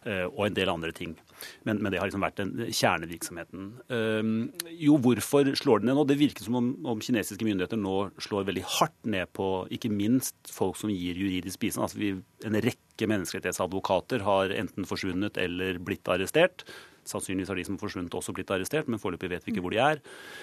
eh, 0.07 0.27
og 0.29 0.47
en 0.47 0.55
del 0.55 0.71
andre 0.71 0.93
ting. 0.93 1.17
Men, 1.65 1.83
men 1.83 1.93
det 1.93 2.01
har 2.01 2.09
liksom 2.09 2.25
vært 2.25 2.41
den 2.41 2.55
kjernevirksomheten. 2.75 3.69
Um, 3.91 4.51
jo, 4.75 4.97
hvorfor 4.99 5.53
slår 5.59 5.83
den 5.83 5.91
ned 5.93 5.99
nå? 5.99 6.07
Det 6.09 6.19
virker 6.19 6.47
som 6.47 6.59
om, 6.59 6.73
om, 6.87 7.03
kinesiske 7.03 7.47
myndigheter 7.47 7.79
nå 7.79 8.11
slår 8.19 8.49
veldig 8.49 8.65
hardt 8.79 8.99
ned 9.07 9.31
på 9.39 9.69
ikke 9.75 9.93
minst 9.93 10.37
folk 10.51 10.79
som 10.81 10.91
gir 10.91 11.19
juridisk 11.19 11.63
bistand. 11.63 11.87
Altså 11.87 12.49
en 12.49 12.59
rekke 12.65 13.11
menneskerettighetsadvokater 13.11 14.27
har 14.27 14.55
enten 14.57 14.89
forsvunnet 14.89 15.39
eller 15.39 15.79
blitt 15.79 16.11
arrestert. 16.11 16.67
Sannsynligvis 17.09 17.53
har 17.53 17.59
de 17.59 17.67
som 17.67 17.77
har 17.79 17.83
forsvunnet 17.83 18.17
også 18.19 18.35
blitt 18.37 18.51
arrestert, 18.55 18.89
men 18.91 19.01
foreløpig 19.01 19.31
vet 19.33 19.47
vi 19.47 19.55
ikke 19.55 19.65
hvor 19.65 19.75
de 19.75 19.81
er. 19.83 20.03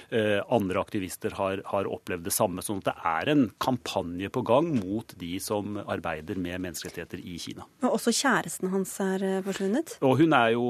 Eh, 0.09 0.39
andre 0.53 0.81
aktivister 0.81 1.35
har, 1.37 1.61
har, 1.71 1.89
opplevd 1.95 2.25
det 2.25 2.33
samme. 2.33 2.63
sånn 2.65 2.81
at 2.81 2.89
det 2.89 2.95
er 3.11 3.31
en 3.35 3.45
kampanje 3.61 4.31
på 4.33 4.43
gang 4.45 4.71
mot 4.79 5.13
de 5.19 5.35
som 5.43 5.77
arbeider 5.85 6.39
med 6.41 6.63
menneskerettigheter 6.63 7.21
i 7.21 7.37
Kina. 7.41 7.67
Og 7.85 7.97
også 7.99 8.13
kjæresten 8.15 8.71
hans 8.73 8.95
er 9.03 9.23
eh, 9.25 9.41
forsvunnet? 9.45 9.97
Og 10.05 10.17
hun 10.23 10.35
er 10.37 10.55
jo, 10.55 10.65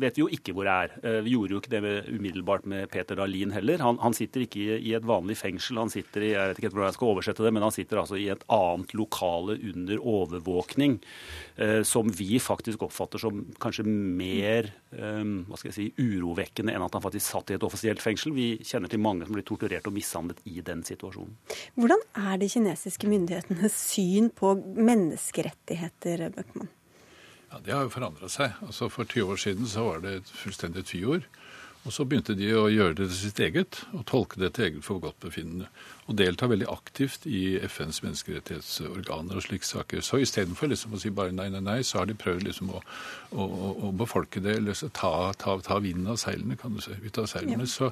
vet 0.00 0.18
vi 0.18 0.24
jo 0.24 0.30
ikke 0.30 0.54
hvor 0.56 0.70
er. 0.70 0.94
Eh, 1.02 1.20
vi 1.26 1.34
gjorde 1.34 1.56
jo 1.56 1.62
ikke 1.62 1.74
det 1.74 1.82
med, 1.84 2.10
umiddelbart 2.10 2.68
med 2.70 2.88
Peter 2.92 3.18
Dahlin 3.18 3.54
heller. 3.54 3.82
Han, 3.84 4.00
han 4.02 4.16
sitter 4.16 4.46
ikke 4.46 4.62
i, 4.62 4.78
i, 4.90 4.94
et 4.98 5.06
vanlig 5.06 5.38
fengsel. 5.40 5.80
Han 5.82 5.92
sitter 5.92 6.26
i 6.26 6.32
jeg 6.34 6.52
vet 6.52 6.60
ikke 6.60 6.72
hvordan 6.72 6.90
jeg 6.90 6.98
skal 6.98 7.12
oversette 7.12 7.46
det, 7.46 7.52
men 7.56 7.66
han 7.66 7.74
sitter 7.74 8.02
altså 8.02 8.18
i 8.20 8.28
et 8.32 8.44
annet 8.52 8.94
lokale 8.96 9.56
under 9.72 10.04
overvåkning, 10.14 10.98
eh, 11.60 11.80
som 11.86 12.10
vi 12.14 12.38
faktisk 12.42 12.86
oppfatter 12.86 13.22
som 13.22 13.44
kanskje 13.62 13.86
mer 13.88 14.70
eh, 14.94 15.24
hva 15.48 15.58
skal 15.60 15.70
jeg 15.70 15.76
si, 15.76 15.86
urovekkende 16.00 16.74
enn 16.74 16.84
at 16.84 16.96
han 16.96 17.04
faktisk 17.04 17.26
satt 17.26 17.52
i 17.52 17.56
et 17.56 17.66
offisielt 17.66 18.02
fengsel. 18.02 18.34
Vi 18.36 18.48
kjenner 18.66 18.92
til 18.92 19.02
mange 19.02 19.26
som 19.26 19.36
blir 19.36 19.46
torturert 19.46 19.88
og 19.88 19.96
mishandlet 19.96 20.42
i 20.50 20.60
den 20.66 20.84
situasjonen. 20.86 21.36
Hvordan 21.78 22.04
er 22.22 22.40
de 22.40 22.50
kinesiske 22.50 23.10
myndighetenes 23.10 23.78
syn 23.92 24.30
på 24.34 24.54
menneskerettigheter, 24.76 26.28
Bøckmann? 26.36 26.70
Ja, 27.50 27.58
Det 27.64 27.74
har 27.74 27.82
jo 27.82 27.90
forandra 27.90 28.28
seg. 28.30 28.52
Altså 28.62 28.88
For 28.88 29.04
20 29.04 29.32
år 29.34 29.40
siden 29.42 29.66
så 29.66 29.86
var 29.88 30.04
det 30.04 30.12
et 30.20 30.28
fullstendig 30.42 30.84
friord. 30.86 31.26
Og 31.88 31.94
så 31.96 32.04
begynte 32.04 32.34
de 32.36 32.50
å 32.52 32.66
gjøre 32.68 32.98
det 32.98 33.06
til 33.08 33.16
sitt 33.16 33.38
eget, 33.40 33.78
og 33.96 34.02
tolke 34.08 34.36
det 34.40 34.50
til 34.56 34.66
eget 34.66 34.84
forgodtbefinnende. 34.84 35.70
Og 36.10 36.16
delta 36.18 36.44
veldig 36.50 36.66
aktivt 36.68 37.24
i 37.24 37.56
FNs 37.64 38.02
menneskerettighetsorganer 38.04 39.38
og 39.38 39.44
slike 39.46 39.64
saker. 39.64 40.02
Så 40.04 40.20
istedenfor 40.20 40.68
liksom 40.68 40.92
å 40.92 41.00
si 41.00 41.12
bare 41.14 41.32
nei, 41.32 41.46
nei, 41.54 41.62
nei, 41.64 41.78
så 41.86 42.02
har 42.02 42.10
de 42.10 42.16
prøvd 42.20 42.44
liksom 42.50 42.74
å, 42.76 42.82
å, 43.32 43.46
å 43.88 43.92
befolke 43.96 44.42
det, 44.44 44.58
eller 44.60 44.76
så 44.76 44.90
ta, 44.92 45.30
ta, 45.40 45.54
ta 45.64 45.78
vinden 45.80 46.10
av 46.12 46.18
seilene, 46.20 46.58
kan 46.60 46.76
du 46.76 46.82
si. 46.84 46.98
Ut 47.00 47.22
av 47.22 47.30
seilene. 47.32 47.64
Ja. 47.64 47.72
Så, 47.72 47.88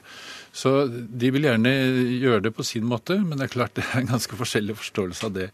så, 0.52 0.74
de 0.88 1.30
vil 1.32 1.48
gjerne 1.48 1.72
gjøre 2.18 2.44
det 2.48 2.52
på 2.58 2.66
sin 2.66 2.84
måte, 2.90 3.16
men 3.22 3.40
det 3.40 3.48
er 3.48 3.54
klart 3.56 3.78
det 3.78 3.86
er 3.86 4.02
en 4.02 4.12
ganske 4.12 4.40
forskjellig 4.42 4.76
forståelse 4.82 5.30
av 5.30 5.38
det 5.38 5.48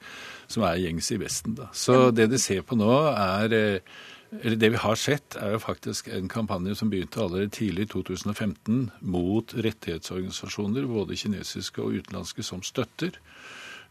som 0.50 0.66
er 0.66 0.82
gjengs 0.82 1.12
i 1.14 1.20
Vesten. 1.22 1.54
Da. 1.60 1.70
Så 1.70 2.08
det 2.10 2.26
de 2.34 2.42
ser 2.42 2.66
på 2.66 2.74
nå, 2.78 2.90
er 3.14 3.56
eh, 3.60 4.02
eller 4.42 4.56
Det 4.56 4.70
vi 4.70 4.76
har 4.76 4.94
sett, 4.94 5.36
er 5.36 5.54
jo 5.54 5.58
faktisk 5.62 6.08
en 6.08 6.28
kampanje 6.28 6.74
som 6.74 6.90
begynte 6.90 7.20
allerede 7.20 7.52
tidlig 7.54 7.86
i 7.86 7.92
2015 7.92 8.90
mot 9.00 9.54
rettighetsorganisasjoner, 9.54 10.86
både 10.86 11.16
kinesiske 11.16 11.82
og 11.82 12.00
utenlandske, 12.00 12.42
som 12.42 12.62
støtter. 12.62 13.18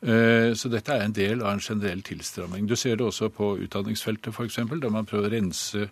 Eh, 0.04 0.52
så 0.54 0.70
dette 0.70 0.92
er 0.92 1.06
en 1.06 1.16
del 1.16 1.42
av 1.42 1.54
en 1.54 1.64
generell 1.64 2.02
tilstramming. 2.04 2.68
Du 2.68 2.76
ser 2.76 2.98
det 3.00 3.06
også 3.08 3.30
på 3.32 3.54
utdanningsfeltet 3.64 4.34
f.eks., 4.34 4.56
der 4.56 4.92
man 4.92 5.08
prøver 5.08 5.30
å 5.30 5.36
rense 5.38 5.88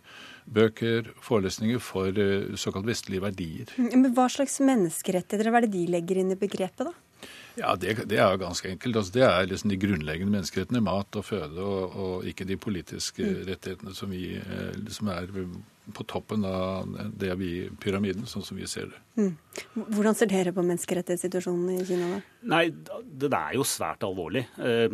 bøker, 0.51 1.11
forelesninger 1.23 1.79
for 1.83 2.17
eh, 2.19 2.51
såkalt 2.59 2.87
vestlige 2.89 3.23
verdier. 3.23 3.71
Men 3.77 4.11
Hva 4.15 4.27
slags 4.31 4.59
menneskerettigheter 4.63 5.51
hva 5.51 5.61
er 5.61 5.67
det 5.67 5.75
de 5.77 5.87
legger 5.95 6.21
inn 6.21 6.33
i 6.35 6.39
begrepet, 6.39 6.89
da? 6.89 7.27
Ja, 7.59 7.75
det, 7.75 8.07
det, 8.07 8.17
er 8.17 8.31
jo 8.31 8.41
ganske 8.45 8.69
enkelt. 8.71 8.95
Altså, 8.95 9.13
det 9.17 9.25
er 9.27 9.49
liksom 9.49 9.71
de 9.73 9.79
grunnleggende 9.79 10.31
menneskerettene, 10.37 10.83
mat 10.83 11.19
og 11.19 11.27
føde, 11.27 11.59
og, 11.59 11.97
og 12.03 12.29
ikke 12.29 12.47
de 12.47 12.57
politiske 12.57 13.27
mm. 13.27 13.41
rettighetene 13.49 13.95
som 13.95 14.13
vi 14.13 14.37
liksom 14.79 15.11
er 15.11 15.33
på 15.93 16.05
toppen 16.07 16.45
av 16.45 16.89
det 17.17 17.33
vi 17.39 17.69
pyramiden, 17.81 18.27
sånn 18.29 18.45
som 18.45 18.57
vi 18.59 18.67
ser 18.69 18.91
det. 18.91 18.99
Mm. 19.19 19.31
Hvordan 19.91 20.15
ser 20.15 20.29
dere 20.31 20.53
på 20.55 20.63
menneskerettighetssituasjonen 20.63 21.71
i 21.73 21.85
Kina? 21.85 22.07
da? 22.13 22.19
Nei, 22.53 22.61
Det 23.21 23.29
er 23.29 23.55
jo 23.57 23.65
svært 23.67 24.05
alvorlig. 24.07 24.45
Eh, 24.57 24.93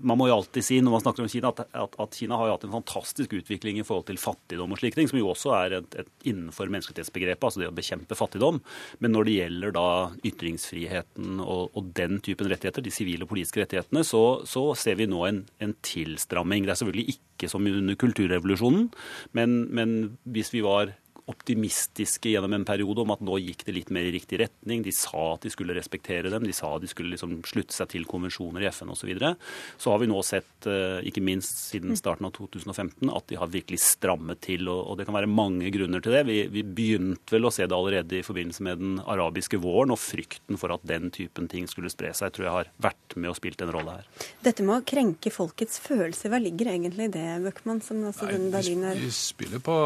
man 0.00 0.18
må 0.18 0.28
jo 0.28 0.36
alltid 0.36 0.64
si 0.64 0.78
når 0.80 0.94
man 0.94 1.02
snakker 1.02 1.24
om 1.24 1.28
Kina, 1.32 1.50
at, 1.50 1.66
at, 1.74 1.96
at 2.00 2.14
Kina 2.14 2.38
har 2.38 2.48
jo 2.48 2.54
hatt 2.56 2.66
en 2.68 2.76
fantastisk 2.76 3.34
utvikling 3.36 3.80
i 3.80 3.84
forhold 3.84 4.06
til 4.08 4.20
fattigdom 4.20 4.72
og 4.72 4.80
slike 4.80 5.00
ting, 5.00 5.10
som 5.10 5.18
jo 5.18 5.32
også 5.32 5.52
er 5.58 5.78
et, 5.80 5.98
et 6.04 6.30
innenfor 6.30 6.70
menneskerettighetsbegrepet, 6.72 7.48
altså 7.48 7.64
det 7.64 7.72
å 7.72 7.74
bekjempe 7.74 8.18
fattigdom. 8.18 8.62
Men 9.04 9.16
når 9.16 9.28
det 9.28 9.36
gjelder 9.40 9.76
da 9.76 9.88
ytringsfriheten 10.24 11.42
og, 11.42 11.74
og 11.74 11.92
den 11.98 12.20
typen 12.24 12.48
rettigheter, 12.52 12.84
de 12.84 12.94
sivile 12.94 13.26
og 13.26 13.32
politiske 13.34 13.64
rettighetene, 13.64 14.04
så, 14.06 14.24
så 14.48 14.68
ser 14.78 15.00
vi 15.00 15.10
nå 15.10 15.26
en, 15.26 15.44
en 15.64 15.76
tilstramming. 15.84 16.68
Det 16.68 16.76
er 16.76 16.82
selvfølgelig 16.84 17.16
ikke 17.18 17.33
som 17.50 17.66
under 17.66 17.94
kulturrevolusjonen, 17.94 18.90
men, 19.32 19.56
men 19.74 20.18
hvis 20.24 20.52
vi 20.54 20.62
var 20.64 20.94
optimistiske 21.30 22.28
gjennom 22.28 22.52
en 22.52 22.66
periode 22.68 23.00
om 23.00 23.12
at 23.14 23.22
nå 23.24 23.38
gikk 23.40 23.64
det 23.64 23.74
litt 23.78 23.92
mer 23.94 24.04
i 24.04 24.12
riktig 24.12 24.42
retning. 24.42 24.82
De 24.84 24.92
sa 24.92 25.34
at 25.34 25.46
de 25.46 25.52
skulle 25.52 25.76
respektere 25.76 26.32
dem, 26.32 26.44
de 26.44 26.52
sa 26.56 26.74
at 26.76 26.84
de 26.84 26.90
skulle 26.90 27.14
liksom 27.14 27.38
slutte 27.48 27.72
seg 27.76 27.90
til 27.94 28.04
konvensjoner 28.08 28.64
i 28.64 28.68
FN 28.70 28.92
osv. 28.92 29.04
Så, 29.04 29.08
videre. 29.10 29.34
så 29.76 29.92
har 29.92 29.98
vi 30.00 30.08
nå 30.08 30.20
sett, 30.24 30.64
eh, 30.64 31.02
ikke 31.04 31.20
minst 31.20 31.58
siden 31.66 31.92
mm. 31.92 31.98
starten 32.00 32.24
av 32.24 32.32
2015, 32.38 33.10
at 33.12 33.26
de 33.28 33.36
har 33.36 33.50
virkelig 33.52 33.82
strammet 33.84 34.40
til. 34.46 34.64
Og, 34.72 34.94
det 34.96 35.04
kan 35.04 35.16
være 35.18 35.28
mange 35.28 35.68
grunner 35.74 36.00
til 36.00 36.16
det. 36.16 36.22
Vi, 36.28 36.38
vi 36.52 36.62
begynte 36.64 37.36
vel 37.36 37.44
å 37.44 37.52
se 37.52 37.66
det 37.68 37.76
allerede 37.76 38.16
i 38.16 38.24
forbindelse 38.24 38.64
med 38.64 38.80
den 38.80 38.94
arabiske 39.00 39.60
våren, 39.60 39.92
og 39.92 40.00
frykten 40.00 40.56
for 40.60 40.72
at 40.72 40.86
den 40.88 41.10
typen 41.12 41.50
ting 41.52 41.68
skulle 41.68 41.92
spre 41.92 42.14
seg, 42.16 42.32
tror 42.32 42.48
jeg 42.48 42.56
har 42.56 42.72
vært 42.86 43.18
med 43.20 43.34
og 43.34 43.36
spilt 43.36 43.60
en 43.64 43.74
rolle 43.76 43.98
her. 43.98 44.08
Dette 44.44 44.64
med 44.64 44.78
å 44.78 44.88
krenke 44.88 45.32
folkets 45.34 45.76
følelser, 45.84 46.32
hva 46.32 46.40
ligger 46.40 46.72
egentlig 46.72 47.10
i 47.10 47.14
det, 47.18 47.26
Bøckmann? 47.44 47.84
Som 47.84 48.00
altså 48.08 48.30
Nei, 48.30 48.40
den 48.40 48.86
vi, 48.88 49.04
vi 49.04 49.12
spiller 49.12 49.60
på 49.64 49.76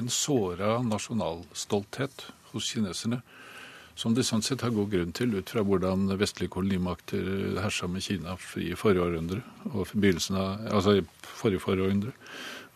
en 0.00 0.08
sår 0.12 0.57
såra 0.58 0.82
nasjonalstolthet 0.82 2.26
hos 2.52 2.72
kineserne. 2.72 3.22
Som 3.94 4.14
de 4.14 4.22
sånn 4.22 4.42
sett 4.42 4.62
har 4.62 4.70
god 4.70 4.90
grunn 4.92 5.12
til, 5.12 5.34
ut 5.34 5.50
fra 5.50 5.64
hvordan 5.66 6.06
vestlige 6.18 6.52
kolonimakter 6.54 7.58
hersa 7.58 7.88
med 7.90 8.02
Kina 8.02 8.36
i 8.56 8.74
forrige 8.78 9.02
århundre, 9.02 9.42
og 9.72 9.90
begynnelsen 9.92 10.38
av, 10.38 10.68
altså 10.70 11.00
forrige 11.22 11.64
forrige 11.64 11.88
århundre 11.88 12.14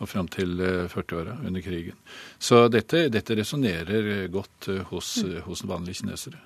og 0.03 0.09
fram 0.11 0.27
til 0.27 0.59
40-åra 0.90 1.37
eh, 1.37 1.47
under 1.47 1.62
krigen. 1.62 1.99
Så 2.42 2.64
dette, 2.66 3.05
dette 3.07 3.37
resonnerer 3.38 4.27
godt 4.35 4.66
eh, 4.73 4.83
hos, 4.90 5.14
mm. 5.23 5.45
hos 5.47 5.62
vanlige 5.62 6.01
kinesere. 6.01 6.42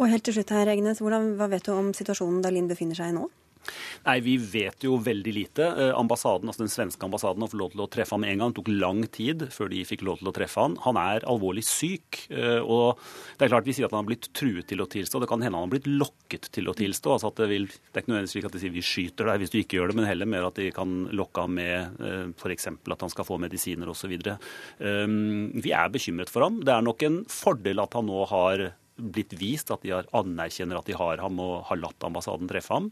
Og 0.00 0.10
helt 0.10 0.26
til 0.26 0.34
slutt 0.34 0.50
her, 0.50 0.72
Egnes, 0.74 0.98
hvordan, 0.98 1.36
Hva 1.38 1.46
vet 1.52 1.68
du 1.68 1.70
om 1.76 1.92
situasjonen 1.94 2.42
Dalin 2.42 2.66
befinner 2.66 2.98
seg 2.98 3.12
i 3.12 3.14
nå? 3.14 3.28
Nei, 4.06 4.20
Vi 4.20 4.36
vet 4.38 4.84
jo 4.86 4.96
veldig 5.02 5.32
lite. 5.34 5.66
Eh, 5.66 5.92
ambassaden, 5.98 6.48
altså 6.48 6.64
Den 6.64 6.72
svenske 6.72 7.04
ambassaden 7.04 7.42
har 7.42 7.50
fått 7.50 7.60
lov 7.60 7.72
til 7.74 7.84
å 7.84 7.88
treffe 7.90 8.14
ham 8.14 8.24
en 8.24 8.38
gang. 8.38 8.52
Det 8.52 8.60
tok 8.60 8.72
lang 8.72 9.02
tid 9.12 9.46
før 9.50 9.70
de 9.72 9.84
fikk 9.84 10.04
lov 10.06 10.20
til 10.20 10.30
å 10.30 10.34
treffe 10.36 10.62
han. 10.62 10.76
Han 10.86 10.96
er 11.00 11.26
alvorlig 11.26 11.64
syk. 11.66 12.26
Eh, 12.30 12.60
og 12.62 13.00
det 13.38 13.46
er 13.46 13.52
klart 13.54 13.66
Vi 13.66 13.74
sier 13.74 13.88
at 13.88 13.94
han 13.94 14.04
har 14.04 14.10
blitt 14.10 14.30
truet 14.32 14.68
til 14.70 14.82
å 14.82 14.86
tilstå. 14.86 15.20
Det 15.20 15.28
kan 15.28 15.42
hende 15.42 15.58
han 15.58 15.66
har 15.66 15.74
blitt 15.74 15.90
lokket 15.90 16.50
til 16.54 16.70
å 16.70 16.76
tilstå. 16.76 17.16
altså 17.16 17.32
at 17.32 17.42
Det, 17.42 17.48
vil, 17.50 17.66
det 17.66 17.94
er 17.94 18.04
ikke 18.04 18.14
nødvendigvis 18.14 18.36
slik 18.36 18.46
at 18.46 18.56
de 18.56 18.62
sier 18.62 18.76
vi 18.76 18.86
skyter 18.86 19.26
deg 19.26 19.42
hvis 19.42 19.50
du 19.50 19.58
ikke 19.60 19.80
gjør 19.80 19.90
det, 19.90 19.96
men 19.98 20.06
heller 20.08 20.30
mer 20.30 20.46
at 20.46 20.58
de 20.60 20.70
kan 20.70 20.96
lokke 21.10 21.40
ham 21.46 21.54
med 21.58 22.00
eh, 22.00 22.26
f.eks. 22.36 22.68
at 22.70 23.00
han 23.02 23.12
skal 23.12 23.26
få 23.26 23.38
medisiner 23.42 23.90
osv. 23.90 24.14
Vi 24.16 25.70
er 25.72 25.92
bekymret 25.92 26.30
for 26.30 26.46
ham. 26.46 26.60
Det 26.62 26.72
er 26.72 26.84
nok 26.84 27.02
en 27.06 27.24
fordel 27.30 27.82
at 27.82 27.94
han 27.96 28.06
nå 28.06 28.24
har 28.30 28.70
blitt 28.96 29.34
vist 29.36 29.70
at 29.74 29.82
de 29.84 29.92
har 29.94 30.08
anerkjenner 30.16 30.78
at 30.78 30.88
de 30.88 30.96
har 30.96 31.20
ham 31.22 31.40
og 31.42 31.66
har 31.68 31.80
latt 31.80 32.06
ambassaden 32.06 32.48
treffe 32.50 32.72
ham. 32.74 32.90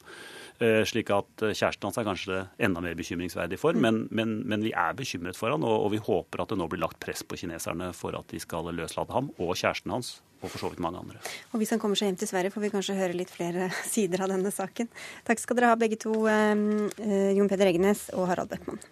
Eh, 0.62 0.82
slik 0.86 1.10
at 1.14 1.42
eh, 1.42 1.54
kjæresten 1.56 1.88
hans 1.88 1.98
er 1.98 2.06
kanskje 2.06 2.42
enda 2.62 2.82
mer 2.84 2.96
bekymringsverdig 2.98 3.58
for. 3.60 3.76
Men, 3.78 4.04
men, 4.14 4.36
men 4.48 4.64
vi 4.64 4.74
er 4.76 4.94
bekymret 4.96 5.38
for 5.38 5.54
han, 5.54 5.64
og, 5.66 5.86
og, 5.86 5.90
vi 5.94 6.02
håper 6.04 6.44
at 6.44 6.52
det 6.52 6.60
nå 6.60 6.68
blir 6.70 6.82
lagt 6.84 7.00
press 7.02 7.24
på 7.26 7.38
kineserne 7.40 7.90
for 7.96 8.16
at 8.18 8.28
de 8.30 8.40
skal 8.42 8.70
løslate 8.74 9.14
ham 9.16 9.32
og 9.38 9.54
kjæresten 9.56 9.94
hans. 9.94 10.18
Og 10.44 10.50
for 10.52 10.60
så 10.60 10.68
vidt 10.68 10.82
mange 10.84 11.00
andre. 11.00 11.20
Og 11.54 11.60
Hvis 11.60 11.70
han 11.72 11.80
kommer 11.80 11.96
seg 11.96 12.10
hjem 12.10 12.18
til 12.20 12.28
Sverige, 12.28 12.52
får 12.52 12.66
vi 12.66 12.72
kanskje 12.74 12.98
høre 12.98 13.16
litt 13.16 13.32
flere 13.32 13.70
sider 13.94 14.26
av 14.26 14.34
denne 14.34 14.52
saken. 14.52 14.90
Takk 15.24 15.40
skal 15.40 15.56
dere 15.58 15.72
ha 15.72 15.78
begge 15.80 15.96
to, 16.04 16.12
eh, 16.28 17.32
Jon 17.38 17.48
Peder 17.48 17.72
Egenes 17.72 18.10
og 18.12 18.28
Harald 18.28 18.52
Bøckmann. 18.52 18.82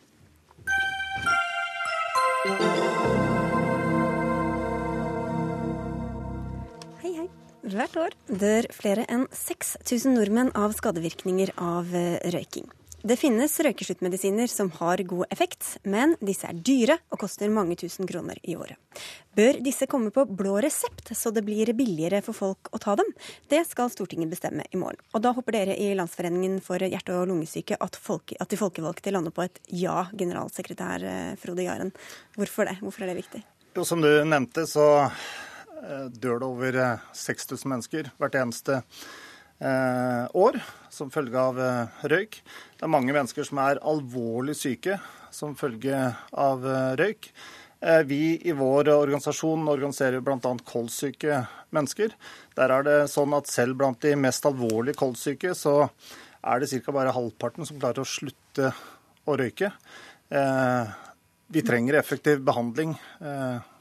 Hvert 7.62 7.94
år 7.94 8.14
dør 8.27 8.66
flere 8.75 9.05
enn 9.07 9.29
6000 9.31 10.16
nordmenn 10.16 10.48
av 10.59 10.72
skadevirkninger 10.75 11.55
av 11.62 11.92
eh, 11.94 12.18
røyking. 12.35 12.66
Det 13.03 13.16
finnes 13.18 13.55
røykesluttmedisiner 13.66 14.51
som 14.51 14.68
har 14.77 15.01
god 15.11 15.31
effekt, 15.35 15.66
men 15.83 16.16
disse 16.22 16.46
er 16.46 16.59
dyre 16.59 16.96
og 17.11 17.18
koster 17.22 17.51
mange 17.51 17.75
tusen 17.79 18.07
kroner 18.07 18.38
i 18.46 18.55
året. 18.55 18.79
Bør 19.35 19.61
disse 19.62 19.87
komme 19.90 20.11
på 20.14 20.22
blå 20.27 20.57
resept, 20.62 21.11
så 21.18 21.33
det 21.35 21.42
blir 21.46 21.70
billigere 21.75 22.20
for 22.22 22.38
folk 22.38 22.70
å 22.70 22.79
ta 22.83 22.94
dem? 22.98 23.11
Det 23.51 23.64
skal 23.66 23.90
Stortinget 23.90 24.31
bestemme 24.31 24.66
i 24.70 24.79
morgen. 24.79 25.03
Og 25.14 25.22
da 25.22 25.35
håper 25.35 25.59
dere 25.59 25.79
i 25.79 25.92
Landsforeningen 25.98 26.61
for 26.62 26.83
hjerte- 26.83 27.18
og 27.18 27.31
lungesyke 27.31 27.79
at, 27.79 27.98
folk, 27.98 28.35
at 28.38 28.51
de 28.51 28.59
folkevalgte 28.59 29.14
lander 29.14 29.35
på 29.35 29.46
et 29.46 29.62
ja, 29.70 30.05
generalsekretær 30.14 31.07
eh, 31.07 31.33
Frode 31.42 31.66
Jaren. 31.66 31.94
Hvorfor 32.38 32.70
det? 32.70 32.79
Hvorfor 32.83 33.07
er 33.07 33.14
det 33.14 33.22
viktig? 33.22 33.42
Jo, 33.75 33.87
som 33.88 34.03
du 34.03 34.12
nevnte, 34.29 34.66
så 34.70 35.09
dør 35.82 36.38
det 36.40 36.48
over 36.48 36.78
6000 37.16 37.56
eh, 37.56 37.70
mennesker 37.72 38.10
hvert 38.20 38.36
eneste 38.38 38.78
eh, 39.62 40.26
år 40.38 40.60
som 40.92 41.10
følge 41.12 41.40
av 41.40 41.58
røyk. 42.12 42.38
Det 42.76 42.86
er 42.86 42.92
mange 42.92 43.14
mennesker 43.14 43.46
som 43.48 43.60
er 43.62 43.82
alvorlig 43.82 44.56
syke 44.58 45.00
som 45.32 45.56
følge 45.56 45.98
av 46.36 46.66
røyk. 47.00 47.30
Vi 48.06 48.36
i 48.46 48.52
vår 48.54 48.92
organisasjon 48.92 49.64
organiserer 49.72 50.22
bl.a. 50.22 50.50
kolssyke 50.68 51.40
mennesker. 51.74 52.12
Der 52.54 52.74
er 52.76 52.84
det 52.86 52.98
sånn 53.10 53.32
at 53.34 53.48
selv 53.50 53.80
blant 53.80 53.98
de 54.04 54.12
mest 54.14 54.44
alvorlig 54.46 54.94
kolssyke, 55.00 55.50
så 55.58 55.88
er 56.44 56.62
det 56.62 56.68
ca. 56.84 56.94
bare 56.94 57.16
halvparten 57.16 57.66
som 57.66 57.80
klarer 57.82 58.04
å 58.04 58.06
slutte 58.06 58.70
å 59.26 59.38
røyke. 59.40 59.72
Vi 61.56 61.64
trenger 61.66 61.98
effektiv 61.98 62.44
behandling 62.46 62.94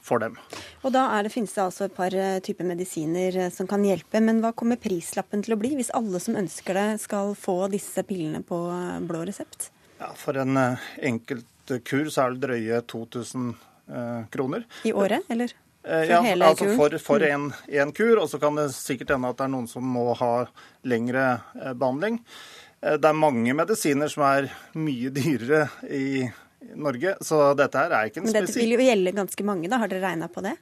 for 0.02 0.22
dem. 0.22 0.36
Og 0.82 0.92
Da 0.94 1.06
er 1.16 1.24
det, 1.26 1.32
finnes 1.34 1.54
det 1.54 1.62
altså 1.62 1.86
et 1.86 1.94
par 1.96 2.14
eh, 2.14 2.40
typer 2.44 2.66
medisiner 2.66 3.38
eh, 3.44 3.52
som 3.54 3.68
kan 3.70 3.84
hjelpe. 3.86 4.20
Men 4.20 4.42
hva 4.42 4.52
kommer 4.56 4.80
prislappen 4.80 5.44
til 5.44 5.54
å 5.54 5.60
bli 5.60 5.74
hvis 5.78 5.92
alle 5.96 6.20
som 6.22 6.38
ønsker 6.38 6.78
det, 6.78 6.86
skal 7.04 7.36
få 7.38 7.56
disse 7.72 8.04
pillene 8.06 8.42
på 8.46 8.58
eh, 8.74 9.00
blå 9.06 9.24
resept? 9.28 9.70
Ja, 10.02 10.12
For 10.18 10.38
en 10.42 10.58
enkelt 10.58 11.76
kur 11.86 12.08
så 12.10 12.26
er 12.26 12.34
det 12.34 12.48
drøye 12.48 12.80
2000 12.90 13.52
kroner. 14.32 14.62
I 14.86 14.92
året, 14.94 15.26
eller? 15.30 15.50
For 15.82 16.08
ja, 16.08 16.20
altså? 16.46 16.68
For, 16.78 16.94
for 17.02 17.24
en, 17.26 17.48
en, 17.66 17.90
kur, 17.94 18.14
og 18.22 18.28
så 18.30 18.38
kan 18.40 18.56
det 18.56 18.68
sikkert 18.74 19.10
hende 19.14 19.30
at 19.30 19.38
det 19.40 19.46
er 19.46 19.52
noen 19.52 19.66
som 19.70 19.84
må 19.94 20.04
ha 20.18 20.46
lengre 20.86 21.24
behandling. 21.54 22.20
Det 22.80 23.10
er 23.10 23.18
mange 23.18 23.54
medisiner 23.58 24.10
som 24.10 24.24
er 24.26 24.48
mye 24.78 25.10
dyrere 25.14 25.66
i 25.90 26.06
Norge. 26.76 27.16
Så 27.24 27.38
dette 27.58 27.78
her 27.78 27.90
er 27.96 28.10
ikke 28.10 28.22
en 28.22 28.26
spesiell 28.28 28.42
Men 28.42 28.48
dette 28.50 28.60
vil 28.60 28.74
jo 28.76 28.84
gjelde 28.86 29.12
ganske 29.16 29.44
mange, 29.48 29.68
da. 29.72 29.78
Har 29.82 29.88
dere 29.92 30.04
regna 30.08 30.28
på 30.32 30.44
det? 30.44 30.56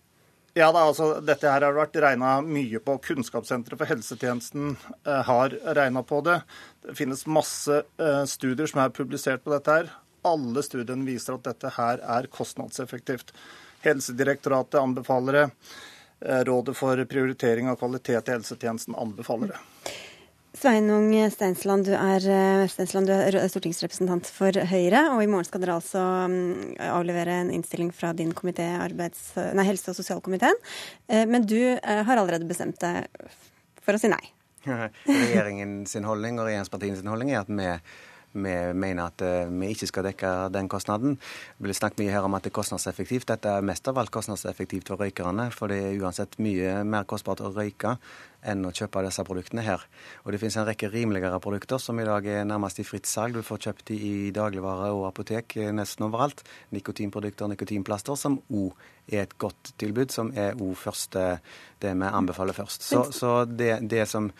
Ja, 0.58 0.72
da, 0.74 0.80
altså, 0.88 1.20
Dette 1.22 1.46
her 1.46 1.62
har 1.62 1.76
vært 1.76 1.94
regna 2.02 2.40
mye 2.42 2.80
på. 2.82 2.96
Kunnskapssenteret 3.06 3.78
for 3.78 3.86
helsetjenesten 3.86 4.72
eh, 5.06 5.20
har 5.28 5.54
regna 5.78 6.02
på 6.02 6.18
det. 6.26 6.40
Det 6.82 6.96
finnes 6.98 7.22
masse 7.30 7.82
eh, 8.02 8.24
studier 8.26 8.66
som 8.66 8.80
er 8.82 8.90
publisert 8.96 9.44
på 9.44 9.52
dette. 9.54 9.70
her. 9.70 9.92
Alle 10.26 10.64
studiene 10.66 11.06
viser 11.06 11.38
at 11.38 11.46
dette 11.46 11.70
her 11.76 12.02
er 12.02 12.26
kostnadseffektivt. 12.34 13.30
Helsedirektoratet 13.86 14.80
anbefaler 14.80 15.32
det. 15.38 15.44
eh, 16.26 16.42
Rådet 16.50 16.74
for 16.76 17.04
prioritering 17.04 17.70
av 17.70 17.78
kvalitet 17.80 18.28
i 18.28 18.34
helsetjenesten 18.34 18.98
anbefaler 18.98 19.54
det. 19.54 19.60
Sveinung 20.50 21.12
Steinsland, 21.30 21.86
du 21.86 21.92
er, 21.94 22.24
Steinsland, 22.68 23.06
du 23.06 23.14
er 23.14 23.36
stortingsrepresentant 23.48 24.26
for 24.34 24.56
Høyre, 24.72 25.04
og 25.14 25.22
i 25.22 25.28
morgen 25.30 25.46
skal 25.46 25.62
dere 25.62 25.76
altså 25.78 26.02
mm, 26.26 26.74
avlevere 26.90 27.36
en 27.44 27.52
innstilling 27.54 27.92
fra 27.94 28.10
din 28.16 28.34
komité, 28.34 28.66
helse- 28.74 29.92
og 29.92 29.98
sosialkomiteen. 30.00 30.58
Eh, 31.06 31.22
men 31.30 31.46
du 31.46 31.60
eh, 31.76 32.02
har 32.02 32.18
allerede 32.18 32.50
bestemt 32.50 32.82
deg 32.82 33.06
for 33.78 33.94
å 33.94 34.02
si 34.02 34.10
nei. 34.10 34.22
Regjeringen 34.66 35.84
sin 35.88 36.04
holdning 36.04 36.40
og 36.40 36.50
regjeringspartiene 36.50 36.98
sin 36.98 37.12
holdning 37.12 37.34
er 37.34 37.44
at 37.44 37.52
vi 37.54 37.74
vi 38.30 38.52
mener 38.78 39.08
at 39.08 39.22
vi 39.50 39.72
ikke 39.74 39.88
skal 39.90 40.04
dekke 40.06 40.28
den 40.54 40.68
kostnaden. 40.70 41.16
Det 41.58 41.64
blir 41.66 41.74
snakket 41.74 41.98
mye 41.98 42.12
her 42.14 42.26
om 42.28 42.36
at 42.38 42.44
det 42.44 42.52
er 42.52 42.58
kostnadseffektivt. 42.60 43.26
Dette 43.26 43.56
er 43.58 43.64
mest 43.66 43.90
av 43.90 43.98
alt 43.98 44.12
kostnadseffektivt 44.14 44.86
for 44.86 45.02
røykerne, 45.02 45.48
for 45.50 45.66
det 45.66 45.80
er 45.82 45.98
uansett 45.98 46.38
mye 46.38 46.76
mer 46.86 47.08
kostbart 47.10 47.42
å 47.42 47.50
røyke 47.50 47.96
enn 48.46 48.64
å 48.66 48.72
kjøpe 48.74 49.02
disse 49.04 49.24
produktene 49.26 49.64
her. 49.64 49.82
Og 50.24 50.32
det 50.32 50.40
finnes 50.42 50.56
en 50.60 50.68
rekke 50.68 50.90
rimeligere 50.92 51.40
produkter 51.42 51.80
som 51.82 51.98
i 52.00 52.06
dag 52.08 52.26
er 52.26 52.46
nærmest 52.48 52.80
i 52.80 52.86
fritt 52.86 53.08
salg. 53.08 53.36
Du 53.36 53.46
får 53.46 53.64
kjøpt 53.66 53.90
de 53.92 53.98
i 53.98 54.14
dagligvare 54.34 54.90
og 54.96 55.06
apotek 55.10 55.58
eh, 55.60 55.72
nesten 55.76 56.06
overalt. 56.08 56.42
Nikotinprodukter, 56.74 57.50
nikotinplaster, 57.52 58.18
som 58.18 58.40
òg 58.48 58.74
er 59.10 59.24
et 59.24 59.36
godt 59.40 59.74
tilbud, 59.80 60.12
som 60.14 60.32
er 60.38 60.58
òg 60.58 60.74
første 60.78 61.26
det 61.82 61.94
vi 61.96 62.10
anbefaler 62.10 62.56
først. 62.56 62.86
Så, 62.86 63.04
så 63.16 63.34
det, 63.44 63.80
det, 63.90 64.06
som 64.08 64.30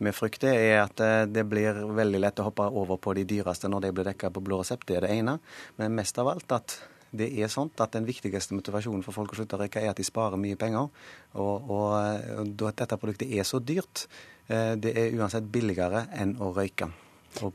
vi 0.00 0.12
frykter, 0.16 0.54
er 0.54 0.84
at 0.84 1.04
eh, 1.04 1.26
det 1.28 1.44
blir 1.48 1.84
veldig 1.96 2.22
lett 2.24 2.40
å 2.40 2.48
hoppe 2.48 2.68
over 2.70 3.00
på 3.02 3.16
de 3.18 3.26
dyreste 3.28 3.68
når 3.68 3.86
de 3.86 3.92
blir 3.96 4.10
dekka 4.12 4.32
på 4.32 4.44
blå 4.44 4.62
resept. 4.62 4.88
Det 4.88 5.00
er 5.00 5.08
det 5.08 5.12
ene. 5.20 5.36
Men 5.80 5.98
mest 5.98 6.18
av 6.20 6.32
alt 6.32 6.56
at 6.56 6.80
det 7.10 7.28
er 7.42 7.50
sånn 7.50 7.70
at 7.82 7.94
den 7.96 8.06
viktigste 8.08 8.56
motivasjonen 8.56 9.02
for 9.06 9.16
folk 9.16 9.34
å 9.34 9.40
slutte 9.40 9.58
å 9.58 9.62
røyke, 9.62 9.82
er 9.82 9.92
at 9.92 10.00
de 10.00 10.06
sparer 10.06 10.40
mye 10.40 10.58
penger. 10.60 10.90
Og, 11.34 11.70
og, 11.70 11.94
og 12.40 12.52
dette 12.60 12.98
produktet 13.00 13.30
er 13.34 13.46
så 13.48 13.58
dyrt. 13.58 14.06
Eh, 14.50 14.74
det 14.80 14.94
er 14.94 15.16
uansett 15.18 15.46
billigere 15.50 16.06
enn 16.16 16.36
å 16.42 16.52
røyke. 16.54 16.90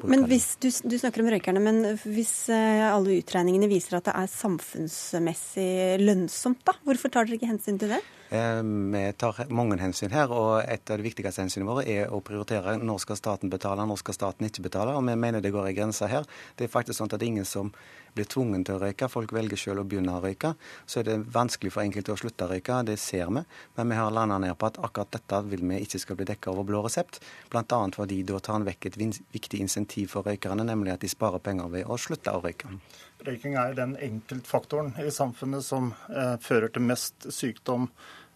Men 0.08 0.24
hvis, 0.30 0.53
du, 0.64 0.70
du, 0.88 0.95
snakker 0.95 1.20
om 1.22 1.30
røykerne, 1.34 1.60
men 1.60 1.97
hvis 2.08 2.47
eh, 2.53 2.84
alle 2.88 3.18
utregningene 3.20 3.68
viser 3.68 3.97
at 3.97 4.08
det 4.08 4.14
er 4.16 4.30
samfunnsmessig 4.32 5.72
lønnsomt, 5.99 6.62
da, 6.68 6.78
hvorfor 6.88 7.12
tar 7.12 7.28
dere 7.28 7.36
ikke 7.39 7.49
hensyn 7.49 7.80
til 7.82 7.91
det? 7.91 7.99
Eh, 8.30 8.64
vi 8.64 9.14
tar 9.18 9.44
mange 9.54 9.78
hensyn 9.78 10.14
her, 10.14 10.32
og 10.34 10.64
et 10.64 10.90
av 10.90 10.98
de 10.98 11.06
viktigste 11.06 11.44
hensynene 11.44 11.70
våre 11.70 11.84
er 11.86 12.10
å 12.10 12.24
prioritere 12.26 12.78
når 12.82 13.04
skal 13.04 13.20
staten 13.20 13.52
betale, 13.54 13.86
når 13.86 14.02
skal 14.02 14.18
staten 14.18 14.48
ikke 14.48 14.66
betale. 14.66 14.96
Og 14.98 15.06
vi 15.06 15.16
mener 15.20 15.44
det 15.44 15.54
går 15.54 15.70
en 15.70 15.78
grense 15.78 16.10
her. 16.10 16.26
Det 16.58 16.66
er 16.66 16.74
faktisk 16.74 16.98
sånn 16.98 17.12
at 17.12 17.20
det 17.20 17.28
er 17.28 17.34
ingen 17.36 17.46
som 17.50 17.70
blir 18.16 18.28
tvungen 18.32 18.64
til 18.66 18.78
å 18.78 18.82
røyke. 18.82 19.10
Folk 19.12 19.34
velger 19.36 19.60
selv 19.60 19.84
å 19.84 19.88
begynne 19.88 20.16
å 20.16 20.24
røyke. 20.24 20.54
Så 20.88 21.02
er 21.02 21.10
det 21.10 21.18
vanskelig 21.36 21.74
for 21.76 21.84
enkelte 21.84 22.16
å 22.16 22.20
slutte 22.20 22.48
å 22.48 22.52
røyke, 22.54 22.80
det 22.88 22.98
ser 23.02 23.30
vi. 23.30 23.44
Men 23.78 23.92
vi 23.92 24.00
har 24.00 24.14
landa 24.16 24.40
ned 24.42 24.56
på 24.58 24.70
at 24.72 24.80
akkurat 24.80 25.12
dette 25.18 25.42
vil 25.52 25.66
vi 25.68 25.82
ikke 25.84 26.02
skal 26.02 26.20
bli 26.20 26.30
dekka 26.32 26.54
over 26.54 26.68
blå 26.68 26.82
resept. 26.86 27.20
Bl.a. 27.52 27.82
fordi 27.96 28.22
da 28.26 28.40
tar 28.40 28.62
en 28.62 28.68
vekk 28.68 28.90
et 28.90 29.00
viktig 29.36 29.62
insentiv 29.62 30.16
for 30.16 30.28
røykerne, 30.28 30.66
nemlig 30.66 30.96
at 30.96 31.04
de 31.04 31.12
sparer 31.12 31.44
penger 31.44 31.70
ved 31.76 31.92
å 31.92 32.00
slutte 32.00 32.34
å 32.34 32.42
røyke. 32.46 32.72
Røyking 33.26 33.58
er 33.60 33.76
den 33.78 33.96
enkeltfaktoren 34.02 34.94
i 35.02 35.12
samfunnet 35.14 35.66
som 35.66 35.92
eh, 36.10 36.36
fører 36.42 36.72
til 36.74 36.86
mest 36.86 37.28
sykdom 37.34 37.90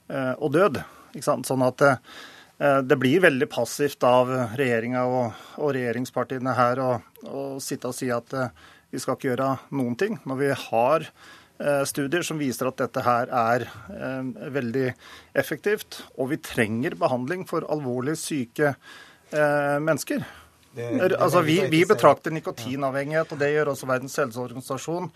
eh, 0.10 0.34
og 0.38 0.54
død. 0.56 0.82
Sånn 1.24 1.66
at 1.66 1.86
eh, 1.86 1.98
det 2.84 2.98
blir 3.00 3.22
veldig 3.24 3.48
passivt 3.52 4.04
av 4.04 4.32
regjeringa 4.60 5.06
og, 5.08 5.44
og, 5.62 5.70
regjeringspartiene 5.78 6.56
her 6.58 6.82
å, 6.84 6.90
sitte 7.64 7.92
og 7.92 7.96
si 7.96 8.10
at 8.12 8.34
eh, 8.36 8.50
vi 8.92 9.00
skal 9.00 9.16
ikke 9.16 9.30
gjøre 9.30 9.52
noen 9.80 9.96
ting. 10.00 10.18
Når 10.28 10.42
vi 10.42 10.50
har 10.66 11.06
eh, 11.08 11.84
studier 11.88 12.26
som 12.28 12.42
viser 12.42 12.68
at 12.68 12.82
dette 12.82 13.06
her 13.06 13.32
er 13.32 13.68
eh, 13.94 14.50
veldig 14.60 14.90
effektivt, 15.40 16.02
og 16.18 16.34
vi 16.34 16.42
trenger 16.44 17.00
behandling 17.00 17.48
for 17.50 17.68
alvorlig 17.72 18.18
syke 18.20 18.76
mennesker. 19.30 20.24
Det 20.80 21.18
altså, 21.20 21.44
vi, 21.46 21.60
vi 21.72 21.84
betrakter 21.90 22.34
nikotinavhengighet, 22.34 23.34
og 23.36 23.42
det 23.42 23.52
gjør 23.54 23.74
også 23.74 23.90
Verdens 23.90 24.18
helseorganisasjon, 24.22 25.10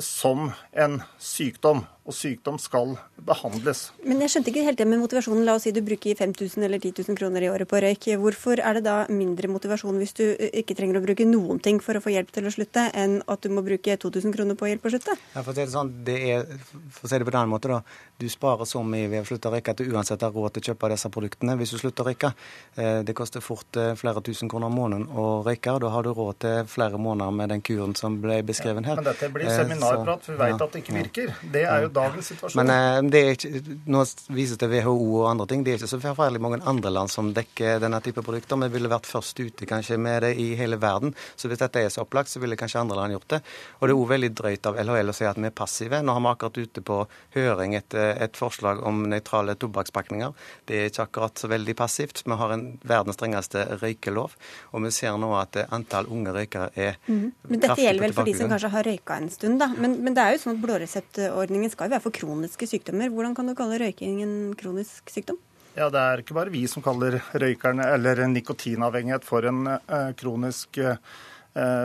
som 0.00 0.50
en 0.72 1.00
sykdom 1.18 1.84
og 2.10 2.16
sykdom 2.16 2.58
skal 2.60 2.96
behandles. 3.20 3.90
Men 4.04 4.22
jeg 4.24 4.32
skjønte 4.32 4.52
ikke 4.52 4.64
helt 4.66 4.80
det 4.80 4.86
med 4.88 5.00
motivasjonen. 5.02 5.44
La 5.46 5.54
oss 5.56 5.66
si 5.66 5.72
du 5.74 5.80
bruker 5.84 6.16
5000 6.18 6.66
eller 6.66 6.80
10 6.82 7.04
000 7.06 7.18
kroner 7.18 7.44
i 7.44 7.50
året 7.52 7.68
på 7.70 7.80
røyk. 7.82 8.08
Hvorfor 8.20 8.62
er 8.62 8.78
det 8.78 8.84
da 8.86 8.96
mindre 9.12 9.50
motivasjon 9.52 9.98
hvis 10.00 10.16
du 10.18 10.24
ikke 10.50 10.76
trenger 10.78 11.00
å 11.00 11.04
bruke 11.04 11.26
noen 11.28 11.60
ting 11.62 11.80
for 11.84 11.98
å 11.98 12.02
få 12.04 12.14
hjelp 12.14 12.32
til 12.34 12.48
å 12.48 12.54
slutte, 12.54 12.88
enn 12.96 13.20
at 13.30 13.44
du 13.44 13.52
må 13.54 13.64
bruke 13.66 13.96
2000 14.04 14.34
kroner 14.34 14.58
på 14.58 14.70
hjelp 14.70 14.88
å 14.88 14.94
slutte? 14.94 15.16
Ja, 15.34 15.44
for, 15.44 15.52
å 15.52 15.56
si 15.56 15.62
det 15.62 15.74
sånn, 15.74 15.92
det 16.06 16.18
er, 16.34 16.54
for 16.96 17.06
å 17.06 17.12
si 17.12 17.20
det 17.20 17.28
på 17.28 17.36
den 17.36 17.52
måten, 17.52 17.76
da. 17.76 18.00
Du 18.20 18.26
sparer 18.32 18.68
så 18.68 18.82
mye 18.84 19.08
ved 19.12 19.24
å 19.24 19.28
slutte 19.28 19.50
å 19.50 19.54
røyke 19.54 19.74
at 19.74 19.80
du 19.80 19.94
uansett 19.94 20.24
har 20.26 20.34
råd 20.34 20.56
til 20.56 20.64
å 20.64 20.70
kjøpe 20.72 20.92
disse 20.92 21.12
produktene 21.12 21.56
hvis 21.60 21.74
du 21.74 21.80
slutter 21.80 22.04
å 22.04 22.10
røyke. 22.10 22.32
Eh, 22.76 23.00
det 23.06 23.16
koster 23.16 23.44
fort 23.44 23.78
eh, 23.80 23.92
flere 24.00 24.22
tusen 24.24 24.50
kroner 24.50 24.68
om 24.68 24.76
måneden 24.76 25.06
å 25.12 25.28
røyke, 25.46 25.76
og 25.76 25.84
da 25.84 25.92
har 25.94 26.06
du 26.06 26.12
råd 26.16 26.40
til 26.44 26.68
flere 26.70 27.00
måneder 27.00 27.36
med 27.36 27.54
den 27.54 27.64
kuren 27.64 27.94
som 27.98 28.18
ble 28.22 28.40
beskrevet 28.46 28.88
her. 28.88 28.98
Ja, 28.98 29.04
men 29.04 29.10
dette 29.12 29.30
blir 29.32 29.48
seminarprat, 29.50 30.26
for 30.26 30.36
vi 30.36 30.42
vet 30.42 30.54
ja. 30.54 30.66
at 30.66 30.74
det 30.74 30.82
ikke 30.84 30.96
virker. 30.96 31.34
Det 31.54 31.64
er 31.64 31.86
jo 31.86 31.92
dagens 32.00 32.32
situasjon. 32.34 32.64
Men 32.64 32.80
Eh, 32.80 33.02
det 33.10 33.20
er 33.20 33.36
ikke, 33.36 33.76
nå 33.90 34.02
vises 34.34 34.58
det 34.60 34.68
WHO 34.70 34.94
og 35.20 35.26
andre 35.30 35.46
ting. 35.50 35.64
Det 35.64 35.72
er 35.72 35.80
ikke 35.80 35.90
så 35.90 36.00
forferdelig 36.02 36.42
mange 36.42 36.60
andre 36.68 36.92
land 36.92 37.12
som 37.12 37.32
dekker 37.36 37.80
denne 37.82 38.00
type 38.04 38.22
produkter. 38.26 38.58
Vi 38.64 38.70
ville 38.74 38.90
vært 38.90 39.08
først 39.10 39.40
ute 39.40 39.68
kanskje 39.68 39.98
med 40.00 40.22
det 40.24 40.32
i 40.40 40.50
hele 40.58 40.78
verden. 40.80 41.14
Så 41.36 41.50
hvis 41.50 41.60
dette 41.62 41.82
er 41.82 41.92
så 41.92 42.04
opplagt, 42.04 42.32
så 42.32 42.42
ville 42.42 42.58
kanskje 42.60 42.82
andre 42.82 42.98
land 42.98 43.16
gjort 43.16 43.28
det. 43.34 43.40
Og 43.78 43.86
det 43.86 43.94
er 43.94 44.00
òg 44.00 44.10
veldig 44.14 44.32
drøyt 44.40 44.70
av 44.70 44.78
LHL 44.84 45.12
å 45.12 45.16
si 45.16 45.28
at 45.28 45.40
vi 45.40 45.48
er 45.48 45.56
passive. 45.62 46.02
Nå 46.02 46.16
har 46.16 46.24
vi 46.24 46.32
akkurat 46.32 46.60
ute 46.60 46.84
på 46.86 47.00
høring 47.36 47.76
et, 47.78 47.96
et 47.96 48.38
forslag 48.38 48.82
om 48.86 49.02
nøytrale 49.10 49.56
tobakkspakninger. 49.60 50.34
Det 50.68 50.80
er 50.80 50.92
ikke 50.92 51.08
akkurat 51.08 51.42
så 51.42 51.50
veldig 51.50 51.76
passivt. 51.78 52.24
Vi 52.26 52.40
har 52.42 52.54
en 52.54 52.66
verdens 52.86 53.18
strengeste 53.18 53.66
røykelov, 53.80 54.36
og 54.72 54.84
vi 54.86 54.94
ser 54.94 55.16
nå 55.20 55.32
at 55.38 55.58
antall 55.70 56.08
unge 56.10 56.34
røykere 56.34 56.70
er 56.76 56.98
mm. 57.06 57.26
Men 57.50 57.62
Dette 57.62 57.80
gjelder 57.82 58.04
vel 58.04 58.14
for 58.14 58.28
de 58.28 58.34
som 58.36 58.50
kanskje 58.50 58.70
har 58.72 58.86
røyka 58.86 59.16
en 59.20 59.30
stund, 59.32 59.58
da. 59.60 59.70
Men, 59.76 59.98
men 60.04 60.14
det 60.16 60.22
er 60.22 60.36
jo 60.36 60.42
sånn 60.44 60.56
at 60.56 60.62
blåreseptordningen 60.62 61.72
skal 61.80 61.88
jo 61.88 61.96
være 61.96 62.04
for 62.04 62.12
kroniske 62.12 62.66
sykdommer. 62.68 63.08
Hvordan 63.08 63.32
kan 63.32 63.46
du 63.48 63.56
kalle 63.56 63.78
røyking 63.80 64.20
en 64.20 64.36
kronisk 64.60 65.08
sykdom? 65.08 65.38
Ja, 65.72 65.88
Det 65.88 66.00
er 66.00 66.20
ikke 66.20 66.36
bare 66.36 66.52
vi 66.52 66.66
som 66.68 66.84
kaller 66.84 67.22
røykerne 67.32 67.86
eller 67.94 68.20
nikotinavhengighet 68.28 69.24
for 69.24 69.48
en 69.48 69.64
uh, 69.64 70.10
kronisk 70.12 70.76
uh, 70.76 70.98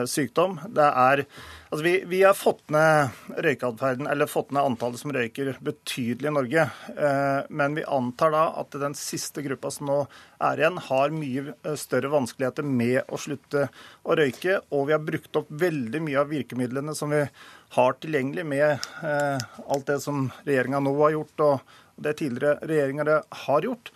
sykdom. 0.03 0.57
Det 0.67 0.83
er, 0.83 1.23
altså 1.69 1.85
vi, 1.85 1.93
vi, 2.11 2.19
har 2.25 2.35
fått 2.35 2.65
ned 2.75 3.39
røykeatferden, 3.39 4.09
eller 4.11 4.27
fått 4.27 4.51
ned 4.51 4.67
antallet 4.67 4.99
som 4.99 5.15
røyker 5.15 5.55
betydelig 5.63 6.27
i 6.27 6.35
Norge. 6.41 6.67
Uh, 6.91 7.47
men 7.55 7.79
vi 7.79 7.87
antar 7.87 8.35
da 8.35 8.45
at 8.65 8.75
den 8.75 8.99
siste 8.99 9.45
gruppa 9.47 9.71
som 9.71 9.87
nå 9.87 10.01
er 10.43 10.59
igjen, 10.59 10.81
har 10.89 11.15
mye 11.15 11.77
større 11.79 12.11
vanskeligheter 12.11 12.67
med 12.67 13.05
å 13.07 13.21
slutte 13.21 13.69
å 14.03 14.19
røyke. 14.19 14.59
Og 14.75 14.89
vi 14.89 14.97
har 14.97 15.07
brukt 15.07 15.39
opp 15.39 15.55
veldig 15.55 16.03
mye 16.03 16.19
av 16.19 16.35
virkemidlene 16.35 16.97
som 16.99 17.15
vi 17.15 17.23
har 17.69 17.97
tilgjengelig 17.99 18.45
med 18.45 18.69
eh, 19.03 19.45
alt 19.67 19.87
det 19.89 19.99
som 20.03 20.29
regjeringa 20.45 20.79
nå 20.83 20.93
har 21.01 21.15
gjort, 21.15 21.45
og 21.45 22.03
det 22.05 22.17
tidligere 22.19 22.59
regjeringer 22.67 23.11
har 23.45 23.65
gjort. 23.67 23.91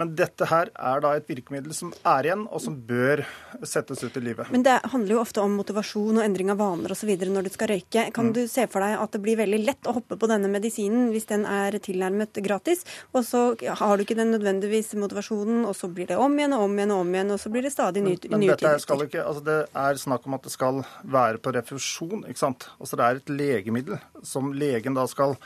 Men 0.00 0.14
dette 0.16 0.46
her 0.48 0.70
er 0.72 1.02
da 1.04 1.12
et 1.18 1.26
virkemiddel 1.28 1.74
som 1.76 1.90
er 2.08 2.30
igjen, 2.30 2.46
og 2.48 2.62
som 2.64 2.76
bør 2.88 3.20
settes 3.68 4.00
ut 4.00 4.16
i 4.16 4.22
livet. 4.24 4.48
Men 4.54 4.64
det 4.64 4.78
handler 4.88 5.18
jo 5.18 5.20
ofte 5.20 5.42
om 5.44 5.58
motivasjon 5.60 6.20
og 6.20 6.24
endring 6.24 6.52
av 6.54 6.60
vaner 6.62 6.94
osv. 6.94 7.10
når 7.20 7.48
du 7.48 7.52
skal 7.52 7.74
røyke. 7.74 8.06
Kan 8.16 8.30
mm. 8.30 8.34
du 8.38 8.42
se 8.48 8.64
for 8.72 8.80
deg 8.84 8.96
at 8.96 9.12
det 9.12 9.20
blir 9.20 9.36
veldig 9.42 9.60
lett 9.66 9.90
å 9.90 9.94
hoppe 9.98 10.16
på 10.16 10.30
denne 10.30 10.48
medisinen 10.48 11.10
hvis 11.12 11.28
den 11.28 11.44
er 11.44 11.76
tilnærmet 11.84 12.40
gratis, 12.40 12.86
og 13.12 13.26
så 13.28 13.44
har 13.60 13.96
du 13.96 14.06
ikke 14.06 14.16
den 14.16 14.32
nødvendigvis 14.32 14.94
motivasjonen, 14.96 15.66
og 15.68 15.76
så 15.76 15.90
blir 15.92 16.08
det 16.08 16.18
om 16.20 16.38
igjen 16.38 16.56
og 16.56 16.64
om 16.64 16.78
igjen 16.78 16.96
og 16.96 17.04
om 17.04 17.14
igjen, 17.14 17.34
og 17.36 17.42
så 17.42 17.52
blir 17.52 17.68
det 17.68 17.74
stadig 17.76 18.04
nye. 18.06 18.16
Men, 18.24 18.38
men 18.38 18.48
dette 18.54 18.76
skal 18.80 19.04
ikke, 19.04 19.24
altså 19.24 19.44
det 19.46 19.58
er 19.84 20.00
snakk 20.00 20.28
om 20.28 20.38
at 20.38 20.48
det 20.48 20.54
skal 20.56 20.84
være 21.04 21.42
på 21.44 21.52
refusjon, 21.58 22.24
ikke 22.24 22.46
sant. 22.46 22.70
Altså 22.80 22.96
det 22.96 23.06
er 23.06 23.20
et 23.20 23.34
legemiddel 23.42 24.00
som 24.24 24.54
legen 24.56 24.96
da 24.96 25.04
skal 25.10 25.36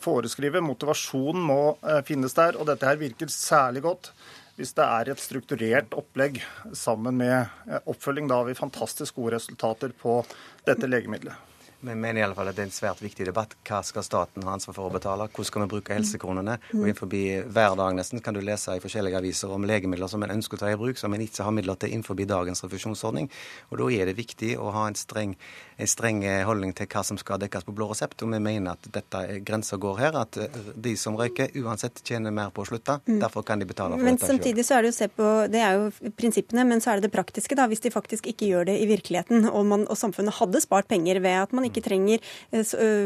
foreskrive. 0.00 0.62
Motivasjonen 0.64 1.42
må 1.48 1.60
eh, 1.82 2.00
finnes 2.06 2.36
der, 2.38 2.58
og 2.58 2.68
dette 2.70 2.88
her 2.88 3.00
virker 3.00 3.32
særlig 3.32 3.84
godt 3.88 4.12
hvis 4.58 4.74
det 4.76 4.84
er 4.84 5.08
et 5.08 5.20
strukturert 5.22 5.94
opplegg 5.96 6.42
sammen 6.76 7.16
med 7.22 7.38
eh, 7.40 7.80
oppfølging. 7.88 8.28
Da 8.28 8.40
har 8.40 8.50
vi 8.50 8.58
fantastisk 8.58 9.16
gode 9.18 9.36
resultater 9.38 9.94
på 9.96 10.20
dette 10.66 10.90
legemiddelet. 10.90 11.51
Vi 11.84 11.94
mener 11.94 12.20
i 12.20 12.22
alle 12.22 12.36
fall 12.38 12.46
at 12.46 12.54
det 12.54 12.62
er 12.62 12.68
en 12.68 12.74
svært 12.74 13.00
viktig 13.02 13.24
debatt. 13.26 13.56
Hva 13.66 13.80
skal 13.82 14.04
staten 14.06 14.44
ha 14.46 14.52
ansvar 14.54 14.76
for 14.76 14.86
å 14.86 14.94
betale? 14.94 15.26
Hvordan 15.26 15.48
skal 15.48 15.64
vi 15.64 15.70
bruke 15.72 15.96
helsekronene? 15.96 16.54
Og 16.76 16.84
innenfor 16.84 17.10
hver 17.10 17.74
dag 17.80 17.96
nesten 17.98 18.22
kan 18.22 18.36
du 18.36 18.38
lese 18.44 18.76
i 18.78 18.82
forskjellige 18.82 19.18
aviser 19.18 19.50
om 19.50 19.66
legemidler 19.66 20.10
som 20.10 20.22
en 20.22 20.30
ønsker 20.36 20.60
å 20.60 20.62
ta 20.62 20.70
i 20.70 20.78
bruk, 20.78 21.00
som 21.00 21.10
en 21.10 21.24
ikke 21.24 21.42
har 21.42 21.54
midler 21.56 21.80
til 21.82 21.90
innenfor 21.90 22.14
dagens 22.22 22.62
refusjonsordning. 22.62 23.26
Og 23.72 23.80
da 23.80 23.88
er 23.96 24.06
det 24.06 24.14
viktig 24.14 24.52
å 24.62 24.70
ha 24.76 24.84
en 24.86 24.98
streng, 24.98 25.34
en 25.74 25.90
streng 25.90 26.22
holdning 26.46 26.70
til 26.78 26.86
hva 26.86 27.02
som 27.02 27.18
skal 27.18 27.42
dekkes 27.42 27.66
på 27.66 27.74
blå 27.74 27.90
resept. 27.90 28.22
Og 28.22 28.30
vi 28.30 28.38
mener 28.38 28.76
at 28.76 28.86
dette 28.94 29.24
grensa 29.42 29.80
går 29.82 29.98
her, 30.04 30.20
at 30.22 30.38
de 30.86 30.94
som 30.94 31.18
røyker 31.18 31.50
uansett 31.64 31.98
tjener 32.06 32.30
mer 32.30 32.54
på 32.54 32.62
å 32.62 32.70
slutte. 32.70 33.00
Mm. 33.10 33.18
Derfor 33.26 33.42
kan 33.48 33.58
de 33.58 33.66
betale 33.66 33.98
for 33.98 34.06
men 34.06 34.20
dette 34.20 34.30
samtidig 34.30 34.68
så 34.68 34.78
er 34.78 34.86
det 34.86 34.92
jo 34.92 34.98
se 35.00 35.10
på, 35.10 35.32
det 35.50 35.66
er 35.66 35.80
jo 35.80 36.12
prinsippene, 36.14 36.62
men 36.68 36.78
så 36.84 36.92
er 36.94 37.02
det 37.02 37.08
det 37.08 37.14
praktiske, 37.16 37.58
da. 37.58 37.66
Hvis 37.66 37.82
de 37.82 37.90
faktisk 37.90 38.30
ikke 38.30 38.54
gjør 38.54 38.70
det 38.70 38.78
i 38.84 38.86
virkeligheten, 38.86 39.50
og, 39.50 39.66
man, 39.66 39.90
og 39.90 39.98
samfunnet 39.98 40.38
hadde 40.38 40.62
spart 40.62 40.86
penger 40.86 41.18
ved 41.24 41.42
at 41.42 41.54
man 41.56 41.66
ikke 41.66 41.71
ikke 41.72 41.84
trenger 41.88 42.22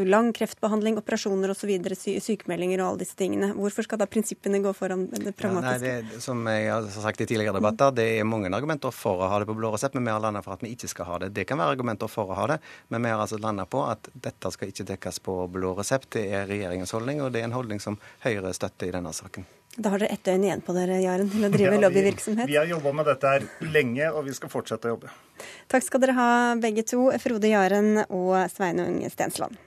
lang 0.07 0.29
kreftbehandling, 0.35 0.99
operasjoner 1.01 1.55
osv., 1.55 1.71
sy 1.97 2.17
sykemeldinger 2.21 2.83
og 2.83 2.91
alle 2.91 3.01
disse 3.01 3.17
tingene. 3.17 3.53
Hvorfor 3.57 3.87
skal 3.87 4.01
da 4.01 4.07
prinsippene 4.11 4.59
gå 4.61 4.73
foran 4.77 5.07
det 5.09 5.33
pragmatiske? 5.39 5.87
Ja, 5.87 6.01
nei, 6.03 6.11
det, 6.11 6.21
som 6.23 6.43
jeg 6.51 6.69
har 6.69 6.87
sagt 6.93 7.23
i 7.23 7.29
tidligere 7.29 7.55
debatter, 7.57 7.95
det 7.95 8.07
er 8.19 8.27
mange 8.27 8.51
argumenter 8.53 8.93
for 8.93 9.23
å 9.23 9.31
ha 9.31 9.41
det 9.41 9.49
på 9.49 9.55
blå 9.57 9.71
resept, 9.73 9.97
men 9.97 10.07
vi 10.09 10.13
har 10.13 10.23
landet 10.23 10.45
for 10.45 10.57
at 10.57 10.65
vi 10.65 10.73
ikke 10.75 10.91
skal 10.91 11.09
ha 11.09 11.19
det. 11.23 11.33
Det 11.37 11.47
kan 11.49 11.61
være 11.61 11.77
argumenter 11.77 12.11
for 12.11 12.29
å 12.29 12.37
ha 12.37 12.47
det, 12.53 12.59
men 12.93 13.07
vi 13.07 13.13
har 13.13 13.23
altså 13.23 13.39
landet 13.41 13.71
på 13.73 13.83
at 13.87 14.11
dette 14.13 14.51
skal 14.53 14.73
ikke 14.73 14.87
dekkes 14.93 15.21
på 15.25 15.39
blå 15.53 15.73
resept. 15.79 16.11
Det 16.17 16.27
er 16.27 16.49
regjeringens 16.49 16.93
holdning, 16.95 17.23
og 17.23 17.31
det 17.33 17.43
er 17.43 17.49
en 17.49 17.57
holdning 17.57 17.83
som 17.83 17.99
Høyre 18.25 18.51
støtter 18.55 18.91
i 18.91 18.95
denne 18.97 19.13
saken. 19.15 19.47
Da 19.77 19.91
har 19.93 20.01
dere 20.01 20.09
ett 20.15 20.23
døgn 20.25 20.45
igjen 20.47 20.61
på 20.65 20.73
dere, 20.73 20.97
Jaren, 21.03 21.27
til 21.29 21.45
å 21.45 21.49
drive 21.53 21.75
ja, 21.75 21.81
lobbyvirksomhet. 21.83 22.49
Vi, 22.49 22.55
vi 22.55 22.57
har 22.57 22.65
jobba 22.65 22.95
med 22.97 23.05
dette 23.11 23.33
her 23.35 23.45
lenge, 23.61 24.09
og 24.09 24.25
vi 24.25 24.33
skal 24.33 24.49
fortsette 24.49 24.89
å 24.89 24.95
jobbe. 24.95 25.11
Takk 25.69 25.85
skal 25.85 26.01
dere 26.01 26.15
ha 26.17 26.29
begge 26.57 26.81
to, 26.87 27.03
Frode 27.21 27.51
Jaren 27.51 28.01
og 28.07 28.33
Sveinung 28.53 29.03
Stensland. 29.13 29.59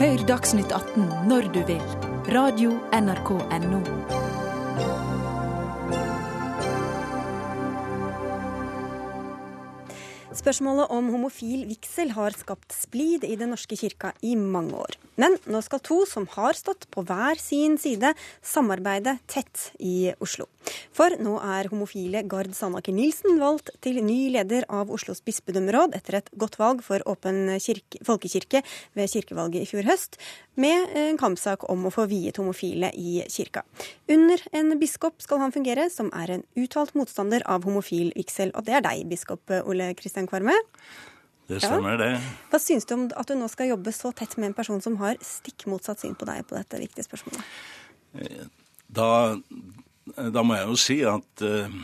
Hør 0.00 0.24
Dagsnytt 0.24 0.72
18 0.72 1.28
når 1.28 1.52
du 1.52 1.60
vil. 1.68 1.84
Radio 2.32 2.72
NRK 2.96 3.36
Radio.nrk.no. 3.36 4.19
Spørsmålet 10.30 10.92
om 10.94 11.08
homofil 11.10 11.64
vigsel 11.66 12.12
har 12.14 12.30
skapt 12.38 12.70
splid 12.70 13.24
i 13.26 13.34
Den 13.34 13.50
norske 13.50 13.74
kirka 13.74 14.12
i 14.22 14.36
mange 14.38 14.76
år. 14.78 14.94
Men 15.18 15.34
nå 15.50 15.58
skal 15.66 15.82
to 15.82 16.04
som 16.06 16.28
har 16.36 16.54
stått 16.54 16.86
på 16.94 17.02
hver 17.02 17.40
sin 17.42 17.74
side, 17.82 18.12
samarbeide 18.38 19.16
tett 19.26 19.72
i 19.82 20.12
Oslo. 20.22 20.46
For 20.94 21.16
nå 21.18 21.34
er 21.42 21.68
homofile 21.72 22.22
Gard 22.30 22.54
Sandaker 22.54 22.94
Nilsen 22.94 23.40
valgt 23.42 23.72
til 23.82 23.98
ny 24.06 24.30
leder 24.36 24.68
av 24.70 24.92
Oslos 24.94 25.18
bispedømmeråd 25.26 25.98
etter 25.98 26.20
et 26.20 26.30
godt 26.38 26.60
valg 26.62 26.84
for 26.86 27.02
åpen 27.10 27.50
kirke, 27.58 27.98
folkekirke 28.06 28.62
ved 28.94 29.10
kirkevalget 29.10 29.66
i 29.66 29.70
fjor 29.72 29.90
høst, 29.90 30.20
med 30.60 30.94
en 30.98 31.18
kampsak 31.20 31.64
om 31.72 31.86
å 31.88 31.92
få 31.94 32.06
viet 32.10 32.40
homofile 32.40 32.92
i 32.96 33.20
kirka. 33.32 33.62
Under 34.10 34.42
en 34.56 34.74
biskop 34.80 35.22
skal 35.24 35.40
han 35.42 35.54
fungere, 35.54 35.88
som 35.92 36.10
er 36.16 36.36
en 36.36 36.44
uttalt 36.60 36.96
motstander 36.98 37.44
av 37.48 37.64
homofil 37.68 38.12
vigsel. 38.16 38.52
Og 38.54 38.66
det 38.68 38.78
er 38.78 38.84
deg, 38.84 39.06
biskop 39.10 39.54
Ole 39.64 39.92
Kristian 39.98 40.28
Kvarme. 40.30 40.56
Det 41.50 41.58
stemmer, 41.64 41.96
ja. 41.96 41.98
det. 41.98 42.34
Hva 42.52 42.60
syns 42.62 42.86
du 42.86 42.94
om 42.94 43.08
at 43.18 43.26
du 43.26 43.34
nå 43.38 43.48
skal 43.50 43.72
jobbe 43.72 43.92
så 43.94 44.12
tett 44.14 44.36
med 44.38 44.52
en 44.52 44.56
person 44.56 44.78
som 44.84 45.00
har 45.00 45.18
stikk 45.24 45.66
motsatt 45.70 46.02
syn 46.02 46.14
på 46.18 46.28
deg 46.28 46.44
på 46.46 46.54
dette 46.54 46.78
viktige 46.78 47.06
spørsmålet? 47.08 47.42
Eh, 48.20 48.44
da, 48.86 49.08
da 50.30 50.44
må 50.46 50.58
jeg 50.58 50.68
jo 50.68 50.78
si 50.78 50.98
at 51.06 51.42
uh, 51.42 51.74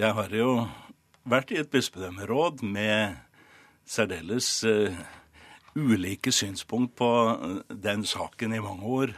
jeg 0.00 0.12
har 0.20 0.32
jo 0.32 0.54
vært 1.28 1.52
i 1.52 1.60
et 1.60 1.70
bispedømmeråd 1.72 2.64
med 2.64 3.18
særdeles 3.84 4.48
uh, 4.64 4.96
ulike 5.76 6.32
synspunkt 6.32 6.96
på 6.96 7.10
den 7.70 8.04
saken 8.08 8.54
i 8.56 8.62
mange 8.64 8.86
år. 9.00 9.12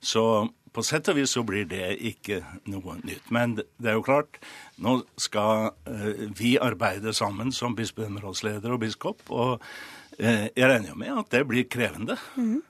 Så 0.00 0.48
på 0.72 0.84
sett 0.84 1.08
og 1.12 1.18
vis 1.18 1.34
så 1.36 1.42
blir 1.44 1.66
det 1.68 1.96
ikke 2.00 2.40
noe 2.70 2.96
nytt. 3.04 3.28
Men 3.34 3.56
det 3.58 3.90
er 3.90 3.98
jo 3.98 4.04
klart, 4.06 4.38
nå 4.80 5.00
skal 5.20 5.72
uh, 5.88 6.28
vi 6.38 6.54
arbeide 6.60 7.12
sammen 7.16 7.52
som 7.52 7.76
bispedømmerådsleder 7.76 8.72
og 8.72 8.80
biskop. 8.84 9.24
Og 9.28 9.58
uh, 9.60 10.46
jeg 10.48 10.68
regner 10.68 10.92
jo 10.92 10.98
med 11.00 11.12
at 11.24 11.32
det 11.34 11.44
blir 11.48 11.68
krevende. 11.68 12.16
Mm. 12.36 12.62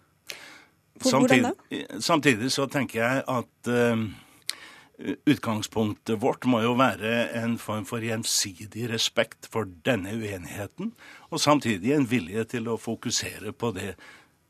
Samtidig, 1.03 1.51
samtidig, 1.99 2.51
så 2.55 2.68
tenker 2.70 3.01
jeg 3.03 3.22
at 3.26 3.70
utgangspunktet 5.26 6.20
vårt 6.22 6.46
må 6.48 6.62
jo 6.64 6.74
være 6.78 7.28
en 7.40 7.59
form 7.61 7.84
for 7.88 8.05
gjensidig 8.05 8.88
respekt 8.92 9.48
for 9.53 9.68
denne 9.86 10.14
uenigheten, 10.14 10.92
og 11.30 11.42
samtidig 11.42 11.94
en 11.96 12.09
vilje 12.11 12.44
til 12.57 12.70
å 12.70 12.80
fokusere 12.80 13.55
på 13.57 13.72
det 13.76 13.94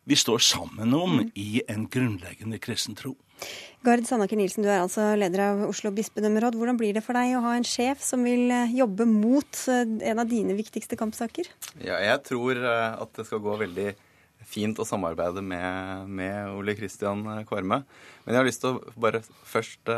vi 0.05 0.16
står 0.18 0.38
sammen 0.42 0.94
om 0.94 1.18
mm. 1.20 1.28
i 1.38 1.62
en 1.70 1.86
grunnleggende 1.90 2.59
kristen 2.62 2.96
tro. 2.98 3.14
Gard 3.82 4.07
Sandaker 4.07 4.38
Nilsen, 4.38 4.62
du 4.62 4.70
er 4.70 4.82
altså 4.82 5.12
leder 5.18 5.44
av 5.48 5.64
Oslo 5.66 5.90
bispedømmeråd. 5.94 6.57
Hvordan 6.59 6.78
blir 6.78 6.94
det 6.94 7.03
for 7.03 7.18
deg 7.18 7.34
å 7.34 7.42
ha 7.46 7.57
en 7.59 7.66
sjef 7.66 8.03
som 8.07 8.22
vil 8.26 8.50
eh, 8.55 8.74
jobbe 8.78 9.07
mot 9.11 9.62
eh, 9.70 9.82
en 10.11 10.22
av 10.22 10.30
dine 10.30 10.55
viktigste 10.59 10.98
kampsaker? 10.98 11.50
Ja, 11.82 11.98
jeg 12.03 12.22
tror 12.28 12.59
eh, 12.59 13.03
at 13.03 13.14
det 13.18 13.26
skal 13.26 13.42
gå 13.42 13.57
veldig 13.64 13.88
fint 14.49 14.78
å 14.80 14.86
samarbeide 14.88 15.45
med, 15.45 16.09
med 16.09 16.51
Ole 16.57 16.76
Kristian 16.78 17.24
Kvarme. 17.49 17.82
Men 18.24 18.34
jeg 18.34 18.40
har 18.40 18.49
lyst 18.49 18.64
til 18.64 18.76
å 18.76 18.97
bare 19.03 19.22
først 19.26 19.88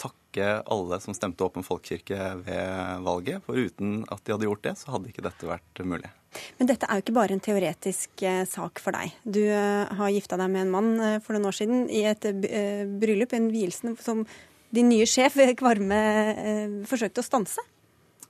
takke 0.00 0.50
alle 0.70 0.98
som 1.02 1.16
stemte 1.16 1.46
Åpen 1.46 1.66
folkekirke 1.66 2.34
ved 2.42 3.06
valget. 3.06 3.42
For 3.46 3.58
uten 3.58 4.02
at 4.10 4.22
de 4.24 4.34
hadde 4.34 4.50
gjort 4.50 4.66
det, 4.66 4.76
så 4.80 4.94
hadde 4.94 5.10
ikke 5.10 5.26
dette 5.26 5.50
vært 5.50 5.82
mulig. 5.86 6.10
Men 6.58 6.70
dette 6.70 6.88
er 6.88 6.98
jo 6.98 7.04
ikke 7.04 7.16
bare 7.16 7.36
en 7.36 7.42
teoretisk 7.42 8.24
eh, 8.26 8.42
sak 8.48 8.82
for 8.82 8.96
deg. 8.96 9.14
Du 9.22 9.42
eh, 9.44 9.94
har 9.98 10.12
gifta 10.14 10.38
deg 10.40 10.50
med 10.52 10.66
en 10.66 10.74
mann 10.74 10.90
eh, 10.98 11.16
for 11.24 11.36
noen 11.36 11.50
år 11.50 11.58
siden 11.58 11.86
i 11.92 12.04
et 12.10 12.26
bryllup, 13.00 13.34
en 13.36 13.50
vielse 13.52 13.94
som 14.04 14.24
din 14.74 14.90
nye 14.90 15.06
sjef 15.08 15.38
Kvarme 15.60 16.00
forsøkte 16.88 17.22
å 17.22 17.26
stanse. 17.26 17.62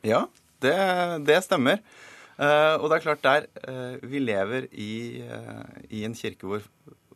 Ja, 0.05 0.27
det, 0.65 0.77
det 1.25 1.41
stemmer. 1.47 1.81
Og 2.35 2.85
det 2.91 2.97
er 2.97 3.03
klart 3.05 3.23
der 3.23 3.45
Vi 4.03 4.19
lever 4.19 4.65
i, 4.73 5.23
i 5.91 6.01
en 6.07 6.17
kirke 6.19 6.49
hvor, 6.51 6.65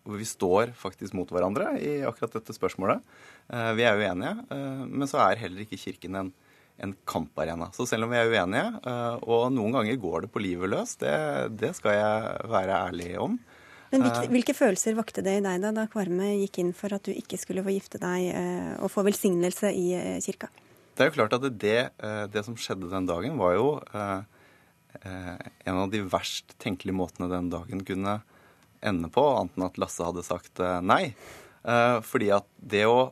hvor, 0.05 0.19
vi 0.19 0.27
står 0.29 0.71
faktisk 0.79 1.17
mot 1.19 1.31
hverandre 1.35 1.73
i 1.83 1.97
akkurat 2.07 2.37
dette 2.39 2.55
spørsmålet. 2.55 3.03
vi 3.75 3.83
er 3.83 3.99
uenige, 3.99 4.37
men 4.87 5.11
så 5.11 5.19
er 5.25 5.43
heller 5.43 5.65
ikke 5.65 5.81
Kirken 5.81 6.21
en, 6.21 6.31
en 6.79 6.95
kamparena. 7.05 7.71
Så 7.73 7.87
selv 7.87 8.07
om 8.07 8.13
vi 8.13 8.19
er 8.21 8.31
uenige, 8.31 8.67
eh, 8.87 9.17
og 9.27 9.51
noen 9.55 9.75
ganger 9.79 9.99
går 10.01 10.27
det 10.27 10.33
på 10.35 10.43
livet 10.43 10.71
løs, 10.71 10.95
det, 11.01 11.15
det 11.59 11.75
skal 11.79 11.97
jeg 11.97 12.51
være 12.53 12.79
ærlig 12.89 13.11
om. 13.23 13.35
Men 13.91 14.05
hvilke, 14.05 14.23
eh, 14.23 14.33
hvilke, 14.37 14.55
følelser 14.55 14.97
vakte 14.99 15.25
det 15.25 15.39
i 15.41 15.45
deg 15.45 15.63
da, 15.65 15.73
da 15.75 15.89
Kvarme 15.91 16.31
gikk 16.45 16.61
inn 16.63 16.73
for 16.77 16.95
at 16.95 17.09
du 17.09 17.13
ikke 17.15 17.41
skulle 17.41 17.65
få 17.67 17.75
gifte 17.75 18.01
deg 18.03 18.31
eh, 18.31 18.73
og 18.79 18.93
få 18.95 19.05
velsignelse 19.09 19.73
i 19.75 19.89
kirka? 20.25 20.53
Det 20.95 21.07
er 21.07 21.11
jo 21.11 21.17
klart 21.19 21.35
at 21.37 21.47
det, 21.63 21.79
det 22.35 22.43
som 22.43 22.57
skjedde 22.59 22.89
den 22.91 23.07
dagen, 23.07 23.37
var 23.39 23.53
jo 23.55 23.67
en 25.03 25.77
av 25.79 25.91
de 25.93 26.01
verst 26.11 26.55
tenkelige 26.63 26.97
måtene 26.97 27.29
den 27.31 27.51
dagen 27.53 27.85
kunne 27.87 28.19
ende 28.81 29.11
på, 29.13 29.23
annet 29.37 29.59
enn 29.59 29.67
at 29.67 29.79
Lasse 29.81 30.07
hadde 30.07 30.25
sagt 30.27 30.63
nei. 30.83 31.15
Fordi 32.09 32.31
at 32.35 32.47
det 32.57 32.85
å, 32.89 33.11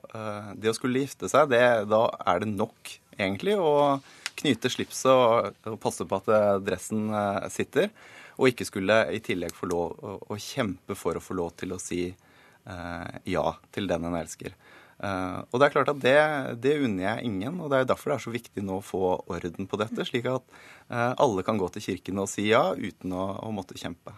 det 0.57 0.71
å 0.71 0.77
skulle 0.77 1.05
gifte 1.05 1.29
seg, 1.31 1.51
det, 1.53 1.63
da 1.91 2.03
er 2.27 2.43
det 2.43 2.51
nok 2.55 2.95
egentlig, 3.19 3.57
å 3.59 3.99
knyte 4.37 4.71
slipset 4.73 5.11
og, 5.11 5.57
og 5.67 5.79
passe 5.83 6.07
på 6.07 6.21
at 6.21 6.31
eh, 6.33 6.53
dressen 6.65 7.09
eh, 7.15 7.49
sitter. 7.53 7.91
Og 8.37 8.51
ikke 8.51 8.67
skulle 8.69 8.99
i 9.17 9.21
tillegg 9.25 9.55
få 9.57 9.69
lov 9.71 9.97
å, 9.97 10.17
å 10.29 10.41
kjempe 10.41 10.97
for 10.99 11.17
å 11.17 11.25
få 11.25 11.37
lov 11.39 11.55
til 11.61 11.73
å 11.73 11.81
si 11.81 12.03
eh, 12.11 13.13
ja 13.33 13.47
til 13.75 13.89
den 13.91 14.09
en 14.09 14.19
elsker. 14.19 14.53
Uh, 14.97 15.45
og 15.53 15.61
det 15.61 15.67
er 15.67 15.73
klart 15.75 15.91
at 15.93 15.99
det, 16.01 16.17
det 16.65 16.79
unner 16.81 17.03
jeg 17.05 17.29
ingen, 17.29 17.59
og 17.61 17.69
det 17.69 17.83
er 17.83 17.89
derfor 17.91 18.15
det 18.15 18.17
er 18.17 18.25
så 18.25 18.33
viktig 18.33 18.63
nå 18.65 18.79
å 18.79 18.85
få 18.85 19.03
orden 19.29 19.69
på 19.69 19.77
dette, 19.83 20.07
slik 20.09 20.29
at 20.31 20.45
uh, 20.89 21.13
alle 21.13 21.45
kan 21.45 21.61
gå 21.61 21.69
til 21.75 21.85
kirken 21.85 22.23
og 22.23 22.31
si 22.33 22.47
ja 22.49 22.63
uten 22.73 23.13
å, 23.13 23.27
å 23.45 23.53
måtte 23.53 23.77
kjempe. 23.77 24.15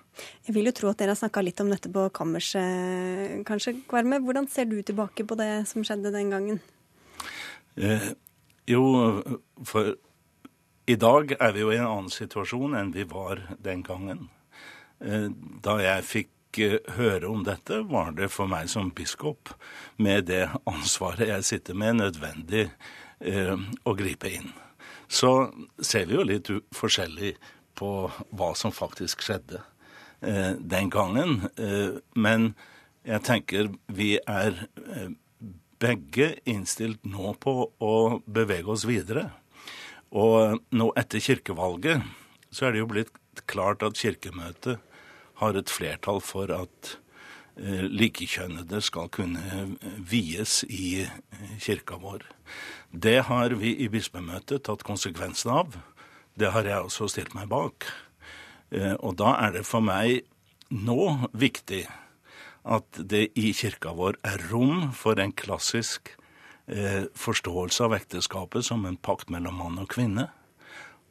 Jeg 0.46 0.54
vil 0.54 0.70
jo 0.70 0.74
tro 0.78 0.92
at 0.92 1.02
dere 1.02 1.16
har 1.16 1.18
snakka 1.18 1.42
litt 1.42 1.58
om 1.64 1.72
dette 1.74 1.90
på 1.90 2.06
kammerset, 2.14 3.42
kanskje, 3.48 3.80
Kvarme. 3.90 4.22
Hvordan 4.22 4.46
ser 4.52 4.70
du 4.70 4.78
tilbake 4.86 5.26
på 5.26 5.38
det 5.40 5.50
som 5.70 5.82
skjedde 5.82 6.14
den 6.14 6.30
gangen? 6.30 6.62
Eh, 7.78 8.10
jo, 8.70 8.84
for 9.66 9.96
i 10.88 10.96
dag 10.96 11.34
er 11.36 11.52
vi 11.52 11.66
jo 11.66 11.74
i 11.74 11.78
en 11.80 11.90
annen 11.90 12.12
situasjon 12.12 12.78
enn 12.78 12.94
vi 12.94 13.04
var 13.08 13.42
den 13.64 13.82
gangen. 13.86 14.28
Eh, 15.02 15.26
da 15.62 15.78
jeg 15.82 16.06
fikk 16.06 16.30
eh, 16.62 16.78
høre 16.96 17.28
om 17.28 17.44
dette, 17.46 17.82
var 17.90 18.14
det 18.16 18.30
for 18.32 18.50
meg 18.50 18.70
som 18.72 18.92
biskop, 18.94 19.52
med 19.96 20.28
det 20.30 20.46
ansvaret 20.68 21.28
jeg 21.28 21.46
sitter 21.46 21.78
med, 21.78 22.00
nødvendig 22.00 22.68
eh, 23.20 23.54
å 23.84 23.94
gripe 23.98 24.32
inn. 24.32 24.52
Så 25.08 25.50
ser 25.80 26.08
vi 26.08 26.18
jo 26.18 26.26
litt 26.26 26.50
forskjellig 26.76 27.34
på 27.78 27.92
hva 28.36 28.52
som 28.58 28.74
faktisk 28.74 29.22
skjedde 29.24 29.62
den 30.18 30.90
gangen. 30.90 31.46
Men 32.18 32.48
jeg 33.06 33.22
tenker 33.24 33.70
vi 33.86 34.16
er 34.18 34.58
begge 35.80 36.32
innstilt 36.48 37.04
nå 37.06 37.34
på 37.40 37.54
å 37.78 37.94
bevege 38.26 38.74
oss 38.74 38.84
videre. 38.88 39.28
Og 40.10 40.58
nå 40.74 40.90
etter 40.98 41.22
kirkevalget 41.22 42.04
så 42.50 42.68
er 42.68 42.74
det 42.74 42.82
jo 42.82 42.90
blitt 42.90 43.12
klart 43.48 43.84
at 43.86 43.98
Kirkemøtet 43.98 44.82
har 45.38 45.58
et 45.58 45.70
flertall 45.70 46.20
for 46.24 46.50
at 46.54 46.94
eh, 47.58 47.86
likekjønnede 47.86 48.80
skal 48.84 49.10
kunne 49.14 49.42
eh, 49.54 49.94
vies 50.10 50.60
i 50.66 51.04
eh, 51.04 51.54
kirka 51.62 52.00
vår. 52.02 52.26
Det 52.90 53.20
har 53.28 53.54
vi 53.60 53.76
i 53.84 53.88
bispemøtet 53.92 54.66
tatt 54.66 54.84
konsekvensen 54.86 55.54
av. 55.54 55.78
Det 56.38 56.52
har 56.54 56.66
jeg 56.66 56.88
også 56.88 57.10
stilt 57.12 57.34
meg 57.36 57.50
bak. 57.50 57.88
Og 59.00 59.14
da 59.16 59.32
er 59.46 59.54
det 59.56 59.64
for 59.64 59.80
meg 59.80 60.26
nå 60.68 61.28
viktig 61.32 61.86
at 62.68 63.00
det 63.10 63.30
i 63.40 63.50
kirka 63.56 63.94
vår 63.96 64.18
er 64.28 64.42
rom 64.50 64.90
for 64.96 65.20
en 65.20 65.32
klassisk 65.32 66.12
forståelse 67.16 67.86
av 67.86 67.96
ekteskapet 67.96 68.66
som 68.68 68.84
en 68.84 69.00
pakt 69.00 69.32
mellom 69.32 69.56
mann 69.56 69.80
og 69.80 69.88
kvinne. 69.92 70.28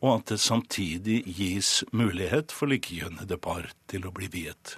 Og 0.01 0.19
at 0.19 0.33
det 0.33 0.41
samtidig 0.41 1.23
gis 1.25 1.83
mulighet 1.91 2.53
for 2.53 2.69
likekjønnede 2.69 3.39
par 3.41 3.71
til 3.89 4.05
å 4.05 4.13
bli 4.13 4.29
viet. 4.31 4.77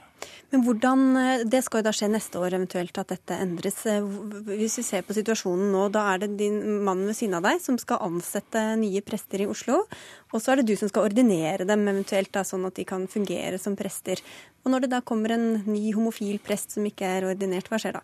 Men 0.51 0.63
hvordan, 0.65 1.01
eh, 1.17 1.43
Det 1.43 1.63
skal 1.63 1.80
jo 1.80 1.84
da 1.84 1.91
skje 1.91 2.09
neste 2.09 2.39
år 2.41 2.55
eventuelt 2.57 2.97
at 2.97 3.07
dette 3.07 3.38
endres. 3.38 3.86
Eh, 3.86 4.01
Hvis 4.01 4.78
vi 4.78 4.84
ser 4.84 5.03
på 5.03 5.13
situasjonen 5.13 5.72
nå, 5.72 5.91
da 5.91 6.13
er 6.13 6.17
det 6.20 6.38
din 6.38 6.84
mann 6.84 7.05
ved 7.05 7.15
siden 7.15 7.36
av 7.36 7.43
deg 7.43 7.61
som 7.61 7.78
skal 7.78 7.99
ansette 7.99 8.78
nye 8.78 9.01
prester 9.01 9.41
i 9.41 9.47
Oslo. 9.47 9.86
Og 10.34 10.41
så 10.41 10.51
er 10.51 10.55
det 10.57 10.67
du 10.67 10.76
som 10.76 10.89
skal 10.89 11.09
ordinere 11.09 11.67
dem 11.67 11.88
eventuelt, 11.88 12.32
da, 12.32 12.41
sånn 12.41 12.65
at 12.65 12.76
de 12.76 12.84
kan 12.84 13.07
fungere 13.07 13.59
som 13.59 13.76
prester. 13.76 14.20
Og 14.65 14.72
når 14.72 14.82
det 14.82 14.89
da 14.89 15.01
kommer 15.01 15.32
en 15.32 15.63
ny 15.65 15.93
homofil 15.93 16.39
prest 16.39 16.72
som 16.72 16.84
ikke 16.84 17.05
er 17.05 17.30
ordinert, 17.30 17.70
hva 17.70 17.78
skjer 17.78 17.93
da? 17.93 18.01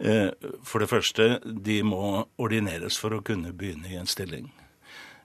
Eh, 0.00 0.30
For 0.62 0.80
det 0.80 0.88
første, 0.88 1.40
de 1.44 1.82
må 1.82 2.26
ordineres 2.38 2.96
for 2.96 3.10
å 3.10 3.24
kunne 3.24 3.52
begynne 3.52 3.90
i 3.90 3.96
en 3.96 4.06
stilling. 4.06 4.50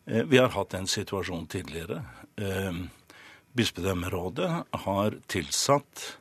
Eh, 0.06 0.24
Vi 0.24 0.38
har 0.38 0.49
hatt 0.49 0.74
en 0.74 0.88
situasjon 0.88 1.47
tidligere. 1.47 2.03
Eh, 2.38 2.74
Bispedømmerådet 3.53 4.51
har 4.72 5.18
tilsatt 5.28 6.18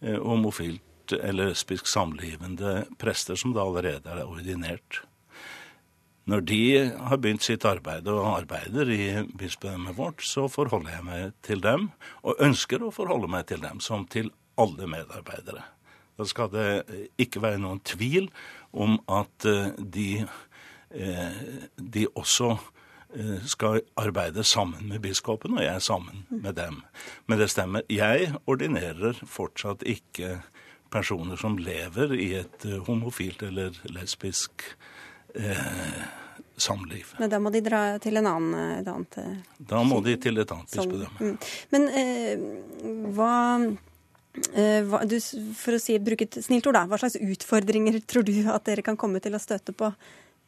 eh, 0.00 0.16
homofilt 0.16 1.12
eller 1.12 1.50
lesbisk 1.50 1.86
samlivende 1.86 2.84
prester 2.98 3.36
som 3.36 3.54
da 3.56 3.64
allerede 3.64 4.12
er 4.12 4.28
ordinert. 4.28 5.02
Når 6.28 6.40
de 6.44 6.60
har 7.08 7.16
begynt 7.16 7.42
sitt 7.42 7.64
arbeid 7.64 8.08
og 8.12 8.26
arbeider 8.34 8.90
i 8.92 9.04
bispedømmet 9.40 9.96
vårt, 9.96 10.20
så 10.20 10.44
forholder 10.52 10.98
jeg 10.98 11.04
meg 11.06 11.32
til 11.42 11.62
dem, 11.64 11.86
og 12.20 12.42
ønsker 12.44 12.84
å 12.84 12.92
forholde 12.92 13.30
meg 13.32 13.46
til 13.48 13.62
dem 13.64 13.80
som 13.80 14.04
til 14.04 14.28
alle 14.60 14.84
medarbeidere. 14.84 15.64
Da 16.20 16.26
skal 16.28 16.52
det 16.52 16.68
ikke 17.16 17.40
være 17.40 17.62
noen 17.62 17.80
tvil 17.80 18.28
om 18.76 18.98
at 19.08 19.48
de, 19.80 20.26
de 20.92 22.04
også 22.12 22.58
skal 23.48 23.80
arbeide 23.96 24.42
sammen 24.44 24.88
med 24.90 25.00
biskopen, 25.00 25.54
og 25.56 25.64
jeg 25.64 25.80
sammen 25.82 26.26
med 26.28 26.58
dem. 26.58 26.82
Men 27.26 27.38
det 27.40 27.46
stemmer. 27.48 27.86
Jeg 27.88 28.34
ordinerer 28.44 29.16
fortsatt 29.24 29.82
ikke 29.88 30.42
personer 30.92 31.36
som 31.36 31.58
lever 31.60 32.14
i 32.16 32.30
et 32.40 32.64
eh, 32.68 32.78
homofilt 32.86 33.42
eller 33.48 33.76
lesbisk 33.92 34.64
eh, 35.34 36.00
samliv. 36.56 37.12
Men 37.20 37.32
da 37.32 37.40
må 37.42 37.52
de 37.54 37.62
dra 37.64 37.82
til 38.02 38.20
en 38.20 38.30
annen, 38.30 38.56
et 38.80 38.88
annet 38.88 39.20
eh, 39.22 39.34
Da 39.70 39.82
må 39.86 40.00
de 40.04 40.16
til 40.20 40.40
et 40.40 40.54
annet 40.54 40.72
bispedømme. 40.72 41.18
mm. 41.20 41.52
Men 41.74 41.88
eh, 41.92 42.46
hva, 43.16 43.34
eh, 44.54 44.80
hva 44.88 45.02
du, 45.08 45.18
For 45.58 45.76
å 45.76 45.82
si, 45.82 45.98
bruke 46.02 46.28
et 46.28 46.40
snilt 46.44 46.68
ord, 46.70 46.80
da. 46.80 46.86
Hva 46.88 47.00
slags 47.04 47.20
utfordringer 47.20 48.00
tror 48.08 48.26
du 48.26 48.34
at 48.48 48.68
dere 48.68 48.86
kan 48.86 48.98
komme 49.00 49.22
til 49.24 49.36
å 49.36 49.42
støte 49.42 49.76
på 49.76 49.92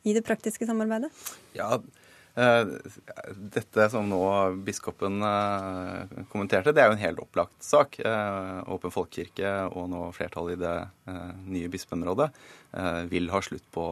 i 0.09 0.17
det 0.17 0.25
praktiske 0.25 0.65
samarbeidet? 0.65 1.13
Ja, 1.53 1.75
eh, 1.77 2.00
dette 2.35 3.87
som 3.91 4.07
nå 4.09 4.23
biskopen 4.65 5.19
eh, 5.27 6.25
kommenterte, 6.31 6.73
det 6.73 6.83
er 6.83 6.91
jo 6.91 6.97
en 6.97 7.03
helt 7.03 7.23
opplagt 7.25 7.65
sak. 7.65 7.99
Eh, 7.99 8.61
Åpen 8.71 8.93
folkekirke 8.95 9.51
og 9.75 9.89
nå 9.91 10.05
flertallet 10.17 10.55
i 10.57 10.61
det 10.63 10.75
eh, 11.11 11.33
nye 11.51 11.71
bispemrådet 11.73 12.29
eh, 12.31 13.01
vil 13.11 13.31
ha 13.35 13.41
slutt 13.43 13.67
på, 13.75 13.87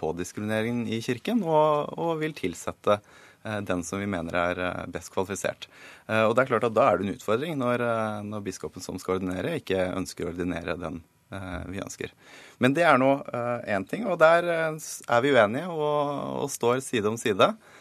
på 0.00 0.10
diskrimineringen 0.18 0.88
i 0.90 0.98
kirken, 1.04 1.44
og, 1.46 1.94
og 1.94 2.18
vil 2.22 2.34
tilsette 2.36 2.98
eh, 2.98 3.60
den 3.62 3.84
som 3.86 4.02
vi 4.02 4.10
mener 4.10 4.34
er 4.42 4.62
eh, 4.66 4.84
best 4.90 5.12
kvalifisert. 5.14 5.68
Eh, 6.08 6.24
Og 6.26 6.34
det 6.34 6.44
er 6.44 6.50
klart 6.54 6.66
at 6.68 6.74
Da 6.76 6.88
er 6.90 6.98
det 6.98 7.06
en 7.08 7.14
utfordring 7.14 7.54
når, 7.62 7.84
eh, 7.86 8.20
når 8.26 8.46
biskopen 8.50 8.82
som 8.84 8.98
skal 8.98 9.20
ordinere, 9.20 9.60
ikke 9.62 9.86
ønsker 9.94 10.26
å 10.26 10.32
ordinere 10.34 10.74
den 10.82 11.00
eh, 11.30 11.62
vi 11.70 11.80
ønsker. 11.84 12.10
Men 12.58 12.74
det 12.74 12.84
er 12.86 12.98
nå 12.98 13.12
én 13.70 13.86
ting, 13.88 14.04
og 14.10 14.18
der 14.22 14.50
eh, 14.50 14.90
er 15.08 15.24
vi 15.24 15.32
uenige 15.34 15.70
og, 15.70 16.44
og 16.44 16.52
står 16.52 16.82
side 16.84 17.10
om 17.10 17.16
side 17.20 17.48
eh, 17.54 17.80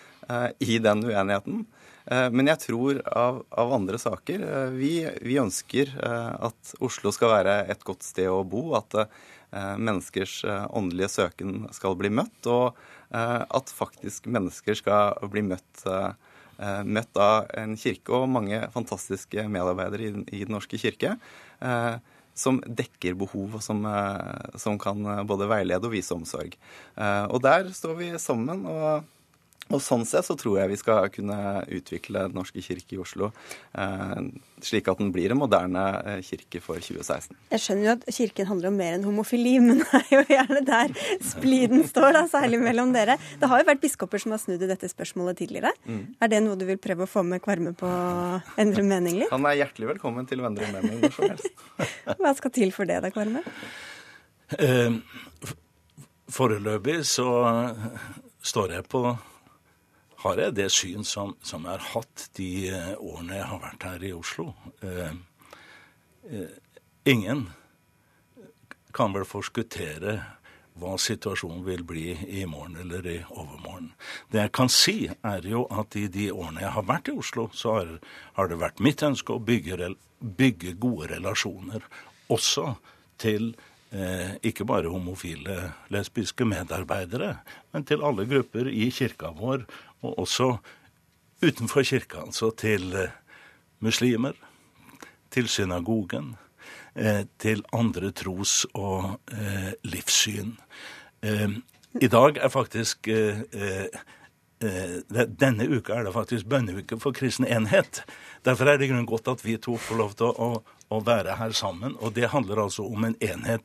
i 0.60 0.80
den 0.80 1.04
uenigheten. 1.04 1.66
Eh, 2.06 2.30
Men 2.32 2.48
jeg 2.52 2.60
tror 2.60 3.02
av, 3.08 3.44
av 3.52 3.74
andre 3.74 3.98
saker 4.02 4.42
eh, 4.44 4.70
vi, 4.76 4.94
vi 5.24 5.40
ønsker 5.40 5.94
eh, 5.96 6.34
at 6.50 6.74
Oslo 6.84 7.12
skal 7.16 7.32
være 7.38 7.56
et 7.72 7.84
godt 7.88 8.04
sted 8.04 8.28
å 8.28 8.44
bo, 8.44 8.74
at 8.76 8.94
eh, 9.04 9.76
menneskers 9.78 10.44
eh, 10.44 10.66
åndelige 10.76 11.14
søken 11.16 11.68
skal 11.72 11.96
bli 12.00 12.12
møtt, 12.12 12.40
og 12.52 12.76
eh, 13.14 13.42
at 13.48 13.72
faktisk 13.72 14.28
mennesker 14.28 14.76
skal 14.76 15.16
bli 15.32 15.46
møtt 15.48 15.86
eh, 15.88 16.12
eh, 16.60 16.82
møtt 16.84 17.16
av 17.20 17.48
en 17.60 17.78
kirke 17.80 18.12
og 18.20 18.28
mange 18.30 18.60
fantastiske 18.76 19.48
medarbeidere 19.48 20.10
i, 20.10 20.26
i 20.40 20.44
Den 20.44 20.58
norske 20.58 20.80
kirke. 20.82 21.16
eh, 21.62 21.96
som 22.34 22.58
dekker 22.66 23.14
behov, 23.14 23.60
og 23.60 23.62
som, 23.62 23.84
eh, 23.86 24.58
som 24.58 24.80
kan 24.82 25.06
eh, 25.06 25.20
både 25.30 25.46
veilede 25.52 25.86
og 25.86 25.94
vise 25.94 26.16
omsorg. 26.16 26.56
Eh, 26.98 27.26
Og 27.30 27.44
der 27.46 27.70
står 27.70 27.96
vi 28.00 28.08
sammen. 28.18 28.66
og 28.66 29.04
og 29.72 29.80
sånn 29.82 30.04
sett 30.08 30.28
så 30.28 30.36
tror 30.40 30.58
jeg 30.60 30.74
vi 30.74 30.78
skal 30.80 31.08
kunne 31.14 31.38
utvikle 31.72 32.26
Den 32.28 32.36
norske 32.36 32.62
kirke 32.64 32.98
i 32.98 33.00
Oslo 33.00 33.30
eh, 33.80 34.20
slik 34.64 34.90
at 34.92 35.00
den 35.00 35.12
blir 35.16 35.32
en 35.34 35.40
moderne 35.40 35.84
eh, 36.04 36.20
kirke 36.26 36.60
for 36.64 36.80
2016. 36.84 37.36
Jeg 37.54 37.64
skjønner 37.64 37.86
jo 37.86 37.94
at 37.96 38.06
kirken 38.18 38.50
handler 38.50 38.72
om 38.72 38.78
mer 38.80 38.98
enn 38.98 39.06
homofili, 39.08 39.56
men 39.64 39.82
det 39.82 40.02
er 40.02 40.12
jo 40.12 40.22
gjerne 40.30 40.62
der 40.68 40.94
spliden 41.24 41.84
står, 41.90 42.12
da, 42.18 42.26
særlig 42.32 42.60
mellom 42.64 42.94
dere. 42.96 43.18
Det 43.40 43.50
har 43.52 43.64
jo 43.64 43.70
vært 43.72 43.84
biskoper 43.84 44.24
som 44.24 44.36
har 44.36 44.44
snudd 44.44 44.64
i 44.64 44.70
dette 44.70 44.92
spørsmålet 44.92 45.42
tidligere. 45.44 45.74
Mm. 45.88 46.04
Er 46.20 46.32
det 46.32 46.44
noe 46.46 46.60
du 46.60 46.68
vil 46.70 46.80
prøve 46.82 47.08
å 47.08 47.10
få 47.10 47.26
med 47.28 47.44
Kvarme 47.44 47.76
på 47.78 47.90
å 47.90 48.40
endre 48.62 48.86
mening 48.88 49.20
litt? 49.22 49.34
Han 49.34 49.48
er 49.50 49.60
hjertelig 49.64 49.94
velkommen 49.96 50.30
til 50.30 50.44
å 50.44 50.48
endre 50.52 50.70
mening 50.76 51.04
når 51.04 51.18
som 51.18 51.34
helst. 51.34 51.68
Hva 52.24 52.36
skal 52.40 52.56
til 52.56 52.74
for 52.76 52.90
det 52.90 53.02
da, 53.04 53.12
Kvarme? 53.14 53.44
Eh, 54.60 54.96
Foreløpig 56.34 57.02
så 57.06 57.28
står 58.44 58.78
jeg 58.78 58.90
på 58.90 59.04
Har 60.24 60.40
jeg 60.40 60.56
det 60.56 60.70
syn 60.72 61.04
som, 61.04 61.34
som 61.44 61.66
jeg 61.68 61.76
har 61.76 61.90
hatt 61.98 62.30
de 62.38 62.52
eh, 62.72 62.94
årene 62.96 63.42
jeg 63.42 63.50
har 63.50 63.60
vært 63.60 63.88
her 63.90 64.06
i 64.08 64.14
Oslo. 64.16 64.54
Eh, 64.80 65.18
eh, 66.32 66.54
ingen 67.12 67.50
kan 68.96 69.12
vel 69.12 69.28
forskuttere 69.28 70.22
hva 70.80 70.96
situasjonen 70.98 71.66
vil 71.68 71.84
bli 71.86 72.14
i 72.40 72.46
morgen 72.50 72.80
eller 72.82 73.06
i 73.10 73.18
overmorgen. 73.28 73.92
Det 74.32 74.42
jeg 74.42 74.54
kan 74.56 74.72
si, 74.72 74.96
er 75.12 75.46
jo 75.46 75.66
at 75.70 75.98
i 76.00 76.08
de 76.08 76.30
årene 76.34 76.64
jeg 76.64 76.74
har 76.78 76.88
vært 76.88 77.12
i 77.12 77.18
Oslo, 77.20 77.50
så 77.54 77.76
har, 77.78 77.94
har 78.40 78.50
det 78.50 78.62
vært 78.64 78.82
mitt 78.82 79.04
ønske 79.06 79.36
å 79.36 79.44
bygge, 79.44 79.92
bygge 80.40 80.78
gode 80.82 81.12
relasjoner 81.14 81.86
også 82.34 82.72
til 83.22 83.52
eh, 83.92 84.40
ikke 84.42 84.66
bare 84.72 84.92
homofile 84.92 85.74
lesbiske 85.94 86.48
medarbeidere, 86.48 87.36
men 87.76 87.86
til 87.86 88.06
alle 88.06 88.26
grupper 88.30 88.72
i 88.72 88.90
kirka 88.94 89.34
vår, 89.38 89.68
og 90.04 90.20
også 90.26 90.58
utenfor 91.44 91.84
kirka, 91.84 92.24
altså 92.28 92.52
til 92.58 92.94
eh, 92.96 93.12
muslimer, 93.84 94.34
til 95.32 95.48
synagogen, 95.50 96.36
eh, 96.96 97.26
til 97.40 97.64
andre 97.74 98.12
tros- 98.12 98.66
og 98.74 99.20
eh, 99.32 99.74
livssyn. 99.84 100.58
I 102.02 102.08
dag 102.08 102.38
er 102.38 102.50
faktisk 102.50 103.08
Denne 105.40 105.68
uka 105.68 105.94
er 105.94 106.04
det 106.04 106.14
faktisk 106.14 106.50
bønneuke 106.52 106.98
for 107.00 107.16
kristen 107.16 107.48
enhet. 107.48 108.02
Derfor 108.44 108.68
er 108.68 108.78
det 108.78 108.90
i 108.90 109.06
godt 109.08 109.28
at 109.28 109.46
vi 109.46 109.56
to 109.58 109.78
får 109.78 109.96
lov 109.98 110.14
til 110.20 110.26
å, 110.36 110.64
å 110.92 111.00
være 111.00 111.38
her 111.40 111.52
sammen. 111.52 111.96
Og 112.00 112.16
det 112.16 112.32
handler 112.32 112.64
altså 112.64 112.84
om 112.84 113.04
en 113.08 113.16
enhet 113.22 113.62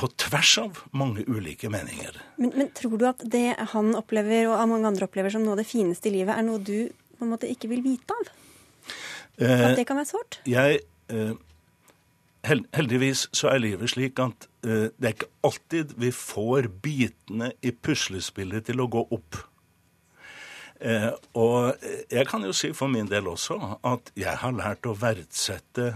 på 0.00 0.08
tvers 0.16 0.54
av 0.62 0.78
mange 0.96 1.24
ulike 1.28 1.68
meninger. 1.72 2.16
Men, 2.40 2.54
men 2.56 2.70
tror 2.76 2.96
du 2.96 3.04
at 3.10 3.20
det 3.28 3.52
han 3.74 3.92
opplever, 3.98 4.48
og 4.48 4.62
mange 4.70 4.88
andre 4.88 5.08
opplever 5.08 5.32
som 5.34 5.44
noe 5.44 5.58
av 5.58 5.60
det 5.60 5.68
fineste 5.68 6.08
i 6.08 6.14
livet, 6.14 6.32
er 6.36 6.46
noe 6.46 6.62
du 6.62 6.88
på 7.18 7.26
en 7.26 7.34
måte 7.34 7.50
ikke 7.50 7.68
vil 7.68 7.82
vite 7.84 8.16
av? 8.16 8.32
Eh, 9.40 9.66
At 9.68 9.76
det 9.76 9.86
kan 9.88 10.00
være 10.00 10.12
sårt? 10.12 10.40
Jeg 10.48 10.80
eh, 11.12 11.36
Heldigvis 12.72 13.26
så 13.36 13.50
er 13.52 13.60
livet 13.60 13.92
slik 13.92 14.20
at 14.22 14.48
eh, 14.64 14.88
det 14.96 15.10
er 15.10 15.14
ikke 15.18 15.28
alltid 15.44 15.92
vi 16.00 16.08
får 16.16 16.70
bitene 16.80 17.50
i 17.60 17.74
puslespillet 17.76 18.70
til 18.70 18.80
å 18.80 18.88
gå 18.90 19.04
opp. 19.12 19.44
Og 21.36 21.82
jeg 22.08 22.24
kan 22.24 22.40
jo 22.40 22.54
si 22.56 22.70
for 22.72 22.88
min 22.88 23.04
del 23.10 23.26
også 23.28 23.58
at 23.84 24.06
jeg 24.16 24.32
har 24.40 24.54
lært 24.56 24.86
å 24.88 24.94
verdsette 24.96 25.90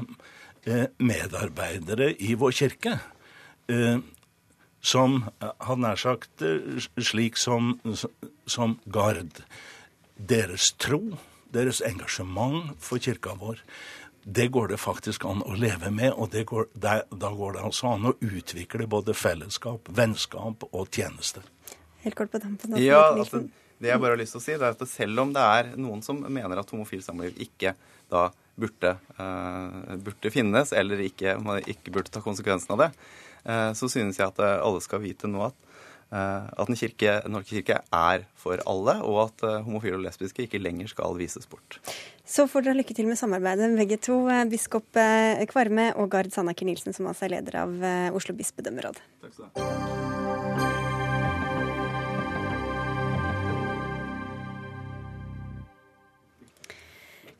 medarbeidere 1.00 2.10
i 2.20 2.34
vår 2.36 2.52
kirke. 2.52 2.92
Eh, 3.68 3.98
som 4.84 5.22
eh, 5.40 5.52
hadde 5.64 5.80
nær 5.80 6.00
sagt 6.00 6.44
eh, 6.44 6.82
slik 7.00 7.38
som, 7.40 7.78
som 8.46 8.78
Gard. 8.84 9.40
Deres 10.14 10.72
tro, 10.78 11.00
deres 11.54 11.80
engasjement 11.86 12.74
for 12.82 13.00
kirka 13.02 13.34
vår, 13.40 13.62
det 14.24 14.46
går 14.52 14.70
det 14.72 14.78
faktisk 14.80 15.24
an 15.28 15.42
å 15.44 15.56
leve 15.56 15.90
med. 15.92 16.12
Og 16.12 16.30
det 16.32 16.46
går, 16.50 16.68
der, 16.76 17.04
da 17.08 17.32
går 17.32 17.56
det 17.56 17.64
altså 17.64 17.94
an 17.94 18.12
å 18.12 18.14
utvikle 18.24 18.88
både 18.90 19.16
fellesskap, 19.16 19.88
vennskap 19.88 20.68
og 20.70 20.88
tjeneste. 20.92 21.44
Helt 22.04 22.16
kort 22.18 22.32
på 22.32 22.40
dem 22.40 22.56
på 22.60 22.76
Ja, 22.80 23.14
altså, 23.14 23.46
det 23.80 23.90
jeg 23.90 24.00
bare 24.00 24.16
har 24.16 24.20
lyst 24.20 24.36
til 24.36 24.42
å 24.42 24.44
si, 24.44 24.56
det 24.60 24.68
er 24.68 24.76
at 24.76 24.88
selv 24.88 25.24
om 25.24 25.32
det 25.34 25.44
er 25.58 25.74
noen 25.80 26.04
som 26.04 26.20
mener 26.20 26.60
at 26.60 26.72
homofil 26.72 27.02
samliv 27.04 27.36
ikke 27.40 27.74
da 28.12 28.28
burde, 28.60 28.94
uh, 29.18 29.94
burde 30.04 30.30
finnes, 30.30 30.72
eller 30.76 31.00
ikke, 31.08 31.34
man 31.42 31.64
ikke 31.64 31.92
burde 31.94 32.12
ta 32.12 32.22
konsekvensen 32.24 32.76
av 32.76 32.84
det, 32.84 32.90
så 33.76 33.90
synes 33.92 34.18
jeg 34.18 34.26
at 34.32 34.38
eh, 34.40 34.58
alle 34.64 34.80
skal 34.84 35.02
vite 35.04 35.28
nå 35.30 35.42
at 35.50 35.56
eh, 36.12 36.46
at 36.56 36.66
Den 36.70 36.78
kirke, 36.78 37.16
Norge 37.28 37.50
kirke 37.50 37.80
er 37.92 38.24
for 38.38 38.60
alle, 38.70 38.96
og 39.02 39.20
at 39.26 39.44
eh, 39.44 39.62
homofile 39.66 39.98
og 39.98 40.04
lesbiske 40.06 40.46
ikke 40.46 40.62
lenger 40.62 40.88
skal 40.92 41.16
vises 41.18 41.48
bort. 41.50 41.80
Så 42.24 42.46
får 42.48 42.64
dere 42.64 42.78
lykke 42.78 42.94
til 42.96 43.10
med 43.10 43.18
samarbeidet, 43.20 43.74
begge 43.76 43.98
to. 44.00 44.22
eh, 44.32 44.44
Biskop 44.48 44.96
eh, 44.96 45.44
Kvarme 45.50 45.90
og 45.96 46.08
Gard 46.14 46.32
Sandaker 46.32 46.68
Nilsen, 46.68 46.96
som 46.96 47.10
altså 47.10 47.28
er 47.28 47.36
leder 47.36 47.60
av 47.66 47.76
eh, 47.82 48.08
Oslo 48.14 48.36
bispedømmeråd. 48.38 49.02
Takk 49.24 49.36
skal 49.36 49.50
du 49.52 49.60
ha. 49.60 49.84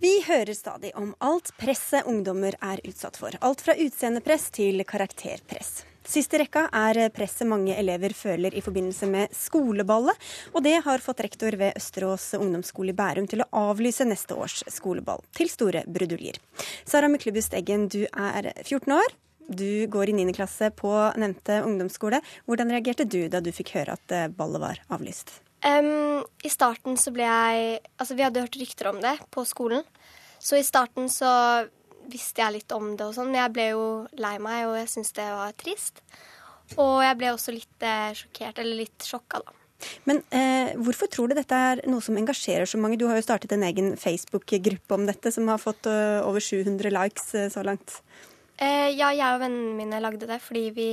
Vi 0.05 0.19
hører 0.27 0.53
stadig 0.53 0.91
om 1.01 1.15
alt 1.25 1.55
presset 1.57 2.05
ungdommer 2.05 2.53
er 2.61 2.83
utsatt 2.85 3.17
for. 3.17 3.33
Alt 3.41 3.63
fra 3.65 3.73
utseendepress 3.73 4.51
til 4.53 4.85
karakterpress. 4.85 5.87
Sist 6.05 6.35
i 6.37 6.41
rekka 6.43 6.67
er 6.69 6.99
presset 7.15 7.49
mange 7.49 7.75
elever 7.81 8.13
føler 8.17 8.55
i 8.55 8.63
forbindelse 8.65 9.09
med 9.09 9.33
skoleballet, 9.35 10.19
og 10.53 10.65
det 10.67 10.77
har 10.85 11.03
fått 11.05 11.23
rektor 11.25 11.57
ved 11.57 11.79
Østerås 11.81 12.35
ungdomsskole 12.39 12.93
i 12.93 12.97
Bærum 12.99 13.29
til 13.31 13.45
å 13.45 13.49
avlyse 13.71 14.05
neste 14.09 14.37
års 14.37 14.61
skoleball, 14.69 15.25
til 15.33 15.49
store 15.53 15.85
bruduljer. 15.89 16.37
Sara 16.85 17.09
Myklebust 17.09 17.57
Eggen, 17.57 17.89
du 17.89 18.05
er 18.05 18.53
14 18.67 18.93
år. 18.99 19.17
Du 19.49 19.87
går 19.93 20.09
i 20.09 20.17
9. 20.17 20.33
klasse 20.37 20.71
på 20.73 20.93
nevnte 21.21 21.61
ungdomsskole. 21.65 22.21
Hvordan 22.49 22.73
reagerte 22.73 23.05
du 23.05 23.27
da 23.29 23.43
du 23.45 23.51
fikk 23.53 23.75
høre 23.77 23.97
at 23.99 24.15
eh, 24.15 24.31
ballet 24.33 24.63
var 24.63 24.81
avlyst? 24.95 25.35
Um, 25.65 26.25
I 26.45 26.53
starten 26.53 26.97
så 27.01 27.13
ble 27.13 27.25
jeg 27.25 27.79
Altså, 27.97 28.17
vi 28.17 28.25
hadde 28.25 28.43
hørt 28.45 28.57
rykter 28.61 28.91
om 28.91 29.01
det 29.01 29.17
på 29.33 29.45
skolen. 29.49 29.85
Så 30.41 30.61
i 30.61 30.65
starten 30.65 31.09
så 31.13 31.31
visste 32.11 32.43
jeg 32.45 32.59
litt 32.59 32.73
om 32.77 32.95
det 32.97 33.09
og 33.09 33.17
sånn, 33.17 33.33
men 33.33 33.43
jeg 33.43 33.55
ble 33.57 33.67
jo 33.73 33.85
lei 34.21 34.37
meg, 34.43 34.69
og 34.69 34.79
jeg 34.79 34.91
syntes 34.93 35.15
det 35.17 35.29
var 35.33 35.59
trist. 35.61 36.01
Og 36.81 36.97
jeg 37.05 37.19
ble 37.21 37.35
også 37.35 37.55
litt 37.55 37.85
eh, 37.85 38.15
sjokkert, 38.17 38.61
eller 38.63 38.83
litt 38.85 39.07
sjokka, 39.07 39.43
da. 39.45 39.61
Men 40.09 40.23
eh, 40.33 40.73
hvorfor 40.81 41.11
tror 41.13 41.29
du 41.29 41.35
dette 41.37 41.57
er 41.71 41.83
noe 41.91 42.01
som 42.05 42.17
engasjerer 42.17 42.69
så 42.69 42.79
mange? 42.81 42.97
Du 42.97 43.05
har 43.11 43.19
jo 43.19 43.27
startet 43.27 43.53
en 43.53 43.67
egen 43.67 43.95
Facebook-gruppe 44.01 44.97
om 44.97 45.05
dette, 45.09 45.33
som 45.35 45.51
har 45.51 45.61
fått 45.61 45.91
uh, 45.91 46.23
over 46.25 46.41
700 46.41 46.95
likes 46.95 47.35
uh, 47.37 47.51
så 47.53 47.65
langt. 47.67 47.99
Eh, 48.57 48.95
ja, 48.95 49.11
jeg 49.11 49.35
og 49.35 49.43
vennene 49.43 49.75
mine 49.77 50.01
lagde 50.03 50.29
det 50.31 50.39
fordi 50.43 50.69
vi 50.77 50.89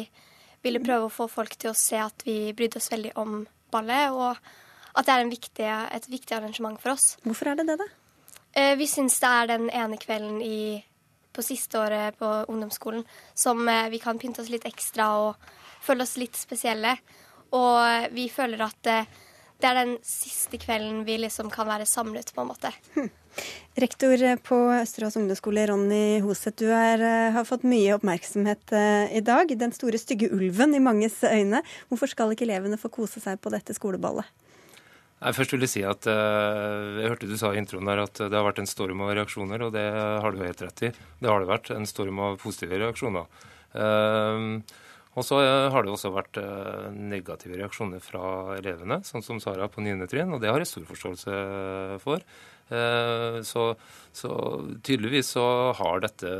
ville 0.65 0.81
prøve 0.81 1.07
å 1.07 1.13
få 1.13 1.27
folk 1.29 1.55
til 1.61 1.71
å 1.71 1.77
se 1.77 1.99
at 2.01 2.25
vi 2.25 2.53
brydde 2.57 2.81
oss 2.81 2.91
veldig 2.91 3.13
om 3.21 3.41
ballet, 3.73 4.13
og 4.13 4.97
at 4.97 5.07
det 5.07 5.13
er 5.13 5.23
en 5.23 5.31
viktig, 5.31 5.67
et 5.97 6.07
viktig 6.11 6.35
arrangement 6.37 6.77
for 6.81 6.95
oss. 6.95 7.15
Hvorfor 7.25 7.51
er 7.51 7.59
det 7.61 7.69
det, 7.69 7.77
da? 7.81 7.87
Eh, 8.51 8.73
vi 8.77 8.87
syns 8.89 9.19
det 9.23 9.29
er 9.29 9.51
den 9.53 9.69
ene 9.69 9.97
kvelden 10.01 10.41
i, 10.43 10.81
på 11.33 11.43
siste 11.45 11.79
året 11.79 12.17
på 12.19 12.29
ungdomsskolen 12.51 13.03
som 13.33 13.67
eh, 13.69 13.89
vi 13.89 13.99
kan 13.99 14.19
pynte 14.19 14.43
oss 14.43 14.51
litt 14.51 14.67
ekstra 14.69 15.09
og 15.21 15.51
føle 15.81 16.05
oss 16.05 16.17
litt 16.21 16.37
spesielle. 16.37 16.95
Og 17.55 18.13
vi 18.15 18.27
føler 18.31 18.63
at 18.65 18.91
eh, 18.91 19.09
det 19.61 19.69
er 19.69 19.77
den 19.77 19.95
siste 20.05 20.57
kvelden 20.61 21.03
vi 21.05 21.19
liksom 21.21 21.51
kan 21.53 21.67
være 21.69 21.85
samlet, 21.85 22.31
på 22.33 22.41
en 22.41 22.49
måte. 22.49 22.71
Rektor 23.83 24.23
på 24.43 24.57
Østerås 24.75 25.15
ungdomsskole, 25.19 25.67
Ronny 25.69 26.19
Hoseth, 26.25 26.57
du 26.59 26.71
er, 26.73 27.03
eh, 27.05 27.31
har 27.35 27.47
fått 27.47 27.67
mye 27.67 27.93
oppmerksomhet 27.95 28.73
i 29.11 29.21
dag. 29.25 29.53
Den 29.59 29.75
store 29.75 30.01
stygge 30.01 30.31
ulven 30.33 30.75
i 30.75 30.83
manges 30.83 31.21
øyne. 31.23 31.61
Hvorfor 31.89 32.11
skal 32.11 32.33
ikke 32.33 32.47
elevene 32.49 32.81
få 32.81 32.91
kose 32.91 33.23
seg 33.23 33.39
på 33.39 33.53
dette 33.53 33.77
skoleballet? 33.77 34.27
Nei, 35.21 35.31
først 35.37 35.53
vil 35.53 35.61
jeg 35.67 35.69
si 35.75 35.81
at 35.85 36.07
eh, 36.09 37.01
Jeg 37.03 37.11
hørte 37.13 37.29
du 37.29 37.35
sa 37.37 37.51
i 37.53 37.59
introen 37.61 37.85
der 37.89 38.01
at 38.07 38.17
det 38.23 38.33
har 38.33 38.47
vært 38.47 38.61
en 38.63 38.69
storm 38.69 39.03
av 39.05 39.13
reaksjoner, 39.19 39.67
og 39.67 39.75
det 39.75 39.85
har 39.93 40.33
du 40.33 40.41
helt 40.41 40.63
rett 40.65 40.85
i. 40.87 40.93
Det 41.21 41.29
har 41.29 41.43
det 41.43 41.51
vært. 41.51 41.69
En 41.75 41.85
storm 41.89 42.21
av 42.25 42.39
positive 42.41 42.79
reaksjoner. 42.81 43.27
Eh, 43.77 44.47
og 45.11 45.25
så 45.27 45.41
har 45.43 45.83
det 45.83 45.91
også 45.91 46.13
vært 46.15 46.37
eh, 46.39 46.87
negative 46.95 47.57
reaksjoner 47.59 47.99
fra 48.01 48.55
elevene, 48.55 49.01
sånn 49.03 49.25
som 49.25 49.41
Sara 49.43 49.67
på 49.69 49.83
9. 49.83 50.07
trinn, 50.09 50.31
og 50.31 50.39
det 50.41 50.49
har 50.49 50.63
jeg 50.63 50.69
stor 50.71 50.85
forståelse 50.87 51.33
for. 52.01 52.23
Eh, 52.71 53.41
Så, 53.43 53.65
så 54.13 54.31
tydeligvis 54.83 55.35
så 55.37 55.45
har 55.77 56.01
dette 56.03 56.31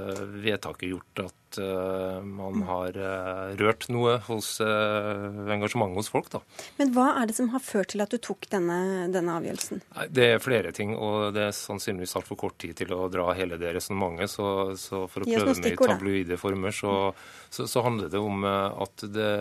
vedtaket 0.43 0.89
gjort 0.89 1.21
at 1.23 1.59
uh, 1.59 2.19
man 2.23 2.63
har 2.67 2.97
uh, 2.99 3.53
rørt 3.59 3.87
noe 3.91 4.17
hos 4.27 4.53
uh, 4.63 5.47
engasjementet 5.51 6.01
hos 6.01 6.11
folk, 6.11 6.27
da. 6.33 6.41
Men 6.79 6.91
hva 6.95 7.07
er 7.21 7.29
det 7.29 7.37
som 7.37 7.47
har 7.53 7.63
ført 7.63 7.93
til 7.93 8.03
at 8.03 8.11
du 8.11 8.19
tok 8.19 8.47
denne, 8.51 9.07
denne 9.13 9.37
avgjørelsen? 9.39 9.83
Nei, 9.95 10.07
Det 10.11 10.27
er 10.33 10.43
flere 10.43 10.73
ting, 10.75 10.93
og 10.99 11.31
det 11.35 11.47
er 11.47 11.55
sannsynligvis 11.55 12.15
altfor 12.19 12.39
kort 12.43 12.57
tid 12.61 12.75
til 12.81 12.91
å 12.95 13.07
dra 13.11 13.29
hele 13.37 13.59
det 13.61 13.71
resonnementet. 13.77 14.33
Så, 14.35 14.47
så 14.79 15.05
for 15.11 15.23
å 15.23 15.29
prøve 15.29 15.55
med 15.55 15.71
i 15.71 15.75
tabloide 15.79 16.39
former, 16.41 16.75
så, 16.75 16.95
så, 17.49 17.67
så 17.71 17.85
handler 17.85 18.11
det 18.11 18.19
om 18.21 18.45
eh, 18.47 18.83
at 18.85 19.05
det 19.11 19.31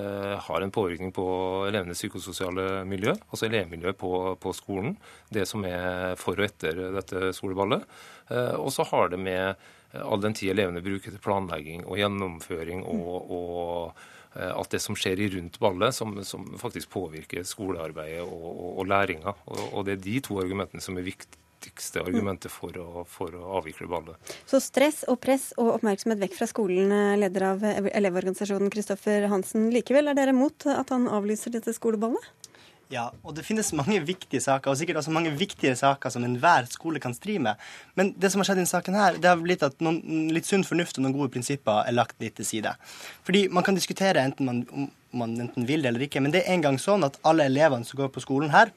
har 0.46 0.64
en 0.64 0.74
påvirkning 0.74 1.12
på 1.14 1.26
elevenes 1.68 1.98
psykososiale 2.00 2.84
miljø, 2.88 3.14
altså 3.30 3.48
elevmiljøet 3.50 3.98
på, 4.00 4.12
på 4.40 4.54
skolen, 4.56 4.96
det 5.34 5.46
som 5.50 5.66
er 5.68 6.16
for 6.20 6.38
og 6.40 6.46
etter 6.46 6.78
dette 6.96 7.30
skoleballet. 7.36 7.84
Eh, 8.30 8.54
Og 8.54 8.72
så 8.72 8.86
har 8.90 9.10
det 9.10 9.18
med 9.20 9.54
eh, 9.92 10.02
all 10.02 10.22
den 10.22 10.36
tid 10.36 10.54
elevene 10.54 10.82
bruker 10.84 11.12
til 11.12 11.22
planlegging 11.22 11.84
og 11.86 11.98
gjennomføring 11.98 12.84
og, 12.86 13.34
og 13.36 14.00
eh, 14.38 14.52
alt 14.54 14.70
det 14.74 14.82
som 14.84 14.98
skjer 14.98 15.26
rundt 15.36 15.58
ballet, 15.62 15.94
som, 15.96 16.16
som 16.24 16.46
faktisk 16.60 16.90
påvirker 16.94 17.46
skolearbeidet 17.46 18.22
og, 18.24 18.48
og, 18.50 18.72
og 18.82 18.90
læringa. 18.90 19.36
Og, 19.46 19.62
og 19.72 19.86
det 19.86 19.98
er 19.98 20.04
de 20.08 20.18
to 20.28 20.40
argumentene 20.42 20.84
som 20.84 20.98
er 20.98 21.08
viktigste 21.10 22.00
argumentet 22.00 22.52
for 22.54 22.76
å, 22.80 23.04
for 23.04 23.34
å 23.36 23.56
avvikle 23.58 23.90
ballet. 23.90 24.34
Så 24.48 24.62
stress 24.64 25.02
og 25.10 25.20
press 25.20 25.50
og 25.60 25.74
oppmerksomhet 25.74 26.22
vekk 26.22 26.38
fra 26.38 26.48
skolen, 26.48 26.94
leder 27.20 27.50
av 27.50 27.66
Elevorganisasjonen 27.90 28.72
Kristoffer 28.72 29.26
Hansen. 29.28 29.68
Likevel 29.74 30.08
er 30.08 30.16
dere 30.16 30.32
mot 30.36 30.64
at 30.70 30.94
han 30.94 31.10
avlyser 31.10 31.52
dette 31.58 31.74
skoleballet? 31.76 32.30
Ja, 32.90 33.04
og 33.22 33.36
det 33.36 33.44
finnes 33.46 33.68
mange 33.78 34.00
viktige 34.02 34.40
saker, 34.42 34.72
og 34.72 34.78
sikkert 34.80 34.98
også 34.98 35.12
mange 35.14 35.30
viktige 35.38 35.76
saker 35.78 36.10
som 36.10 36.24
enhver 36.26 36.66
skole 36.66 36.98
kan 37.02 37.14
stri 37.14 37.36
med. 37.38 37.60
Men 37.94 38.10
det 38.18 38.32
som 38.32 38.42
har 38.42 38.48
skjedd 38.48 38.58
i 38.58 38.62
denne 38.64 38.72
saken 38.72 38.96
her, 38.98 39.18
det 39.22 39.30
har 39.30 39.38
blitt 39.38 39.62
at 39.62 39.76
noen, 39.84 40.00
litt 40.34 40.48
sunn 40.48 40.66
fornuft 40.66 40.98
og 40.98 41.04
noen 41.04 41.14
gode 41.14 41.30
prinsipper 41.36 41.84
er 41.86 41.94
lagt 41.94 42.18
litt 42.18 42.34
til 42.40 42.48
side. 42.48 42.72
Fordi 43.22 43.44
man 43.54 43.66
kan 43.66 43.78
diskutere 43.78 44.24
enten 44.26 44.48
man, 44.48 44.64
om 44.74 44.88
man 45.22 45.36
enten 45.46 45.68
vil 45.68 45.86
det 45.86 45.92
eller 45.92 46.08
ikke, 46.08 46.22
men 46.24 46.34
det 46.34 46.42
er 46.42 46.56
en 46.56 46.64
gang 46.64 46.78
sånn 46.82 47.06
at 47.06 47.20
alle 47.26 47.46
elevene 47.46 47.86
som 47.86 48.00
går 48.00 48.10
på 48.10 48.24
skolen 48.24 48.50
her, 48.50 48.74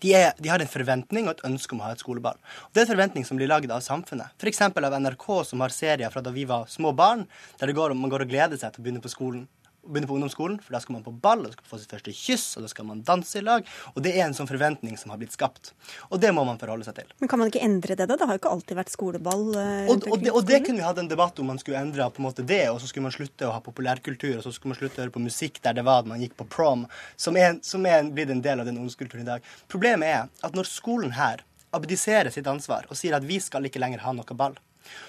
de, 0.00 0.12
er, 0.16 0.34
de 0.36 0.52
har 0.52 0.60
en 0.60 0.70
forventning 0.70 1.26
og 1.26 1.38
et 1.38 1.44
ønske 1.48 1.74
om 1.74 1.80
å 1.80 1.88
ha 1.88 1.94
et 1.96 2.02
skoleball. 2.04 2.36
Og 2.36 2.74
Det 2.76 2.82
er 2.82 2.86
en 2.86 2.92
forventning 2.92 3.24
som 3.28 3.40
blir 3.40 3.48
lagd 3.48 3.72
av 3.72 3.80
samfunnet. 3.84 4.36
F.eks. 4.36 4.60
av 4.68 4.98
NRK, 5.00 5.26
som 5.48 5.64
har 5.64 5.72
serier 5.72 6.12
fra 6.12 6.22
da 6.24 6.32
vi 6.32 6.44
var 6.48 6.68
små 6.72 6.92
barn, 6.96 7.24
der 7.60 7.72
går, 7.76 7.96
man 7.96 8.12
går 8.12 8.26
og 8.26 8.32
gleder 8.32 8.60
seg 8.60 8.72
til 8.74 8.84
å 8.84 8.86
begynne 8.86 9.04
på 9.04 9.12
skolen 9.12 9.48
begynne 9.86 10.06
på 10.10 10.14
ungdomsskolen, 10.16 10.58
for 10.62 10.74
da 10.76 10.80
skal 10.82 10.94
man 10.98 11.04
på 11.06 11.12
ball, 11.24 11.40
og 11.40 11.46
da 11.48 11.52
skal 11.54 11.64
man 11.64 11.70
få 11.72 11.78
sitt 11.82 11.92
første 11.94 12.12
kyss, 12.14 12.46
og 12.58 12.64
da 12.66 12.68
skal 12.72 12.86
man 12.88 13.00
danse 13.06 13.38
i 13.40 13.42
lag. 13.44 13.66
Og 13.94 14.02
det 14.04 14.12
er 14.16 14.26
en 14.26 14.34
sånn 14.36 14.48
forventning 14.50 14.98
som 15.00 15.12
har 15.12 15.20
blitt 15.20 15.32
skapt. 15.36 15.72
Og 16.10 16.20
det 16.20 16.30
må 16.36 16.44
man 16.44 16.58
forholde 16.60 16.84
seg 16.86 16.98
til. 17.00 17.08
Men 17.22 17.30
kan 17.32 17.40
man 17.40 17.48
ikke 17.52 17.62
endre 17.64 17.96
det, 17.96 18.06
da? 18.10 18.16
Det 18.20 18.28
har 18.28 18.36
jo 18.36 18.42
ikke 18.42 18.52
alltid 18.54 18.80
vært 18.80 18.92
skoleball. 18.94 19.44
eh, 19.56 19.90
Og, 19.90 20.06
og, 20.10 20.18
det, 20.20 20.30
og 20.36 20.44
det 20.46 20.60
kunne 20.66 20.82
vi 20.82 20.86
hatt 20.86 21.00
en 21.02 21.08
debatt 21.10 21.38
om 21.40 21.50
man 21.52 21.58
skulle 21.62 21.80
endre 21.80 22.10
på 22.10 22.22
en 22.22 22.28
måte 22.28 22.44
det, 22.46 22.62
og 22.70 22.80
så 22.82 22.90
skulle 22.90 23.08
man 23.08 23.16
slutte 23.16 23.48
å 23.48 23.54
ha 23.56 23.60
populærkultur, 23.64 24.36
og 24.38 24.44
så 24.44 24.52
skulle 24.52 24.74
man 24.74 24.80
slutte 24.82 25.00
å 25.00 25.04
høre 25.06 25.16
på 25.16 25.24
musikk 25.24 25.62
der 25.64 25.78
det 25.80 25.86
var 25.88 26.04
at 26.04 26.10
man 26.12 26.20
gikk 26.20 26.36
på 26.36 26.48
prom, 26.52 26.86
som 27.16 27.36
er, 27.40 27.56
som 27.62 27.86
er 27.88 28.04
blitt 28.12 28.30
en 28.30 28.42
del 28.44 28.60
av 28.60 28.68
den 28.68 28.76
ungdomskulturen 28.80 29.24
i 29.24 29.30
dag. 29.32 29.46
Problemet 29.72 30.08
er 30.08 30.28
at 30.46 30.54
når 30.56 30.68
skolen 30.68 31.16
her 31.16 31.42
abdiserer 31.72 32.30
sitt 32.34 32.48
ansvar 32.50 32.86
og 32.90 32.98
sier 32.98 33.14
at 33.14 33.24
vi 33.26 33.38
skal 33.40 33.64
ikke 33.68 33.78
lenger 33.82 34.02
ha 34.02 34.12
noe 34.16 34.34
ball, 34.36 34.56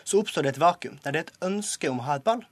så 0.05 0.19
oppstår 0.21 0.45
det 0.45 0.55
et 0.55 0.61
vakuum 0.61 0.99
der 1.01 1.15
det 1.15 1.21
er 1.23 1.29
et 1.29 1.45
ønske 1.47 1.89
om 1.89 2.01
å 2.03 2.05
ha 2.05 2.19
et 2.19 2.25
ball, 2.27 2.43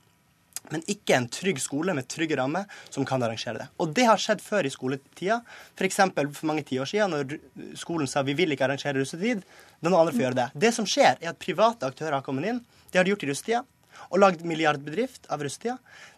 men 0.70 0.84
ikke 0.90 1.16
en 1.16 1.26
trygg 1.32 1.58
skole 1.62 1.94
med 1.96 2.08
trygge 2.10 2.36
rammer 2.38 2.68
som 2.92 3.06
kan 3.08 3.22
arrangere 3.22 3.62
det. 3.62 3.66
Og 3.82 3.94
det 3.96 4.06
har 4.06 4.20
skjedd 4.20 4.42
før 4.44 4.68
i 4.68 4.72
skoletida. 4.72 5.40
F.eks. 5.74 6.00
For, 6.14 6.30
for 6.36 6.50
mange 6.50 6.64
tiår 6.68 6.90
siden, 6.90 7.16
når 7.16 7.74
skolen 7.80 8.10
sa 8.10 8.22
vi 8.26 8.36
vil 8.38 8.54
ikke 8.54 8.68
arrangere 8.68 9.00
russetid. 9.00 9.42
Noen 9.80 9.98
andre 9.98 10.14
får 10.14 10.26
gjøre 10.26 10.40
det. 10.42 10.48
Det 10.66 10.72
som 10.76 10.88
skjer, 10.88 11.18
er 11.18 11.32
at 11.32 11.42
private 11.42 11.88
aktører 11.88 12.18
har 12.18 12.26
kommet 12.26 12.50
inn. 12.52 12.62
Det 12.90 13.00
har 13.00 13.08
de 13.08 13.14
gjort 13.14 13.26
i 13.26 13.32
russetida. 13.32 13.64
Og 14.10 14.22
lagd 14.22 14.44
milliardbedrift 14.46 15.26
av 15.32 15.42
russetida. 15.44 15.76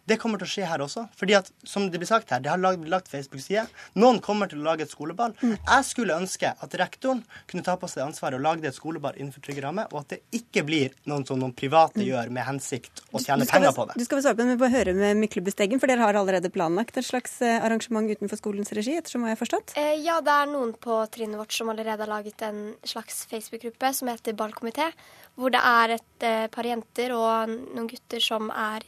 Det 0.09 0.17
kommer 0.19 0.41
til 0.41 0.49
å 0.49 0.51
skje 0.51 0.67
her 0.67 0.83
også. 0.83 1.05
fordi 1.19 1.37
at, 1.39 1.51
som 1.65 1.85
det 1.91 2.01
blir 2.03 2.11
sagt 2.11 2.31
her, 2.35 2.41
det 2.43 2.51
har 2.51 2.59
lagd, 2.59 2.89
lagt 2.91 3.11
Facebook-side. 3.11 3.69
Noen 4.03 4.19
kommer 4.25 4.51
til 4.51 4.59
å 4.59 4.67
lage 4.67 4.83
et 4.87 4.91
skoleball. 4.91 5.35
Jeg 5.43 5.87
skulle 5.87 6.17
ønske 6.19 6.51
at 6.51 6.75
rektoren 6.81 7.23
kunne 7.51 7.63
ta 7.67 7.77
på 7.79 7.91
seg 7.91 8.09
ansvaret 8.09 8.41
og 8.41 8.45
lage 8.45 8.67
et 8.67 8.77
skoleball 8.77 9.15
innenfor 9.19 9.45
trygge 9.45 9.63
rammer, 9.63 9.87
og 9.93 10.03
at 10.03 10.17
det 10.17 10.41
ikke 10.43 10.65
blir 10.67 10.97
noen 11.11 11.27
som 11.29 11.39
noen 11.39 11.55
private 11.55 12.03
gjør 12.03 12.33
med 12.35 12.47
hensikt 12.49 13.05
å 13.13 13.23
tjene 13.23 13.47
penger 13.49 13.75
på 13.77 13.87
det. 13.89 13.99
Du 14.01 14.07
skal 14.07 14.19
vel 14.19 14.27
svare 14.27 14.39
på 14.39 14.43
det, 14.43 14.49
men 14.49 14.59
vi 14.59 14.65
får 14.65 14.75
høre 14.77 14.97
med 14.99 15.21
Myklebusteggen, 15.23 15.83
for 15.83 15.93
dere 15.93 16.07
har 16.07 16.19
allerede 16.19 16.51
planlagt 16.55 16.99
et 16.99 17.07
slags 17.07 17.39
eh, 17.45 17.63
arrangement 17.63 18.11
utenfor 18.11 18.41
skolens 18.41 18.75
regi, 18.75 18.97
ettersom 18.99 19.23
hva 19.23 19.33
jeg 19.33 19.39
har 19.39 19.43
forstått? 19.45 19.77
Eh, 19.79 19.95
ja, 20.03 20.19
det 20.25 20.35
er 20.35 20.51
noen 20.51 20.75
på 20.83 20.99
trinnet 21.15 21.39
vårt 21.41 21.55
som 21.55 21.71
allerede 21.73 22.03
har 22.03 22.11
laget 22.11 22.43
en 22.49 22.73
slags 22.87 23.23
Facebook-gruppe 23.31 23.93
som 23.95 24.11
heter 24.11 24.35
Ballkomité, 24.39 24.91
hvor 25.39 25.55
det 25.55 25.63
er 25.63 25.97
et 25.99 26.27
eh, 26.27 26.49
par 26.53 26.67
jenter 26.67 27.15
og 27.17 27.55
noen 27.55 27.89
gutter 27.91 28.23
som 28.23 28.51
er 28.51 28.85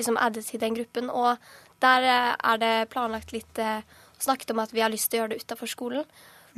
liksom 0.00 0.18
addet 0.20 0.48
til 0.48 0.62
den 0.62 0.76
gruppen. 0.78 1.10
Og 1.12 1.38
der 1.84 2.08
eh, 2.08 2.34
er 2.52 2.60
det 2.60 2.74
planlagt 2.92 3.34
litt 3.36 3.62
eh, 3.62 3.86
snakket 4.20 4.52
om 4.54 4.62
at 4.64 4.74
vi 4.74 4.84
har 4.84 4.92
lyst 4.92 5.10
til 5.10 5.20
å 5.20 5.24
gjøre 5.24 5.34
det 5.34 5.44
utafor 5.44 5.70
skolen. 5.70 6.04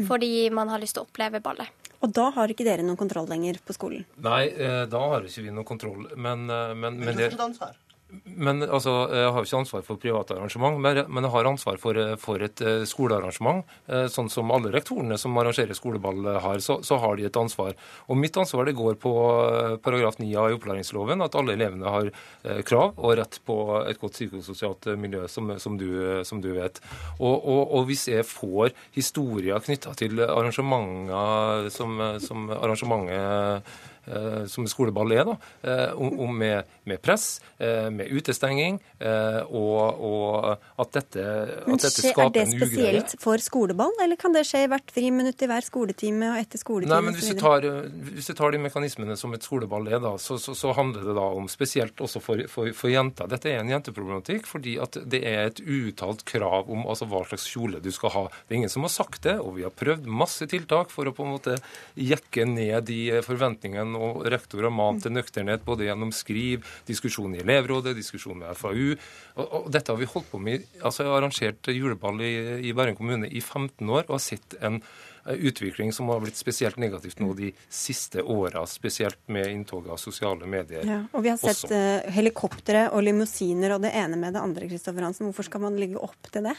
Fordi 0.08 0.48
man 0.48 0.70
har 0.72 0.80
lyst 0.80 0.96
til 0.96 1.04
å 1.04 1.06
oppleve 1.06 1.42
ballet. 1.44 1.68
Og 2.02 2.10
da 2.16 2.30
har 2.34 2.50
ikke 2.50 2.64
dere 2.66 2.82
noen 2.82 2.98
kontroll 2.98 3.28
lenger 3.30 3.58
på 3.62 3.74
skolen? 3.76 4.06
Nei, 4.24 4.46
eh, 4.48 4.84
da 4.90 5.02
har 5.12 5.28
ikke 5.28 5.44
vi 5.44 5.52
noen 5.52 5.68
kontroll. 5.68 6.06
Men, 6.16 6.46
men, 6.48 6.80
Men 6.80 6.96
men 6.96 7.12
du 7.12 7.20
det, 7.20 7.28
fortsatt 7.28 7.44
ansvar. 7.50 7.76
Men 8.24 8.62
altså, 8.62 8.92
Jeg 9.12 9.32
har 9.32 9.46
ikke 9.46 9.58
ansvar 9.62 9.84
for 9.86 10.00
private 10.00 10.34
arrangement, 10.36 10.78
men 10.82 11.24
jeg 11.24 11.32
har 11.32 11.48
ansvar 11.48 11.78
for, 11.80 11.98
for 12.20 12.44
et 12.44 12.60
eh, 12.60 12.84
skolearrangement. 12.88 13.62
Eh, 13.88 14.04
sånn 14.12 14.28
som 14.32 14.50
alle 14.52 14.72
rektorene 14.74 15.16
som 15.20 15.36
arrangerer 15.40 15.76
skoleball 15.76 16.26
har, 16.44 16.60
så, 16.64 16.80
så, 16.84 16.98
har 17.00 17.16
de 17.16 17.26
et 17.28 17.38
ansvar. 17.40 17.76
Og 18.12 18.18
Mitt 18.20 18.36
ansvar 18.36 18.68
det 18.68 18.76
går 18.76 18.98
på 19.00 19.12
eh, 19.48 19.76
paragraf 19.84 20.18
9 20.20 20.28
av 20.38 20.50
i 20.50 20.56
opplæringsloven, 20.58 21.24
at 21.24 21.38
alle 21.38 21.56
elevene 21.56 21.92
har 21.94 22.10
krav 22.68 22.98
og 22.98 23.14
rett 23.16 23.38
på 23.46 23.56
et 23.86 24.00
godt 24.00 24.16
psykososialt 24.18 24.90
miljø, 25.00 25.24
som, 25.30 25.54
som, 25.62 25.78
du, 25.80 25.88
som 26.28 26.42
du, 26.42 26.50
vet. 26.56 26.82
Og, 27.18 27.32
og, 27.32 27.62
og, 27.62 27.86
hvis 27.88 28.08
jeg 28.10 28.26
får 28.28 28.74
historier 28.96 29.62
knytta 29.64 29.94
til 29.98 30.20
arrangementer 30.26 31.70
som, 31.72 31.96
som 32.22 32.50
arrangementet 32.58 33.72
Eh, 34.01 34.01
som 34.50 34.66
skoleball 34.66 35.12
er, 35.14 35.24
da, 35.28 35.36
eh, 35.62 35.92
om, 35.94 36.32
med, 36.38 36.68
med, 36.88 37.00
press, 37.02 37.40
eh, 37.58 37.88
med 37.94 38.10
utestenging, 38.10 38.80
og, 39.02 40.02
og 40.02 40.46
at 40.82 40.92
dette, 40.94 41.22
at 41.22 41.84
dette 41.84 41.90
skaper 41.90 42.42
en 42.42 42.54
ugreie. 42.54 42.88
Er 42.88 42.98
det 42.98 43.04
spesielt 43.06 43.14
for 43.22 43.42
skoleball, 43.42 43.94
eller 44.02 44.18
kan 44.20 44.34
det 44.34 44.44
skje 44.48 44.64
hvert 44.70 44.92
friminutt 44.94 45.42
i 45.42 45.48
hver 45.50 45.66
skoletime 45.66 46.32
og 46.32 46.40
etter 46.40 46.60
skoletime? 46.60 46.92
Nei, 46.94 47.00
men 47.08 47.16
hvis 47.18 47.32
du, 47.32 47.36
tar, 47.40 47.66
hvis 48.12 48.30
du 48.30 48.34
tar 48.38 48.54
de 48.54 48.62
mekanismene 48.62 49.16
som 49.18 49.34
et 49.36 49.46
skoleball 49.46 49.88
er, 49.90 50.00
da, 50.02 50.14
så, 50.22 50.38
så, 50.42 50.54
så 50.58 50.74
handler 50.76 51.06
det 51.08 51.16
da 51.18 51.26
om 51.38 51.48
spesielt 51.50 52.02
også 52.02 52.22
for, 52.22 52.44
for, 52.50 52.70
for, 52.76 52.92
jenter. 52.92 53.30
Dette 53.30 53.50
er 53.50 53.62
en 53.62 53.72
jenteproblematikk 53.72 54.48
fordi 54.50 54.76
at 54.82 54.98
det 55.08 55.22
er 55.28 55.46
et 55.48 55.62
uuttalt 55.62 56.26
krav 56.28 56.70
om 56.72 56.86
altså, 56.86 57.08
hva 57.10 57.24
slags 57.28 57.46
kjole 57.50 57.82
du 57.82 57.90
skal 57.94 58.14
ha. 58.16 58.24
Det 58.46 58.56
er 58.56 58.62
ingen 58.62 58.72
som 58.72 58.86
har 58.86 58.94
sagt 58.94 59.22
det, 59.26 59.38
og 59.42 59.56
vi 59.58 59.66
har 59.66 59.74
prøvd 59.74 60.08
masse 60.10 60.46
tiltak 60.50 60.92
for 60.92 61.08
å 61.08 61.14
på 61.16 61.26
en 61.26 61.34
måte 61.36 61.58
jekke 61.98 62.46
ned 62.48 62.88
de 62.88 63.00
forventningene 63.24 63.91
og 63.98 64.26
rektor 64.32 64.66
har 64.66 64.74
mant 64.74 65.02
til 65.02 65.14
nøkternhet 65.14 65.64
både 65.66 65.86
gjennom 65.88 66.12
skriv, 66.14 66.66
diskusjon 66.88 67.36
i 67.36 67.42
elevrådet, 67.44 67.96
diskusjon 67.98 68.42
med 68.42 68.58
FAU. 68.58 68.92
Og, 69.36 69.46
og 69.46 69.70
dette 69.72 69.92
har 69.92 70.00
vi 70.00 70.10
holdt 70.10 70.30
på 70.32 70.42
med. 70.42 70.66
Altså, 70.82 71.04
Jeg 71.04 71.12
har 71.12 71.20
arrangert 71.20 71.72
juleball 71.72 72.20
i, 72.24 72.34
i 72.68 72.76
Bærum 72.76 72.98
kommune 72.98 73.30
i 73.30 73.40
15 73.40 73.88
år 73.88 74.06
og 74.06 74.18
har 74.18 74.26
sett 74.26 74.58
en 74.60 74.82
utvikling 75.24 75.92
som 75.92 76.08
har 76.08 76.20
blitt 76.20 76.36
spesielt 76.36 76.76
negativt 76.82 77.20
nå 77.22 77.32
de 77.38 77.52
siste 77.70 78.22
åra, 78.22 78.64
spesielt 78.66 79.20
med 79.26 79.50
inntoget 79.52 79.92
av 79.94 80.00
sosiale 80.02 80.48
medier. 80.50 80.86
Ja, 80.88 81.00
og 81.12 81.22
vi 81.22 81.30
har 81.30 81.38
sett 81.38 81.70
uh, 81.70 82.10
helikoptre 82.12 82.88
og 82.90 83.04
limousiner 83.06 83.76
og 83.76 83.84
det 83.86 83.94
ene 83.98 84.18
med 84.18 84.34
det 84.34 84.42
andre. 84.42 84.68
Kristoffer 84.70 85.06
Hansen. 85.06 85.28
Hvorfor 85.30 85.46
skal 85.46 85.62
man 85.62 85.78
ligge 85.78 86.00
opp 86.02 86.30
til 86.32 86.50
det? 86.50 86.56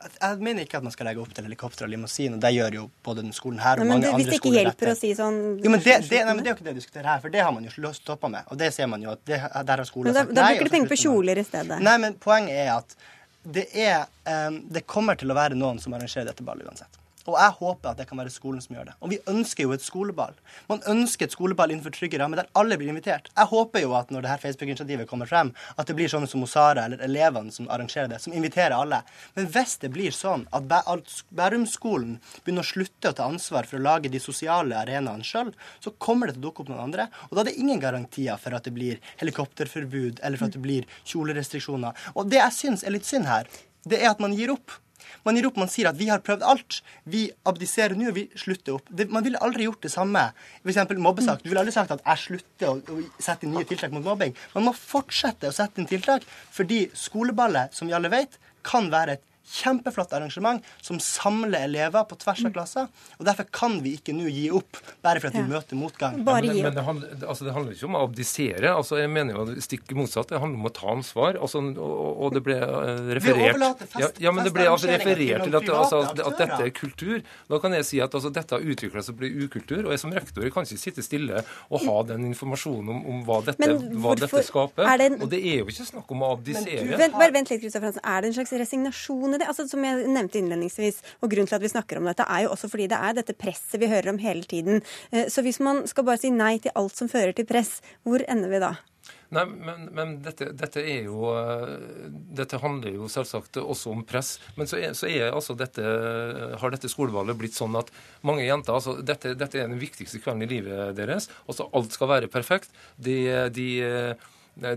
Jeg 0.00 0.40
mener 0.40 0.64
ikke 0.64 0.78
at 0.78 0.84
man 0.86 0.92
skal 0.94 1.08
legge 1.10 1.20
opp 1.22 1.32
til 1.36 1.46
helikopter 1.46 1.86
og 1.86 1.90
limousin. 1.92 2.34
og 2.36 2.40
Det 2.42 2.50
gjør 2.54 2.76
jo 2.78 2.84
både 3.04 3.24
den 3.24 3.34
skolen 3.36 3.60
her 3.62 3.80
og 3.80 3.84
nei, 3.84 3.90
mange 3.92 4.06
det, 4.06 4.12
andre 4.14 4.24
skoler. 4.24 4.30
Hvis 4.30 4.32
det 4.32 4.40
ikke 4.40 4.54
hjelper 4.56 4.92
å 4.92 4.96
si 4.98 5.10
sånn 5.18 5.38
jo, 5.60 5.72
men 5.72 5.84
det, 5.84 5.96
det, 6.08 6.22
nei, 6.26 6.34
men 6.34 6.42
det 6.44 6.50
er 6.50 6.54
jo 6.54 6.58
ikke 6.58 6.68
det 6.68 6.74
vi 6.74 6.82
diskuterer 6.82 7.08
her, 7.12 7.22
for 7.24 7.34
det 7.34 7.44
har 7.44 7.54
man 7.56 7.68
jo 7.68 7.92
stoppa 7.96 8.30
med. 8.32 8.48
Og 8.48 8.60
det 8.60 8.70
ser 8.76 8.90
man 8.90 9.04
jo 9.04 9.12
at 9.12 9.22
det, 9.28 9.40
der 9.40 9.82
har 9.84 9.88
skolen 9.88 10.16
sagt 10.16 10.32
nei. 10.32 10.38
Da 10.38 10.46
bruker 10.48 10.70
du 10.70 10.76
penger 10.76 10.92
på 10.92 11.00
kjoler 11.04 11.40
i 11.40 11.46
stedet. 11.46 11.80
Nei, 11.84 11.96
men 12.02 12.16
poenget 12.22 12.62
er 12.64 12.72
at 12.78 12.96
det 13.40 13.66
er 13.72 14.02
um, 14.28 14.58
Det 14.68 14.82
kommer 14.84 15.16
til 15.16 15.32
å 15.32 15.36
være 15.36 15.56
noen 15.56 15.78
som 15.80 15.94
arrangerer 15.96 16.28
dette 16.28 16.44
ballet 16.44 16.68
uansett. 16.68 17.00
Og 17.30 17.38
jeg 17.38 17.56
håper 17.60 17.92
at 17.92 18.00
det 18.00 18.06
kan 18.10 18.18
være 18.20 18.32
skolen 18.34 18.62
som 18.64 18.76
gjør 18.76 18.90
det. 18.90 18.96
Og 19.00 19.12
vi 19.12 19.20
ønsker 19.30 19.66
jo 19.66 19.74
et 19.74 19.84
skoleball. 19.84 20.34
Man 20.70 20.82
ønsker 20.90 21.28
et 21.28 21.34
skoleball 21.34 21.72
innenfor 21.72 21.94
trygge 21.94 22.18
rammer 22.20 22.42
der 22.42 22.50
alle 22.58 22.78
blir 22.80 22.90
invitert. 22.92 23.30
Jeg 23.36 23.50
håper 23.52 23.84
jo 23.84 23.94
at 23.98 24.10
når 24.10 24.24
det 24.24 24.32
her 24.32 24.42
Facebook-initiativet 24.42 25.08
kommer 25.10 25.30
frem, 25.30 25.52
at 25.76 25.88
det 25.88 25.96
blir 25.98 26.10
sånne 26.10 26.28
som 26.30 26.42
Osara 26.46 26.86
eller 26.88 27.02
elevene 27.06 27.54
som 27.54 27.68
arrangerer 27.70 28.10
det, 28.10 28.20
som 28.24 28.34
inviterer 28.34 28.74
alle. 28.76 29.02
Men 29.36 29.48
hvis 29.54 29.76
det 29.82 29.92
blir 29.94 30.14
sånn 30.14 30.46
at 30.56 30.66
Bærumsskolen 30.70 32.18
begynner 32.44 32.66
å 32.66 32.70
slutte 32.70 33.12
å 33.12 33.16
ta 33.16 33.30
ansvar 33.30 33.68
for 33.70 33.78
å 33.78 33.84
lage 33.84 34.12
de 34.12 34.22
sosiale 34.22 34.78
arenaene 34.82 35.26
sjøl, 35.26 35.54
så 35.80 35.94
kommer 35.98 36.28
det 36.28 36.36
til 36.36 36.44
å 36.44 36.48
dukke 36.48 36.64
opp 36.64 36.72
noen 36.72 36.86
andre. 36.88 37.08
Og 37.30 37.36
da 37.36 37.44
er 37.44 37.52
det 37.52 37.58
ingen 37.62 37.82
garantier 37.82 38.40
for 38.40 38.56
at 38.56 38.66
det 38.66 38.74
blir 38.76 39.00
helikopterforbud 39.22 40.22
eller 40.24 40.40
for 40.40 40.50
at 40.50 40.58
det 40.58 40.64
blir 40.64 40.88
kjolerestriksjoner. 41.04 42.06
Og 42.16 42.30
det 42.30 42.40
jeg 42.42 42.56
syns 42.56 42.84
er 42.84 42.96
litt 42.96 43.08
synd 43.08 43.28
her, 43.30 43.50
det 43.88 44.02
er 44.02 44.12
at 44.12 44.20
man 44.22 44.34
gir 44.36 44.52
opp. 44.52 44.74
Man 45.26 45.36
gir 45.36 45.48
opp, 45.48 45.58
man 45.60 45.70
sier 45.70 45.90
at 45.90 45.98
vi 45.98 46.08
har 46.10 46.22
prøvd 46.24 46.44
alt. 46.46 46.80
Vi 47.10 47.26
abdiserer 47.48 47.96
nå, 47.98 48.10
og 48.10 48.18
vi 48.18 48.26
slutter 48.38 48.78
opp. 48.78 48.88
Det, 48.88 49.08
man 49.12 49.24
ville 49.26 49.40
aldri 49.44 49.66
gjort 49.68 49.84
det 49.86 49.92
samme. 49.92 50.26
F.eks. 50.62 50.82
mobbesak. 50.98 51.42
Du 51.44 51.50
ville 51.50 51.62
aldri 51.62 51.74
sagt 51.76 51.94
at 51.96 52.04
jeg 52.04 52.24
slutter 52.26 52.72
å, 52.72 52.76
å 52.80 53.22
sette 53.22 53.46
inn 53.46 53.56
nye 53.56 53.68
tiltak 53.68 53.94
mot 53.94 54.04
mobbing. 54.06 54.36
Man 54.54 54.68
må 54.68 54.76
fortsette 54.76 55.50
å 55.50 55.56
sette 55.56 55.82
inn 55.82 55.90
tiltak, 55.90 56.26
fordi 56.54 56.86
skoleballet, 56.96 57.76
som 57.76 57.90
vi 57.90 57.96
alle 57.96 58.12
vet, 58.12 58.40
kan 58.66 58.90
være 58.92 59.16
et 59.16 59.26
kjempeflott 59.50 60.12
arrangement 60.16 60.64
som 60.80 61.00
samler 61.02 61.66
elever 61.68 62.06
på 62.08 62.18
tvers 62.20 62.44
av 62.46 62.54
klasser. 62.54 62.90
Og 63.18 63.26
Derfor 63.28 63.48
kan 63.54 63.78
vi 63.84 63.96
ikke 63.98 64.14
nå 64.16 64.30
gi 64.30 64.46
opp, 64.54 64.78
bare 65.04 65.22
fordi 65.22 65.40
ja. 65.40 65.46
vi 65.46 65.54
møter 65.54 65.78
motgang. 65.78 66.18
Ja, 66.20 66.36
men, 66.40 66.62
men 66.64 66.76
det, 66.76 66.84
handler, 66.86 67.14
altså 67.20 67.46
det, 67.46 67.54
handler, 67.56 67.76
ikke 67.76 67.88
om 67.88 67.98
å 67.98 68.04
abdisere. 68.06 68.72
Altså 68.72 69.00
jeg 69.00 69.10
mener 69.12 69.36
jo 69.36 69.64
stikk 69.64 69.90
motsatt. 69.98 70.30
Det 70.30 70.40
handler 70.42 70.62
om 70.62 70.70
å 70.70 70.74
ta 70.74 70.88
ansvar. 70.94 71.38
Altså, 71.40 71.62
og, 71.70 72.08
og, 72.10 72.28
det 72.36 72.44
ble 72.46 72.58
uh, 72.60 73.10
referert 73.18 73.84
fest, 73.84 73.98
ja, 74.00 74.10
ja, 74.28 74.34
men 74.34 74.46
det 74.46 74.54
ble 74.54 74.66
altså 74.70 74.90
referert 74.90 75.46
til 75.46 75.58
at, 75.58 75.70
altså, 75.74 76.02
at, 76.10 76.38
dette 76.38 76.60
er 76.66 76.72
kultur. 76.74 77.20
Da 77.50 77.60
kan 77.62 77.74
jeg 77.76 77.88
si 77.88 78.02
at 78.02 78.14
altså, 78.16 78.32
dette 78.34 78.56
har 78.56 78.64
utvikla 78.74 79.04
seg 79.04 79.12
til 79.12 79.18
å 79.18 79.20
bli 79.22 79.46
ukultur. 79.46 79.82
Og 79.84 79.94
jeg 79.94 80.02
som 80.02 80.14
rektor 80.14 80.48
kan 80.54 80.68
ikke 80.68 80.80
sitte 80.80 81.04
stille 81.04 81.44
og 81.68 81.86
ha 81.86 81.96
den 82.12 82.28
informasjonen 82.30 82.92
om, 82.94 83.02
om 83.12 83.22
hva, 83.28 83.40
dette, 83.48 83.70
hva 84.00 84.16
dette 84.18 84.44
skaper. 84.46 84.88
En... 85.00 85.20
Og 85.24 85.30
det 85.32 85.40
er 85.40 85.62
jo 85.62 85.70
ikke 85.72 85.88
snakk 85.88 86.10
om 86.14 86.24
å 86.26 86.34
abdisere. 86.36 86.86
Men, 87.00 87.14
bare 87.16 87.34
vent 87.34 87.52
litt, 87.52 87.62
Kristoffer 87.62 87.90
Hansen. 87.90 88.04
Er 88.04 88.22
det 88.22 88.30
en 88.30 88.36
slags 88.40 88.54
resignasjon 88.64 89.36
i 89.36 89.39
det? 89.40 89.48
Altså, 89.50 89.66
som 89.70 89.84
jeg 89.86 90.06
nevnte 90.10 90.40
innledningsvis, 90.40 91.00
og 91.20 91.32
grunnen 91.32 91.50
til 91.50 91.58
at 91.58 91.64
vi 91.64 91.72
snakker 91.72 92.00
om 92.00 92.10
dette, 92.10 92.26
er 92.26 92.46
jo 92.46 92.52
også 92.54 92.70
fordi 92.72 92.90
det 92.92 93.00
er 93.00 93.16
dette 93.18 93.36
presset 93.38 93.80
vi 93.80 93.90
hører 93.90 94.12
om 94.12 94.20
hele 94.22 94.46
tiden. 94.48 94.84
Eh, 95.10 95.26
så 95.32 95.44
hvis 95.46 95.62
man 95.64 95.86
skal 95.90 96.06
bare 96.08 96.22
si 96.22 96.32
nei 96.34 96.58
til 96.62 96.74
alt 96.78 96.96
som 96.96 97.10
fører 97.10 97.36
til 97.36 97.48
press, 97.48 97.78
hvor 98.06 98.24
ender 98.28 98.52
vi 98.52 98.62
da? 98.62 98.76
Nei, 99.30 99.44
men, 99.46 99.84
men 99.94 100.16
dette, 100.24 100.48
dette, 100.58 100.82
er 100.82 101.04
jo 101.06 101.30
eh, 101.38 101.74
Dette 102.34 102.58
handler 102.62 102.96
jo 102.96 103.06
selvsagt 103.10 103.60
også 103.62 103.92
om 103.94 104.02
press. 104.06 104.34
Men 104.58 104.70
så 104.70 104.80
er, 104.80 104.94
så 104.98 105.06
er 105.06 105.30
altså 105.30 105.54
dette, 105.58 105.84
har 106.60 106.74
dette 106.74 106.90
skolevalget 106.90 107.38
blitt 107.38 107.54
sånn 107.56 107.78
at 107.78 107.92
mange 108.26 108.42
jenter 108.42 108.74
altså 108.74 108.96
dette, 109.06 109.36
dette 109.38 109.60
er 109.60 109.70
den 109.70 109.80
viktigste 109.80 110.18
kvelden 110.22 110.46
i 110.46 110.50
livet 110.50 110.98
deres. 110.98 111.30
altså 111.46 111.68
Alt 111.78 111.94
skal 111.94 112.10
være 112.10 112.32
perfekt. 112.32 112.74
De, 112.98 113.16
de 113.54 113.70
Eh, 114.10 114.14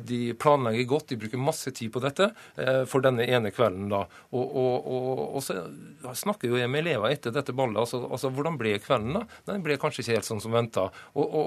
de 0.04 0.20
planlegger 0.40 0.88
godt, 0.90 1.10
de 1.12 1.20
bruker 1.22 1.42
masse 1.42 1.72
tid 1.76 1.92
på 1.94 2.02
dette 2.04 2.30
eh, 2.60 2.84
for 2.90 3.04
denne 3.04 3.26
ene 3.26 3.52
kvelden. 3.54 3.90
da. 3.92 4.04
Og, 4.34 4.44
og, 4.44 4.88
og, 4.88 5.24
og 5.38 5.44
så 5.46 5.60
snakker 6.18 6.52
jo 6.52 6.60
jeg 6.60 6.72
med 6.72 6.86
elever 6.86 7.14
etter 7.14 7.34
dette 7.36 7.56
ballet. 7.56 7.80
Altså, 7.84 8.04
altså 8.08 8.32
Hvordan 8.34 8.58
ble 8.60 8.76
kvelden? 8.84 9.20
da? 9.20 9.24
Den 9.50 9.64
ble 9.66 9.78
kanskje 9.82 10.04
ikke 10.04 10.18
helt 10.18 10.30
sånn 10.30 10.44
som 10.44 10.56
venta. 10.56 10.88
Og, 11.14 11.38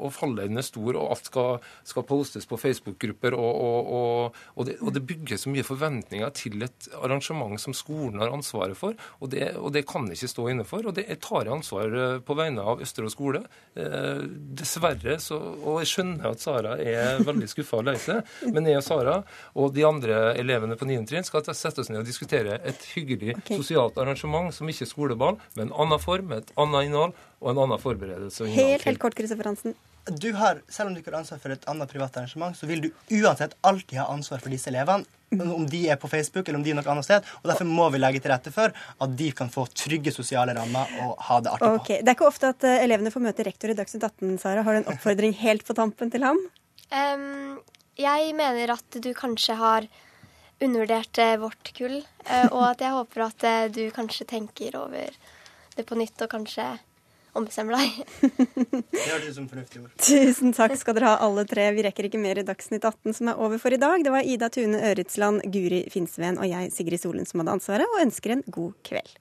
og, 0.00 0.08
fallhøyden 0.14 0.60
er 0.60 0.66
stor, 0.66 0.96
og 0.96 1.14
alt 1.14 1.30
skal, 1.30 1.68
skal 1.86 2.06
postes 2.08 2.48
på 2.48 2.58
Facebook-grupper. 2.60 3.36
Og, 3.36 4.34
det, 4.66 4.78
og, 4.80 4.92
det, 4.96 5.04
bygger 5.10 5.40
så 5.40 5.52
mye 5.52 5.66
forventninger 5.66 6.34
til 6.36 6.62
et 6.66 6.90
arrangement 7.00 7.58
som 7.60 7.74
skolen 7.76 8.20
har 8.22 8.32
ansvaret 8.34 8.78
for. 8.78 8.96
Og 9.20 9.32
det, 9.32 9.52
det 9.74 9.86
kan 9.88 10.08
ikke 10.10 10.30
stå 10.30 10.48
inne 10.52 10.66
for. 10.68 10.86
Og 10.86 10.96
det, 10.96 11.06
jeg 11.10 11.22
tar 11.24 11.50
ansvar 11.50 11.90
eh, 11.90 12.18
på 12.24 12.36
vegne 12.38 12.64
av 12.64 12.82
Østerås 12.84 13.16
skole. 13.16 13.42
Eh, 13.74 14.22
dessverre, 14.60 15.18
så, 15.22 15.38
og 15.38 15.80
jeg 15.82 15.90
skjønner 15.92 16.30
at 16.30 16.42
Sara 16.42 16.76
er 16.78 17.22
veldig 17.26 17.48
skuffa 17.50 17.79
å 17.80 17.86
løse. 17.86 18.20
Men 18.46 18.68
jeg 18.68 18.80
og 18.80 18.86
Sara 18.86 19.16
og 19.54 19.74
de 19.76 19.86
andre 19.88 20.20
elevene 20.40 20.78
på 20.80 20.88
9. 20.88 21.02
trinn 21.10 21.26
skal 21.26 21.44
sette 21.50 21.82
oss 21.82 21.92
ned 21.92 22.02
og 22.02 22.08
diskutere 22.08 22.60
et 22.64 22.88
hyggelig 22.94 23.36
okay. 23.38 23.60
sosialt 23.60 23.98
arrangement 24.00 24.54
som 24.54 24.70
ikke 24.70 24.86
er 24.86 24.92
skoleball, 24.92 25.40
med 25.56 25.68
en 25.68 25.76
annen 25.84 26.02
form, 26.02 26.30
med 26.30 26.44
et 26.44 26.52
annet 26.60 26.90
innhold 26.90 27.16
og 27.40 27.54
en 27.54 27.62
annen 27.64 27.80
forberedelse. 27.80 28.50
Helt, 28.52 28.84
helt 28.86 29.00
kort, 29.02 29.16
Kristoffer 29.16 29.48
Hansen. 29.48 29.76
Du 30.08 30.32
har, 30.32 30.60
selv 30.68 30.88
om 30.88 30.94
du 30.94 31.00
ikke 31.00 31.12
har 31.12 31.20
ansvar 31.20 31.40
for 31.42 31.52
et 31.54 31.64
annet 31.70 31.90
privat 31.90 32.16
arrangement, 32.16 32.56
så 32.56 32.66
vil 32.68 32.82
du 32.86 32.88
uansett 33.20 33.54
alltid 33.66 34.00
ha 34.00 34.08
ansvar 34.12 34.40
for 34.42 34.52
disse 34.52 34.70
elevene. 34.72 35.06
Om 35.30 35.66
de 35.70 35.84
er 35.92 35.98
på 36.00 36.08
Facebook 36.10 36.48
eller 36.48 36.58
om 36.58 36.64
de 36.66 36.72
er 36.72 36.78
noe 36.80 36.90
annet 36.90 37.06
sted. 37.06 37.26
Og 37.42 37.50
Derfor 37.52 37.68
må 37.68 37.84
vi 37.94 38.00
legge 38.00 38.22
til 38.22 38.32
rette 38.32 38.50
for 38.50 38.72
at 38.74 39.12
de 39.20 39.28
kan 39.36 39.52
få 39.52 39.68
trygge 39.70 40.10
sosiale 40.14 40.56
rammer 40.56 40.90
og 41.04 41.20
ha 41.28 41.36
det 41.44 41.52
artig 41.52 41.68
okay. 41.68 42.00
på. 42.00 42.02
Det 42.02 42.10
er 42.10 42.18
ikke 42.18 42.30
ofte 42.30 42.50
at 42.50 42.66
uh, 42.66 42.78
elevene 42.82 43.12
får 43.14 43.24
møte 43.28 43.46
rektor 43.46 43.70
i 43.70 43.76
Dagsnytt 43.78 44.08
18, 44.08 44.40
Sara. 44.42 44.64
Har 44.66 44.74
du 44.74 44.80
en 44.80 44.90
oppfordring 44.90 45.36
helt 45.44 45.62
på 45.68 45.76
tampen 45.78 46.10
til 46.10 46.26
ham? 46.26 46.40
Um, 46.90 47.60
jeg 48.00 48.34
mener 48.36 48.74
at 48.76 49.00
du 49.02 49.10
kanskje 49.16 49.56
har 49.60 49.88
undervurdert 50.60 51.18
eh, 51.18 51.36
vårt 51.40 51.72
kull, 51.76 52.00
eh, 52.26 52.46
og 52.54 52.62
at 52.72 52.84
jeg 52.84 52.96
håper 52.96 53.26
at 53.26 53.48
eh, 53.48 53.64
du 53.72 53.82
kanskje 53.94 54.28
tenker 54.36 54.76
over 54.80 55.16
det 55.76 55.86
på 55.88 55.98
nytt 55.98 56.20
og 56.24 56.32
kanskje 56.32 56.66
ombestemmer 57.38 57.78
deg. 57.78 58.00
det 58.90 59.06
hørtes 59.06 59.30
ut 59.30 59.36
som 59.36 59.46
fornuftige 59.48 59.84
ord. 59.84 59.94
Tusen 60.02 60.54
takk 60.56 60.74
skal 60.80 60.98
dere 60.98 61.12
ha 61.12 61.22
alle 61.22 61.46
tre. 61.48 61.68
Vi 61.76 61.84
rekker 61.86 62.08
ikke 62.10 62.20
mer 62.20 62.42
i 62.42 62.46
Dagsnytt 62.46 62.82
18 62.82 63.16
som 63.20 63.30
er 63.30 63.38
over 63.38 63.62
for 63.62 63.72
i 63.72 63.80
dag. 63.80 64.02
Det 64.04 64.12
var 64.12 64.26
Ida 64.26 64.50
Tune 64.52 64.82
Øretsland, 64.90 65.46
Guri 65.54 65.84
Finnsveen 65.94 66.42
og 66.42 66.50
jeg, 66.50 66.74
Sigrid 66.74 67.02
Solund, 67.02 67.30
som 67.30 67.44
hadde 67.44 67.56
ansvaret, 67.60 67.86
og 67.94 68.04
ønsker 68.08 68.34
en 68.34 68.46
god 68.50 68.74
kveld. 68.90 69.18